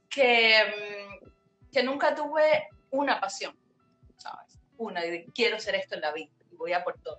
que, 0.09 0.63
mm, 0.63 1.69
que 1.69 1.83
nunca 1.83 2.15
tuve 2.15 2.69
una 2.91 3.19
pasión, 3.19 3.59
¿sabes? 4.15 4.57
Una, 4.77 5.01
de 5.01 5.25
quiero 5.35 5.59
ser 5.59 5.75
esto 5.75 5.95
en 5.95 6.01
la 6.01 6.13
vida 6.13 6.31
y 6.49 6.55
voy 6.55 6.71
a 6.71 6.81
por 6.81 6.97
todo. 7.01 7.17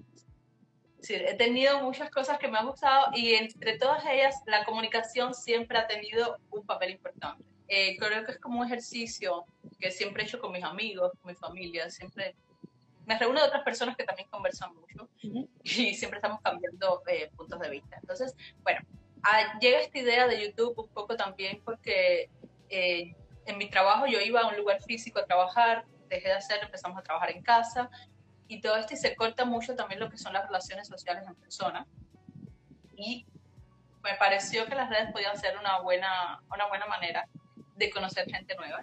Sí, 1.03 1.17
he 1.17 1.35
tenido 1.35 1.83
muchas 1.83 2.11
cosas 2.11 2.39
que 2.39 2.49
me 2.49 2.57
han 2.57 2.67
gustado 2.67 3.09
y 3.13 3.35
entre 3.35 3.77
todas 3.77 4.03
ellas 4.07 4.37
la 4.47 4.65
comunicación 4.65 5.35
siempre 5.35 5.77
ha 5.77 5.87
tenido 5.87 6.39
un 6.51 6.65
papel 6.65 6.93
importante. 6.93 7.45
Eh, 7.69 7.99
creo 7.99 8.25
que 8.25 8.33
es 8.33 8.39
como 8.39 8.61
un 8.61 8.67
ejercicio 8.67 9.45
que 9.79 9.91
siempre 9.91 10.23
he 10.23 10.27
hecho 10.27 10.41
con 10.41 10.53
mis 10.53 10.65
amigos, 10.65 11.13
con 11.21 11.31
mi 11.31 11.37
familia, 11.37 11.91
siempre 11.91 12.35
me 13.11 13.19
reúno 13.19 13.41
de 13.41 13.49
otras 13.49 13.65
personas 13.65 13.97
que 13.97 14.05
también 14.05 14.29
conversan 14.29 14.73
mucho 14.73 15.09
y 15.65 15.95
siempre 15.95 16.19
estamos 16.19 16.41
cambiando 16.43 17.03
eh, 17.09 17.29
puntos 17.37 17.59
de 17.59 17.69
vista. 17.69 17.97
Entonces, 18.01 18.37
bueno, 18.63 18.83
ah, 19.25 19.59
llega 19.61 19.81
esta 19.81 19.99
idea 19.99 20.29
de 20.29 20.41
YouTube 20.41 20.79
un 20.79 20.89
poco 20.91 21.17
también 21.17 21.61
porque 21.65 22.31
eh, 22.69 23.17
en 23.47 23.59
mi 23.59 23.69
trabajo 23.69 24.07
yo 24.07 24.21
iba 24.21 24.43
a 24.43 24.47
un 24.47 24.57
lugar 24.57 24.81
físico 24.85 25.19
a 25.19 25.25
trabajar, 25.27 25.87
dejé 26.09 26.29
de 26.29 26.35
hacerlo, 26.35 26.67
empezamos 26.67 26.97
a 26.99 27.03
trabajar 27.03 27.33
en 27.33 27.43
casa 27.43 27.91
y 28.47 28.61
todo 28.61 28.77
esto 28.77 28.95
y 28.95 28.97
se 28.97 29.17
corta 29.17 29.45
mucho 29.45 29.75
también 29.75 29.99
lo 29.99 30.09
que 30.09 30.17
son 30.17 30.33
las 30.33 30.47
relaciones 30.47 30.87
sociales 30.87 31.25
en 31.27 31.35
persona. 31.35 31.89
Y 32.97 33.27
me 34.05 34.15
pareció 34.21 34.67
que 34.67 34.77
las 34.77 34.89
redes 34.89 35.11
podían 35.11 35.37
ser 35.37 35.59
una 35.59 35.81
buena, 35.81 36.41
una 36.55 36.69
buena 36.69 36.87
manera 36.87 37.29
de 37.75 37.91
conocer 37.91 38.31
gente 38.31 38.55
nueva. 38.55 38.83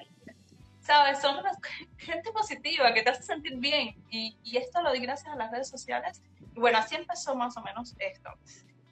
¿Sabes? 0.88 1.20
Son 1.20 1.38
una 1.38 1.52
gente 1.98 2.32
positiva 2.32 2.94
que 2.94 3.04
te 3.04 3.10
hace 3.10 3.24
sentir 3.24 3.58
bien. 3.58 4.02
Y, 4.10 4.38
y 4.42 4.56
esto 4.56 4.82
lo 4.82 4.94
di 4.94 5.00
gracias 5.00 5.34
a 5.34 5.36
las 5.36 5.52
redes 5.52 5.68
sociales. 5.68 6.22
Y 6.56 6.60
bueno, 6.62 6.78
así 6.78 6.96
empezó 6.96 7.36
más 7.36 7.58
o 7.58 7.62
menos 7.62 7.94
esto. 8.00 8.30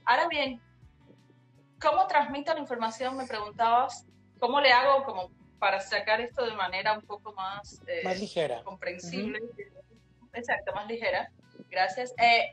Ahora 0.03 0.27
bien, 0.27 0.61
¿cómo 1.79 2.05
transmito 2.07 2.53
la 2.53 2.59
información? 2.59 3.15
Me 3.15 3.25
preguntabas, 3.25 4.05
¿cómo 4.39 4.59
le 4.59 4.73
hago 4.73 5.05
como 5.05 5.31
para 5.57 5.79
sacar 5.79 6.19
esto 6.19 6.45
de 6.45 6.53
manera 6.53 6.93
un 6.93 7.01
poco 7.01 7.31
más, 7.33 7.81
eh, 7.87 8.01
más 8.03 8.19
ligera, 8.19 8.61
comprensible? 8.63 9.39
exacto, 10.33 10.73
más 10.73 10.87
ligera. 10.87 11.31
Gracias. 11.69 12.13
Eh, 12.17 12.51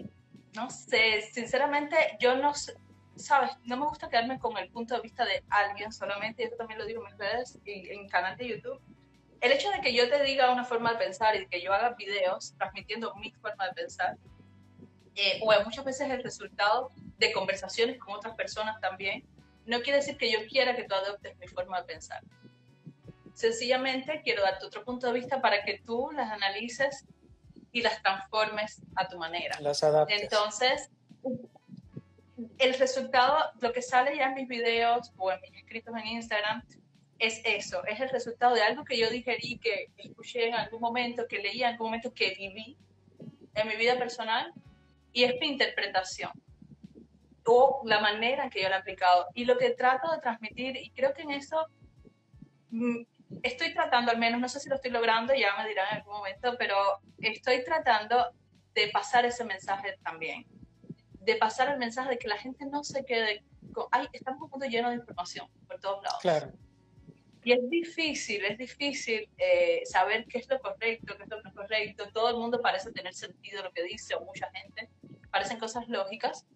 no 0.55 0.71
sé, 0.71 1.23
sinceramente, 1.33 1.97
yo 2.21 2.37
no 2.37 2.55
sé, 2.55 2.75
sabes, 3.17 3.51
no 3.65 3.77
me 3.77 3.87
gusta 3.87 4.09
quedarme 4.09 4.39
con 4.39 4.57
el 4.57 4.71
punto 4.71 4.95
de 4.95 5.01
vista 5.01 5.25
de 5.25 5.43
alguien 5.51 5.93
solamente, 5.93 6.43
y 6.43 6.45
esto 6.45 6.59
también 6.59 6.79
lo 6.79 6.87
digo 6.87 7.01
en 7.01 7.11
mis 7.11 7.19
redes 7.19 7.59
y 7.65 7.91
en 7.91 8.09
canal 8.09 8.37
de 8.37 8.49
YouTube. 8.49 8.81
El 9.43 9.51
hecho 9.51 9.71
de 9.73 9.81
que 9.81 9.93
yo 9.93 10.09
te 10.09 10.23
diga 10.23 10.53
una 10.53 10.65
forma 10.65 10.93
de 10.93 10.99
pensar 10.99 11.35
y 11.35 11.41
de 11.41 11.47
que 11.49 11.61
yo 11.61 11.73
haga 11.73 11.91
videos 11.91 12.55
transmitiendo 12.57 13.13
mi 13.17 13.33
forma 13.33 13.67
de 13.67 13.73
pensar, 13.73 14.17
eh, 15.17 15.41
o 15.43 15.53
muchas 15.65 15.85
veces 15.85 16.09
el 16.09 16.23
resultado 16.23 16.91
de 17.19 17.33
conversaciones 17.33 17.99
con 17.99 18.15
otras 18.15 18.37
personas 18.37 18.81
también, 18.81 19.25
no 19.67 19.81
quiere 19.81 19.99
decir 19.99 20.17
que 20.17 20.31
yo 20.31 20.39
quiera 20.49 20.77
que 20.77 20.85
tú 20.85 20.95
adoptes 20.95 21.37
mi 21.39 21.49
forma 21.49 21.81
de 21.81 21.87
pensar. 21.89 22.23
Sencillamente 23.35 24.23
quiero 24.23 24.43
darte 24.43 24.65
otro 24.65 24.85
punto 24.85 25.09
de 25.09 25.15
vista 25.15 25.41
para 25.41 25.65
que 25.65 25.81
tú 25.85 26.13
las 26.13 26.31
analices 26.31 27.05
y 27.73 27.83
las 27.83 28.01
transformes 28.01 28.81
a 28.95 29.09
tu 29.09 29.19
manera. 29.19 29.59
Las 29.61 29.83
adaptes. 29.83 30.23
Entonces, 30.23 30.89
el 32.59 32.75
resultado, 32.79 33.39
lo 33.61 33.73
que 33.73 33.83
sale 33.83 34.17
ya 34.17 34.27
en 34.27 34.35
mis 34.35 34.47
videos 34.47 35.13
o 35.17 35.33
en 35.33 35.41
mis 35.41 35.55
escritos 35.57 35.97
en 35.97 36.07
Instagram, 36.07 36.63
es 37.23 37.41
eso, 37.45 37.85
es 37.87 38.01
el 38.01 38.11
resultado 38.11 38.55
de 38.55 38.63
algo 38.63 38.85
que 38.85 38.99
yo 38.99 39.09
digerí, 39.09 39.59
que 39.59 39.91
escuché 39.97 40.49
en 40.49 40.55
algún 40.55 40.81
momento, 40.81 41.29
que 41.29 41.39
leí 41.39 41.63
en 41.63 41.69
algún 41.69 41.87
momento, 41.87 42.13
que 42.13 42.35
viví 42.37 42.77
en 43.55 43.69
mi 43.69 43.77
vida 43.77 43.97
personal, 43.97 44.53
y 45.13 45.23
es 45.23 45.35
mi 45.41 45.47
interpretación 45.47 46.33
o 47.45 47.83
la 47.85 48.01
manera 48.01 48.45
en 48.45 48.51
que 48.51 48.61
yo 48.61 48.69
lo 48.69 48.75
he 48.75 48.79
aplicado. 48.79 49.29
Y 49.35 49.45
lo 49.45 49.57
que 49.57 49.71
trato 49.71 50.11
de 50.11 50.19
transmitir, 50.19 50.77
y 50.77 50.91
creo 50.91 51.13
que 51.15 51.23
en 51.23 51.31
eso 51.31 51.67
mm, 52.71 53.03
estoy 53.45 53.73
tratando, 53.73 54.11
al 54.11 54.19
menos, 54.19 54.41
no 54.41 54.49
sé 54.49 54.59
si 54.59 54.69
lo 54.69 54.75
estoy 54.75 54.91
logrando, 54.91 55.33
ya 55.33 55.57
me 55.57 55.69
dirán 55.69 55.87
en 55.93 55.97
algún 55.99 56.15
momento, 56.15 56.57
pero 56.59 56.77
estoy 57.19 57.63
tratando 57.65 58.33
de 58.75 58.89
pasar 58.89 59.25
ese 59.27 59.45
mensaje 59.45 59.97
también, 60.03 60.45
de 61.21 61.37
pasar 61.37 61.69
el 61.69 61.79
mensaje 61.79 62.11
de 62.11 62.19
que 62.19 62.27
la 62.27 62.39
gente 62.39 62.65
no 62.67 62.83
se 62.83 63.05
quede 63.05 63.45
con, 63.73 63.87
ay, 63.93 64.09
estamos 64.13 64.43
un 64.43 64.51
mundo 64.51 64.67
lleno 64.67 64.91
de 64.91 64.97
información 64.97 65.49
por 65.69 65.79
todos 65.79 66.03
lados. 66.03 66.19
Claro. 66.21 66.53
Y 67.45 67.53
es 67.53 67.71
difícil, 67.71 68.45
es 68.45 68.57
difícil 68.57 69.29
eh, 69.37 69.83
saber 69.85 70.27
qué 70.27 70.39
es 70.39 70.49
lo 70.49 70.61
correcto, 70.61 71.17
qué 71.17 71.25
es 71.25 71.29
lo 71.29 71.43
no 71.43 71.53
correcto. 71.55 72.09
Todo 72.13 72.31
el 72.31 72.37
mundo 72.37 72.61
parece 72.61 72.93
tener 72.93 73.15
sentido 73.15 73.63
lo 73.63 73.73
que 73.73 73.83
dice, 73.83 74.15
o 74.15 74.25
mucha 74.25 74.49
gente, 74.53 74.89
parecen 75.31 75.59
cosas 75.59 75.89
lógicas. 75.89 76.47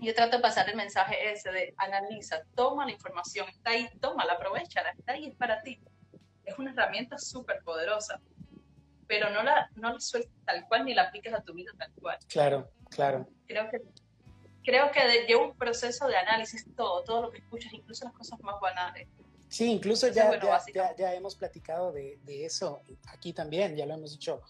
Yo 0.00 0.14
trato 0.14 0.36
de 0.36 0.42
pasar 0.42 0.68
el 0.68 0.76
mensaje 0.76 1.32
ese 1.32 1.50
de 1.52 1.74
analiza, 1.76 2.42
toma 2.54 2.86
la 2.86 2.92
información, 2.92 3.48
está 3.48 3.70
ahí, 3.70 3.88
tómala, 4.00 4.34
aprovechala, 4.34 4.90
está 4.90 5.12
ahí, 5.12 5.26
es 5.26 5.36
para 5.36 5.62
ti 5.62 5.80
es 6.50 6.58
una 6.58 6.72
herramienta 6.72 7.18
súper 7.18 7.62
poderosa, 7.62 8.20
pero 9.06 9.30
no 9.30 9.42
la, 9.42 9.70
no 9.76 9.92
la 9.92 10.00
sueltas 10.00 10.32
tal 10.44 10.66
cual 10.68 10.84
ni 10.84 10.94
la 10.94 11.02
apliques 11.04 11.32
a 11.32 11.42
tu 11.42 11.54
vida 11.54 11.72
tal 11.78 11.92
cual. 12.00 12.18
Claro, 12.28 12.70
claro. 12.90 13.28
Creo 13.46 13.70
que, 13.70 13.80
creo 14.64 14.90
que 14.90 15.26
lleva 15.26 15.44
un 15.44 15.56
proceso 15.56 16.06
de 16.06 16.16
análisis 16.16 16.66
todo, 16.76 17.02
todo 17.04 17.22
lo 17.22 17.30
que 17.30 17.38
escuchas, 17.38 17.72
incluso 17.72 18.04
las 18.04 18.14
cosas 18.14 18.40
más 18.40 18.60
banales. 18.60 19.08
Sí, 19.50 19.68
incluso 19.68 20.06
ya, 20.06 20.30
ya, 20.72 20.94
ya, 20.96 21.12
hemos 21.12 21.34
platicado 21.34 21.90
de, 21.90 22.20
de, 22.24 22.44
eso 22.44 22.82
aquí 23.08 23.32
también, 23.32 23.74
ya 23.76 23.84
lo 23.84 23.94
hemos 23.94 24.12
dicho. 24.12 24.42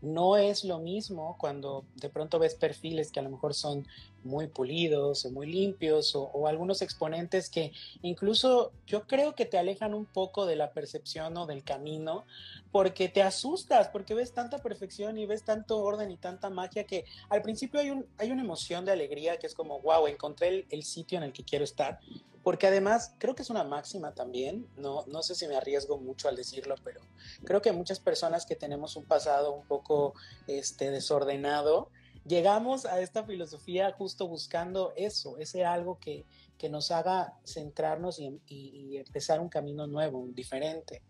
No 0.00 0.36
es 0.36 0.64
lo 0.64 0.80
mismo 0.80 1.36
cuando 1.38 1.84
de 1.94 2.10
pronto 2.10 2.40
ves 2.40 2.56
perfiles 2.56 3.12
que 3.12 3.20
a 3.20 3.22
lo 3.22 3.30
mejor 3.30 3.54
son 3.54 3.86
muy 4.28 4.46
pulidos 4.46 5.24
o 5.24 5.30
muy 5.30 5.46
limpios 5.46 6.14
o, 6.14 6.46
algunos 6.46 6.82
exponentes 6.82 7.50
que 7.50 7.72
incluso 8.02 8.72
yo 8.86 9.06
creo 9.06 9.34
que 9.34 9.46
te 9.46 9.58
alejan 9.58 9.94
un 9.94 10.04
poco 10.04 10.46
de 10.46 10.54
la 10.54 10.72
percepción 10.72 11.36
o 11.36 11.46
del 11.46 11.64
camino 11.64 12.24
porque 12.70 13.08
te 13.08 13.22
asustas, 13.22 13.88
porque 13.88 14.14
ves 14.14 14.32
tanta 14.32 14.58
perfección 14.58 15.18
y 15.18 15.26
ves 15.26 15.42
tanto 15.42 15.78
orden 15.78 16.10
y 16.10 16.16
tanta 16.16 16.50
magia 16.50 16.84
que 16.84 17.04
al 17.30 17.42
principio 17.42 17.80
hay, 17.80 17.90
un, 17.90 18.06
hay 18.18 18.30
una 18.30 18.42
emoción 18.42 18.84
de 18.84 18.92
alegría 18.92 19.38
que 19.38 19.46
es 19.46 19.54
como, 19.54 19.80
wow, 19.80 20.06
encontré 20.06 20.48
el, 20.48 20.66
el 20.70 20.82
sitio 20.84 21.18
en 21.18 21.24
el 21.24 21.32
que 21.32 21.44
quiero 21.44 21.64
estar. 21.64 21.98
Porque 22.42 22.66
además 22.66 23.14
creo 23.18 23.34
que 23.34 23.42
es 23.42 23.50
una 23.50 23.64
máxima 23.64 24.14
también, 24.14 24.66
no, 24.76 25.04
no 25.06 25.22
sé 25.22 25.34
si 25.34 25.46
me 25.48 25.56
arriesgo 25.56 25.98
mucho 25.98 26.28
al 26.28 26.36
decirlo, 26.36 26.76
pero 26.84 27.00
creo 27.44 27.60
que 27.60 27.72
muchas 27.72 28.00
personas 28.00 28.46
que 28.46 28.56
tenemos 28.56 28.96
un 28.96 29.04
pasado 29.04 29.52
un 29.52 29.66
poco 29.66 30.14
este, 30.46 30.90
desordenado, 30.90 31.90
llegamos 32.28 32.84
a 32.84 33.00
esta 33.00 33.24
filosofía 33.24 33.90
justo 33.92 34.28
buscando 34.28 34.92
eso, 34.96 35.38
ese 35.38 35.64
algo 35.64 35.98
que, 35.98 36.24
que 36.58 36.68
nos 36.68 36.90
haga 36.90 37.34
centrarnos 37.44 38.18
y, 38.18 38.40
y, 38.46 38.96
empezar 38.98 39.40
un 39.40 39.48
camino 39.48 39.86
nuevo, 39.86 40.26
diferente. 40.28 41.02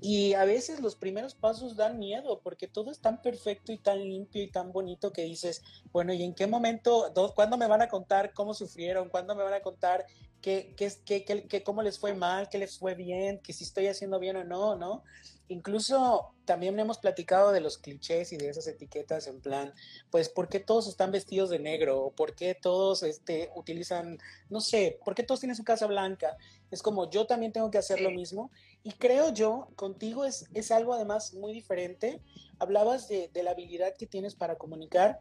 Y 0.00 0.34
a 0.34 0.44
veces 0.44 0.80
los 0.80 0.94
primeros 0.94 1.34
pasos 1.34 1.74
dan 1.74 1.98
miedo 1.98 2.40
porque 2.44 2.68
todo 2.68 2.90
es 2.90 3.00
tan 3.00 3.22
perfecto 3.22 3.72
y 3.72 3.78
tan 3.78 3.98
limpio 3.98 4.42
y 4.42 4.50
tan 4.50 4.70
bonito 4.70 5.10
que 5.10 5.22
dices, 5.22 5.62
bueno, 5.90 6.12
¿y 6.12 6.22
en 6.22 6.34
qué 6.34 6.46
momento, 6.46 7.12
cuándo 7.34 7.56
me 7.56 7.66
van 7.66 7.80
a 7.80 7.88
contar 7.88 8.34
cómo 8.34 8.52
sufrieron? 8.52 9.08
¿Cuándo 9.08 9.34
me 9.34 9.42
van 9.42 9.54
a 9.54 9.62
contar 9.62 10.04
qué, 10.42 10.74
qué, 10.76 10.92
qué, 11.04 11.46
qué, 11.48 11.62
cómo 11.62 11.82
les 11.82 11.98
fue 11.98 12.14
mal, 12.14 12.48
qué 12.50 12.58
les 12.58 12.78
fue 12.78 12.94
bien, 12.94 13.40
que 13.40 13.52
si 13.52 13.64
estoy 13.64 13.86
haciendo 13.86 14.18
bien 14.18 14.36
o 14.36 14.44
no, 14.44 14.76
¿no? 14.76 15.02
Incluso 15.48 16.32
también 16.44 16.78
hemos 16.78 16.98
platicado 16.98 17.52
de 17.52 17.60
los 17.60 17.78
clichés 17.78 18.32
y 18.32 18.36
de 18.36 18.48
esas 18.48 18.66
etiquetas 18.66 19.26
en 19.28 19.40
plan, 19.40 19.72
pues, 20.10 20.28
¿por 20.28 20.48
qué 20.48 20.58
todos 20.58 20.88
están 20.88 21.12
vestidos 21.12 21.50
de 21.50 21.58
negro? 21.58 22.02
¿O 22.02 22.10
por 22.10 22.34
qué 22.34 22.54
todos 22.54 23.02
este, 23.02 23.50
utilizan, 23.54 24.18
no 24.50 24.60
sé, 24.60 24.98
por 25.04 25.14
qué 25.14 25.22
todos 25.22 25.40
tienen 25.40 25.56
su 25.56 25.64
casa 25.64 25.86
blanca? 25.86 26.36
Es 26.70 26.82
como 26.82 27.08
yo 27.10 27.26
también 27.26 27.52
tengo 27.52 27.70
que 27.70 27.78
hacer 27.78 28.00
lo 28.00 28.10
mismo. 28.10 28.50
Y 28.82 28.92
creo 28.92 29.32
yo, 29.32 29.68
contigo 29.76 30.24
es, 30.24 30.46
es 30.52 30.70
algo 30.70 30.94
además 30.94 31.34
muy 31.34 31.52
diferente. 31.52 32.20
Hablabas 32.58 33.08
de, 33.08 33.28
de 33.32 33.42
la 33.42 33.52
habilidad 33.52 33.94
que 33.96 34.06
tienes 34.06 34.34
para 34.34 34.56
comunicar. 34.56 35.20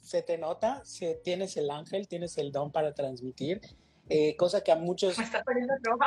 Se 0.00 0.22
te 0.22 0.38
nota, 0.38 0.84
se, 0.84 1.14
tienes 1.16 1.56
el 1.56 1.70
ángel, 1.70 2.06
tienes 2.06 2.38
el 2.38 2.52
don 2.52 2.70
para 2.70 2.94
transmitir 2.94 3.60
eh, 4.08 4.36
cosa 4.36 4.62
que 4.62 4.70
a 4.70 4.76
muchos 4.76 5.16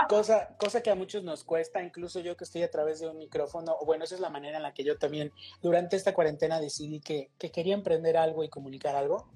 cosa, 0.08 0.56
cosa 0.58 0.82
que 0.82 0.90
a 0.90 0.96
muchos 0.96 1.24
nos 1.24 1.44
cuesta, 1.44 1.84
incluso 1.84 2.22
yo 2.22 2.38
que 2.38 2.46
estoy 2.46 2.64
a 2.64 2.72
través 2.72 3.00
de 3.00 3.10
un 3.10 3.18
micrófono, 3.18 3.76
bueno, 3.86 4.06
esa 4.06 4.16
es 4.16 4.22
la 4.22 4.30
manera 4.30 4.58
en 4.58 4.64
la 4.64 4.74
que 4.74 4.84
yo 4.84 4.98
también 4.98 5.34
durante 5.62 5.98
esta 5.98 6.14
cuarentena 6.14 6.62
decidí 6.62 7.02
que, 7.02 7.32
que 7.38 7.52
quería 7.52 7.74
emprender 7.74 8.16
algo 8.16 8.44
y 8.44 8.50
comunicar 8.50 8.96
algo. 8.96 9.30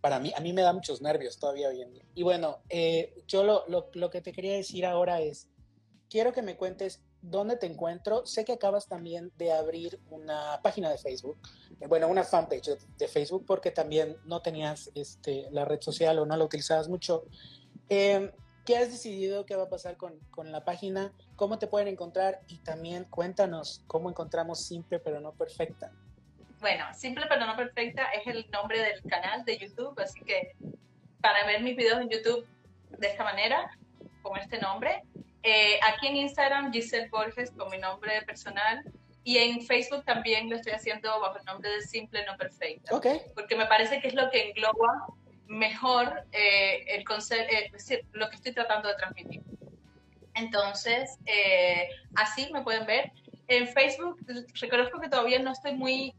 Para 0.00 0.18
mí, 0.18 0.32
a 0.36 0.40
mí 0.40 0.52
me 0.52 0.62
da 0.62 0.72
muchos 0.72 1.00
nervios 1.00 1.38
todavía 1.38 1.68
hoy 1.68 1.82
en 1.82 1.92
día. 1.92 2.04
Y 2.14 2.22
bueno, 2.22 2.58
eh, 2.68 3.14
yo 3.28 3.44
lo, 3.44 3.64
lo, 3.68 3.88
lo 3.94 4.10
que 4.10 4.20
te 4.20 4.32
quería 4.32 4.54
decir 4.54 4.84
ahora 4.84 5.20
es, 5.20 5.48
quiero 6.08 6.32
que 6.32 6.42
me 6.42 6.56
cuentes 6.56 7.02
dónde 7.20 7.56
te 7.56 7.66
encuentro. 7.66 8.26
Sé 8.26 8.44
que 8.44 8.52
acabas 8.52 8.88
también 8.88 9.32
de 9.38 9.52
abrir 9.52 10.00
una 10.10 10.60
página 10.62 10.90
de 10.90 10.98
Facebook, 10.98 11.38
eh, 11.80 11.86
bueno, 11.86 12.08
una 12.08 12.24
fanpage 12.24 12.66
de, 12.66 12.78
de, 12.98 13.08
Facebook, 13.08 13.44
porque 13.46 13.70
también 13.70 14.16
no 14.24 14.42
tenías 14.42 14.90
este, 14.94 15.48
la 15.52 15.64
red 15.64 15.80
social 15.80 16.18
o 16.18 16.26
no 16.26 16.36
la 16.36 16.44
utilizabas 16.44 16.88
mucho. 16.88 17.24
Eh, 17.88 18.32
¿Qué 18.64 18.76
has 18.76 18.92
decidido 18.92 19.44
que 19.44 19.56
va 19.56 19.64
a 19.64 19.68
pasar 19.68 19.96
con, 19.96 20.18
con, 20.30 20.52
la 20.52 20.64
página? 20.64 21.12
¿Cómo 21.34 21.58
te 21.58 21.66
pueden 21.66 21.88
encontrar? 21.88 22.40
Y 22.46 22.58
también 22.58 23.04
cuéntanos 23.04 23.82
cómo 23.88 24.08
encontramos 24.08 24.64
Simple 24.64 25.00
pero 25.00 25.20
no 25.20 25.32
perfecta. 25.32 25.90
Bueno, 26.60 26.84
Simple 26.94 27.26
pero 27.28 27.44
no 27.44 27.56
perfecta 27.56 28.04
es 28.12 28.24
el 28.26 28.48
nombre 28.52 28.80
del 28.80 29.02
canal 29.02 29.44
de 29.44 29.58
YouTube, 29.58 29.98
así 29.98 30.20
que 30.20 30.54
para 31.20 31.44
ver 31.44 31.62
mis 31.62 31.76
videos 31.76 32.00
en 32.00 32.08
YouTube 32.08 32.46
de 32.98 33.08
esta 33.08 33.24
manera, 33.24 33.76
con 34.22 34.38
este 34.38 34.58
nombre. 34.58 35.02
Eh, 35.42 35.80
aquí 35.82 36.06
en 36.06 36.16
Instagram, 36.16 36.72
Giselle 36.72 37.08
Borges, 37.08 37.50
con 37.50 37.68
mi 37.70 37.78
nombre 37.78 38.22
personal. 38.22 38.82
Y 39.24 39.38
en 39.38 39.60
Facebook 39.62 40.04
también 40.04 40.50
lo 40.50 40.56
estoy 40.56 40.72
haciendo 40.72 41.20
bajo 41.20 41.38
el 41.38 41.44
nombre 41.44 41.70
de 41.70 41.82
Simple 41.82 42.24
No 42.26 42.36
Perfecta. 42.36 42.94
Okay. 42.94 43.20
Porque 43.34 43.56
me 43.56 43.66
parece 43.66 44.00
que 44.00 44.08
es 44.08 44.14
lo 44.14 44.30
que 44.30 44.50
engloba 44.50 45.06
mejor 45.52 46.24
eh, 46.32 46.84
el 46.88 47.04
concepto, 47.04 47.54
es 47.54 47.72
decir, 47.72 48.04
lo 48.12 48.28
que 48.28 48.36
estoy 48.36 48.52
tratando 48.52 48.88
de 48.88 48.94
transmitir. 48.94 49.42
Entonces, 50.34 51.18
así 52.14 52.50
me 52.52 52.62
pueden 52.62 52.86
ver. 52.86 53.12
En 53.48 53.68
Facebook, 53.68 54.18
reconozco 54.60 54.98
que 54.98 55.08
todavía 55.08 55.38
no 55.40 55.52
estoy 55.52 55.74
muy 55.74 56.14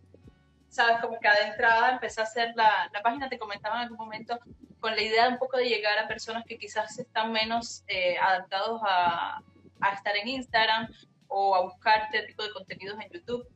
sabes, 0.73 0.97
como 1.01 1.19
que 1.19 1.29
de 1.29 1.51
entrada 1.51 1.91
empecé 1.91 2.19
a 2.19 2.23
hacer 2.23 2.53
la, 2.55 2.89
la, 2.91 3.01
página, 3.03 3.29
te 3.29 3.37
comentaba 3.37 3.75
en 3.75 3.81
algún 3.83 3.97
momento, 3.97 4.39
con 4.79 4.95
la 4.95 5.01
idea 5.01 5.29
un 5.29 5.37
poco 5.37 5.57
de 5.57 5.65
llegar 5.65 5.99
a 5.99 6.07
personas 6.07 6.43
que 6.45 6.57
quizás 6.57 6.97
están 6.97 7.31
menos 7.31 7.83
eh, 7.87 8.17
adaptados 8.17 8.81
a, 8.83 9.43
a, 9.79 9.93
estar 9.93 10.17
en 10.17 10.27
Instagram 10.27 10.91
o 11.27 11.55
a 11.55 11.61
buscar 11.61 12.01
este 12.05 12.23
tipo 12.23 12.43
de 12.43 12.51
contenidos 12.51 12.99
en 12.99 13.11
YouTube. 13.11 13.47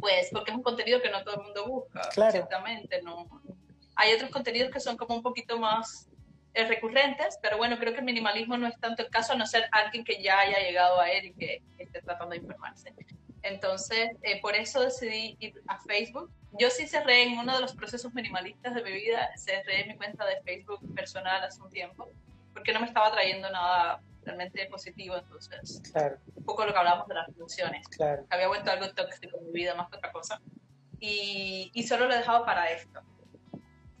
Pues 0.00 0.28
porque 0.32 0.50
es 0.50 0.56
un 0.56 0.62
contenido 0.62 1.00
que 1.00 1.10
no 1.10 1.22
todo 1.22 1.36
el 1.36 1.42
mundo 1.42 1.66
busca, 1.66 2.08
claro. 2.12 2.34
exactamente. 2.34 3.00
No. 3.02 3.28
Hay 3.98 4.12
otros 4.12 4.30
contenidos 4.30 4.70
que 4.70 4.78
son 4.78 4.96
como 4.96 5.16
un 5.16 5.22
poquito 5.22 5.58
más 5.58 6.08
eh, 6.54 6.64
recurrentes, 6.64 7.36
pero 7.42 7.58
bueno, 7.58 7.76
creo 7.78 7.92
que 7.92 7.98
el 7.98 8.04
minimalismo 8.04 8.56
no 8.56 8.68
es 8.68 8.78
tanto 8.78 9.02
el 9.02 9.10
caso, 9.10 9.32
a 9.32 9.36
no 9.36 9.44
ser 9.44 9.64
alguien 9.72 10.04
que 10.04 10.22
ya 10.22 10.38
haya 10.38 10.60
llegado 10.60 11.00
a 11.00 11.10
él 11.10 11.26
y 11.26 11.32
que 11.32 11.62
esté 11.78 12.00
tratando 12.02 12.30
de 12.30 12.36
informarse. 12.36 12.94
Entonces, 13.42 14.10
eh, 14.22 14.40
por 14.40 14.54
eso 14.54 14.80
decidí 14.80 15.36
ir 15.40 15.60
a 15.66 15.80
Facebook. 15.80 16.30
Yo 16.52 16.70
sí 16.70 16.86
cerré 16.86 17.24
en 17.24 17.38
uno 17.38 17.56
de 17.56 17.60
los 17.60 17.74
procesos 17.74 18.14
minimalistas 18.14 18.72
de 18.72 18.84
mi 18.84 18.92
vida, 18.92 19.30
cerré 19.36 19.84
mi 19.86 19.96
cuenta 19.96 20.24
de 20.24 20.40
Facebook 20.42 20.94
personal 20.94 21.42
hace 21.42 21.60
un 21.60 21.70
tiempo, 21.70 22.08
porque 22.54 22.72
no 22.72 22.78
me 22.78 22.86
estaba 22.86 23.10
trayendo 23.10 23.50
nada 23.50 24.00
realmente 24.24 24.64
positivo, 24.66 25.16
entonces, 25.16 25.82
un 26.36 26.44
poco 26.44 26.64
lo 26.64 26.72
que 26.72 26.78
hablábamos 26.78 27.08
de 27.08 27.14
las 27.14 27.34
funciones. 27.36 27.84
Había 28.30 28.46
vuelto 28.46 28.70
algo 28.70 28.88
tóxico 28.94 29.38
en 29.38 29.46
mi 29.46 29.52
vida 29.52 29.74
más 29.74 29.90
que 29.90 29.96
otra 29.96 30.12
cosa. 30.12 30.40
Y, 31.00 31.72
y 31.74 31.82
solo 31.82 32.06
lo 32.06 32.14
he 32.14 32.18
dejado 32.18 32.44
para 32.44 32.70
esto. 32.70 33.02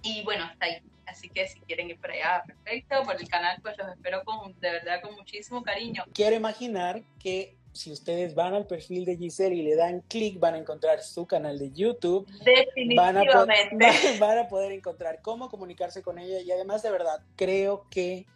Y 0.08 0.22
bueno, 0.22 0.44
hasta 0.44 0.66
ahí. 0.66 0.78
Así 1.06 1.28
que 1.30 1.46
si 1.46 1.60
quieren 1.60 1.90
ir 1.90 1.98
por 1.98 2.10
allá, 2.10 2.42
perfecto. 2.46 3.02
Por 3.04 3.20
el 3.20 3.28
canal, 3.28 3.58
pues 3.62 3.76
los 3.78 3.88
espero 3.88 4.22
con, 4.24 4.58
de 4.60 4.70
verdad 4.70 5.00
con 5.02 5.14
muchísimo 5.14 5.62
cariño. 5.62 6.04
Quiero 6.12 6.36
imaginar 6.36 7.02
que 7.18 7.56
si 7.72 7.92
ustedes 7.92 8.34
van 8.34 8.54
al 8.54 8.66
perfil 8.66 9.04
de 9.04 9.16
Giselle 9.16 9.54
y 9.54 9.62
le 9.62 9.76
dan 9.76 10.00
clic, 10.00 10.38
van 10.38 10.54
a 10.54 10.58
encontrar 10.58 11.00
su 11.00 11.26
canal 11.26 11.58
de 11.58 11.70
YouTube. 11.72 12.26
Definitivamente. 12.44 13.76
Van 14.18 14.38
a, 14.38 14.48
poder 14.48 14.72
encontrar 14.72 15.20
cómo 15.22 15.48
comunicarse 15.48 16.02
con 16.02 16.18
ella 16.18 16.40
y 16.40 16.50
además 16.50 16.82
de 16.82 16.90
verdad 16.90 17.22
creo 17.36 17.86
que 17.90 18.26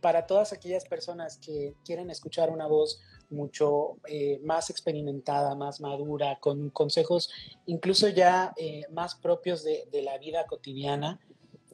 para 0.00 0.26
todas 0.26 0.52
aquellas 0.52 0.84
personas 0.84 1.38
que 1.38 1.74
quieren 1.84 2.10
escuchar 2.10 2.50
una 2.50 2.66
voz 2.66 3.00
mucho 3.30 3.96
eh, 4.06 4.40
más 4.44 4.70
experimentada, 4.70 5.54
más 5.54 5.80
madura, 5.80 6.38
con 6.40 6.70
consejos 6.70 7.30
incluso 7.66 8.08
ya 8.08 8.52
eh, 8.56 8.82
más 8.90 9.14
propios 9.14 9.64
de, 9.64 9.86
de, 9.92 10.02
la 10.02 10.18
vida 10.18 10.46
cotidiana, 10.46 11.20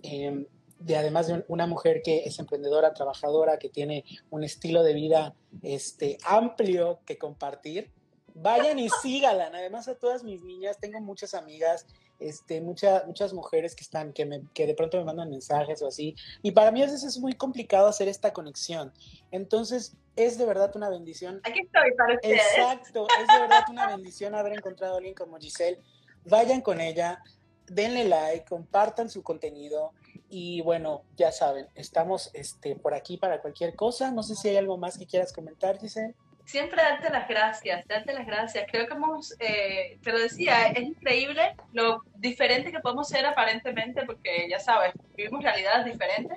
eh, 0.02 0.46
de 0.78 0.96
además 0.96 1.28
de 1.28 1.44
una 1.48 1.66
mujer 1.66 2.02
que 2.02 2.24
es 2.24 2.38
emprendedora, 2.38 2.92
trabajadora, 2.92 3.58
que 3.58 3.68
tiene 3.68 4.04
un 4.30 4.44
estilo 4.44 4.82
de 4.82 4.92
vida 4.92 5.34
este, 5.62 6.18
amplio 6.24 7.00
que 7.06 7.16
compartir, 7.16 7.90
vayan 8.34 8.78
y 8.78 8.88
síganla. 9.02 9.50
Además 9.54 9.88
a 9.88 9.94
todas 9.94 10.24
mis 10.24 10.42
niñas, 10.42 10.78
tengo 10.78 11.00
muchas 11.00 11.32
amigas, 11.34 11.86
este, 12.18 12.60
muchas 12.60 13.06
muchas 13.06 13.32
mujeres 13.32 13.74
que 13.74 13.82
están, 13.82 14.12
que, 14.12 14.26
me, 14.26 14.42
que 14.52 14.66
de 14.66 14.74
pronto 14.74 14.98
me 14.98 15.04
mandan 15.04 15.30
mensajes 15.30 15.80
o 15.80 15.86
así. 15.86 16.16
Y 16.42 16.50
para 16.50 16.70
mí 16.70 16.82
a 16.82 16.86
veces 16.86 17.04
es 17.04 17.18
muy 17.18 17.32
complicado 17.34 17.86
hacer 17.86 18.08
esta 18.08 18.32
conexión. 18.32 18.92
Entonces, 19.30 19.96
es 20.16 20.38
de 20.38 20.46
verdad 20.46 20.74
una 20.76 20.88
bendición. 20.88 21.40
Aquí 21.44 21.60
estoy 21.60 21.92
para 21.96 22.14
ustedes. 22.14 22.40
Exacto, 22.56 23.06
es 23.20 23.26
de 23.26 23.40
verdad 23.40 23.64
una 23.68 23.86
bendición 23.88 24.34
haber 24.34 24.54
encontrado 24.54 24.94
a 24.94 24.96
alguien 24.98 25.14
como 25.14 25.38
Giselle. 25.38 25.80
Vayan 26.24 26.60
con 26.60 26.80
ella, 26.80 27.22
denle 27.66 28.04
like, 28.04 28.44
compartan 28.46 29.10
su 29.10 29.22
contenido 29.22 29.92
y 30.28 30.62
bueno, 30.62 31.02
ya 31.16 31.32
saben, 31.32 31.68
estamos 31.74 32.30
este, 32.34 32.76
por 32.76 32.94
aquí 32.94 33.16
para 33.16 33.40
cualquier 33.40 33.74
cosa. 33.74 34.10
No 34.10 34.22
sé 34.22 34.34
si 34.34 34.48
hay 34.48 34.56
algo 34.56 34.76
más 34.76 34.98
que 34.98 35.06
quieras 35.06 35.32
comentar, 35.32 35.78
Giselle. 35.78 36.14
Siempre 36.44 36.82
darte 36.82 37.08
las 37.08 37.26
gracias, 37.26 37.86
darte 37.88 38.12
las 38.12 38.26
gracias. 38.26 38.66
Creo 38.70 38.86
que 38.86 38.92
hemos, 38.92 39.34
eh, 39.40 39.98
te 40.02 40.12
lo 40.12 40.18
decía, 40.18 40.66
es 40.66 40.82
increíble 40.82 41.56
lo 41.72 42.02
diferente 42.16 42.70
que 42.70 42.80
podemos 42.80 43.08
ser 43.08 43.24
aparentemente, 43.24 44.04
porque 44.04 44.46
ya 44.50 44.58
sabes, 44.58 44.92
vivimos 45.16 45.42
realidades 45.42 45.86
diferentes 45.86 46.36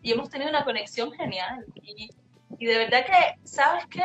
y 0.00 0.12
hemos 0.12 0.30
tenido 0.30 0.50
una 0.50 0.64
conexión 0.64 1.10
genial. 1.12 1.64
Y, 1.82 2.10
y 2.58 2.66
de 2.66 2.78
verdad 2.78 3.06
que, 3.06 3.38
¿sabes 3.44 3.84
qué? 3.86 4.02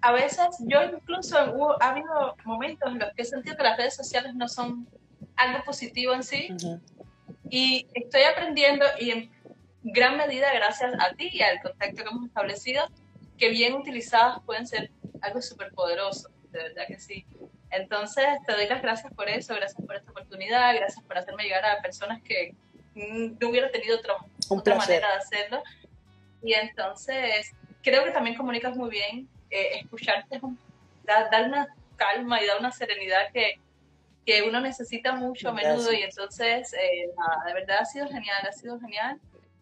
A 0.00 0.12
veces 0.12 0.46
yo 0.60 0.82
incluso 0.82 1.36
ha 1.80 1.90
habido 1.90 2.36
momentos 2.44 2.90
en 2.90 2.98
los 2.98 3.12
que 3.14 3.22
he 3.22 3.24
sentido 3.24 3.56
que 3.56 3.62
las 3.62 3.76
redes 3.76 3.94
sociales 3.94 4.34
no 4.34 4.48
son 4.48 4.86
algo 5.36 5.62
positivo 5.64 6.14
en 6.14 6.22
sí. 6.22 6.48
Y 7.48 7.86
estoy 7.94 8.22
aprendiendo 8.22 8.84
y 8.98 9.10
en 9.10 9.30
gran 9.82 10.16
medida 10.16 10.52
gracias 10.54 10.92
a 10.98 11.14
ti 11.14 11.28
y 11.32 11.42
al 11.42 11.60
contacto 11.60 12.02
que 12.02 12.08
hemos 12.08 12.26
establecido, 12.26 12.84
que 13.38 13.50
bien 13.50 13.74
utilizadas 13.74 14.40
pueden 14.44 14.66
ser 14.66 14.90
algo 15.20 15.42
súper 15.42 15.72
poderoso, 15.72 16.30
de 16.50 16.62
verdad 16.62 16.84
que 16.88 16.98
sí. 16.98 17.26
Entonces, 17.70 18.26
te 18.46 18.52
doy 18.52 18.66
las 18.68 18.82
gracias 18.82 19.12
por 19.12 19.28
eso, 19.28 19.54
gracias 19.54 19.84
por 19.84 19.96
esta 19.96 20.10
oportunidad, 20.10 20.74
gracias 20.74 21.04
por 21.04 21.18
hacerme 21.18 21.44
llegar 21.44 21.64
a 21.64 21.82
personas 21.82 22.22
que 22.22 22.54
no 22.94 23.48
hubiera 23.48 23.70
tenido 23.70 23.98
otra, 23.98 24.14
otra 24.48 24.76
manera 24.76 25.08
de 25.08 25.14
hacerlo. 25.14 25.62
Y 26.42 26.54
entonces, 26.54 27.52
creo 27.86 28.04
que 28.04 28.10
también 28.10 28.36
comunicas 28.36 28.76
muy 28.76 28.90
bien, 28.90 29.28
eh, 29.48 29.78
escucharte 29.80 30.40
da, 31.04 31.28
dar 31.30 31.44
una 31.44 31.68
calma 31.94 32.42
y 32.42 32.46
da 32.46 32.58
una 32.58 32.72
serenidad 32.72 33.30
que, 33.32 33.60
que 34.24 34.42
uno 34.42 34.60
necesita 34.60 35.14
mucho 35.14 35.50
a 35.50 35.52
menudo 35.52 35.92
y 35.92 36.02
entonces, 36.02 36.74
eh, 36.74 37.08
de 37.46 37.54
verdad 37.54 37.78
ha 37.80 37.84
sido 37.84 38.08
genial, 38.08 38.44
ha 38.46 38.52
sido 38.52 38.80
genial. 38.80 39.20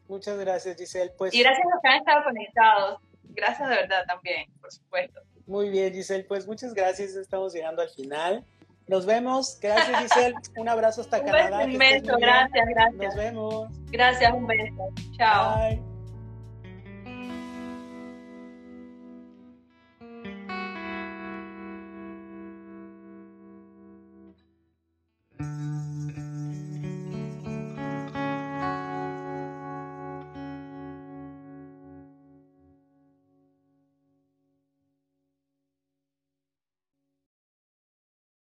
Muchas 0.08 0.38
gracias, 0.38 0.78
Giselle. 0.78 1.12
Pues, 1.18 1.34
y 1.34 1.42
gracias 1.42 1.66
a 1.66 1.70
los 1.70 1.82
que 1.82 1.88
han 1.88 1.98
estado 1.98 2.24
conectados. 2.24 3.00
Gracias 3.24 3.68
de 3.68 3.76
verdad 3.76 4.04
también, 4.06 4.50
por 4.58 4.72
supuesto. 4.72 5.20
Muy 5.46 5.68
bien, 5.68 5.92
Giselle. 5.92 6.24
Pues 6.24 6.46
muchas 6.46 6.72
gracias. 6.72 7.14
Estamos 7.16 7.52
llegando 7.52 7.82
al 7.82 7.90
final. 7.90 8.42
Nos 8.86 9.04
vemos. 9.04 9.58
Gracias, 9.60 9.98
Giselle. 9.98 10.34
Un 10.56 10.68
abrazo 10.68 11.02
hasta 11.02 11.20
un 11.20 11.26
Canadá. 11.26 11.64
Un 11.64 11.78
beso, 11.78 12.16
gracias, 12.18 12.66
gracias. 12.68 12.94
Nos 12.94 13.16
vemos. 13.16 13.68
Gracias, 13.90 14.32
un 14.32 14.46
beso. 14.46 14.88
Chao. 15.16 15.56
Bye. 15.58 15.93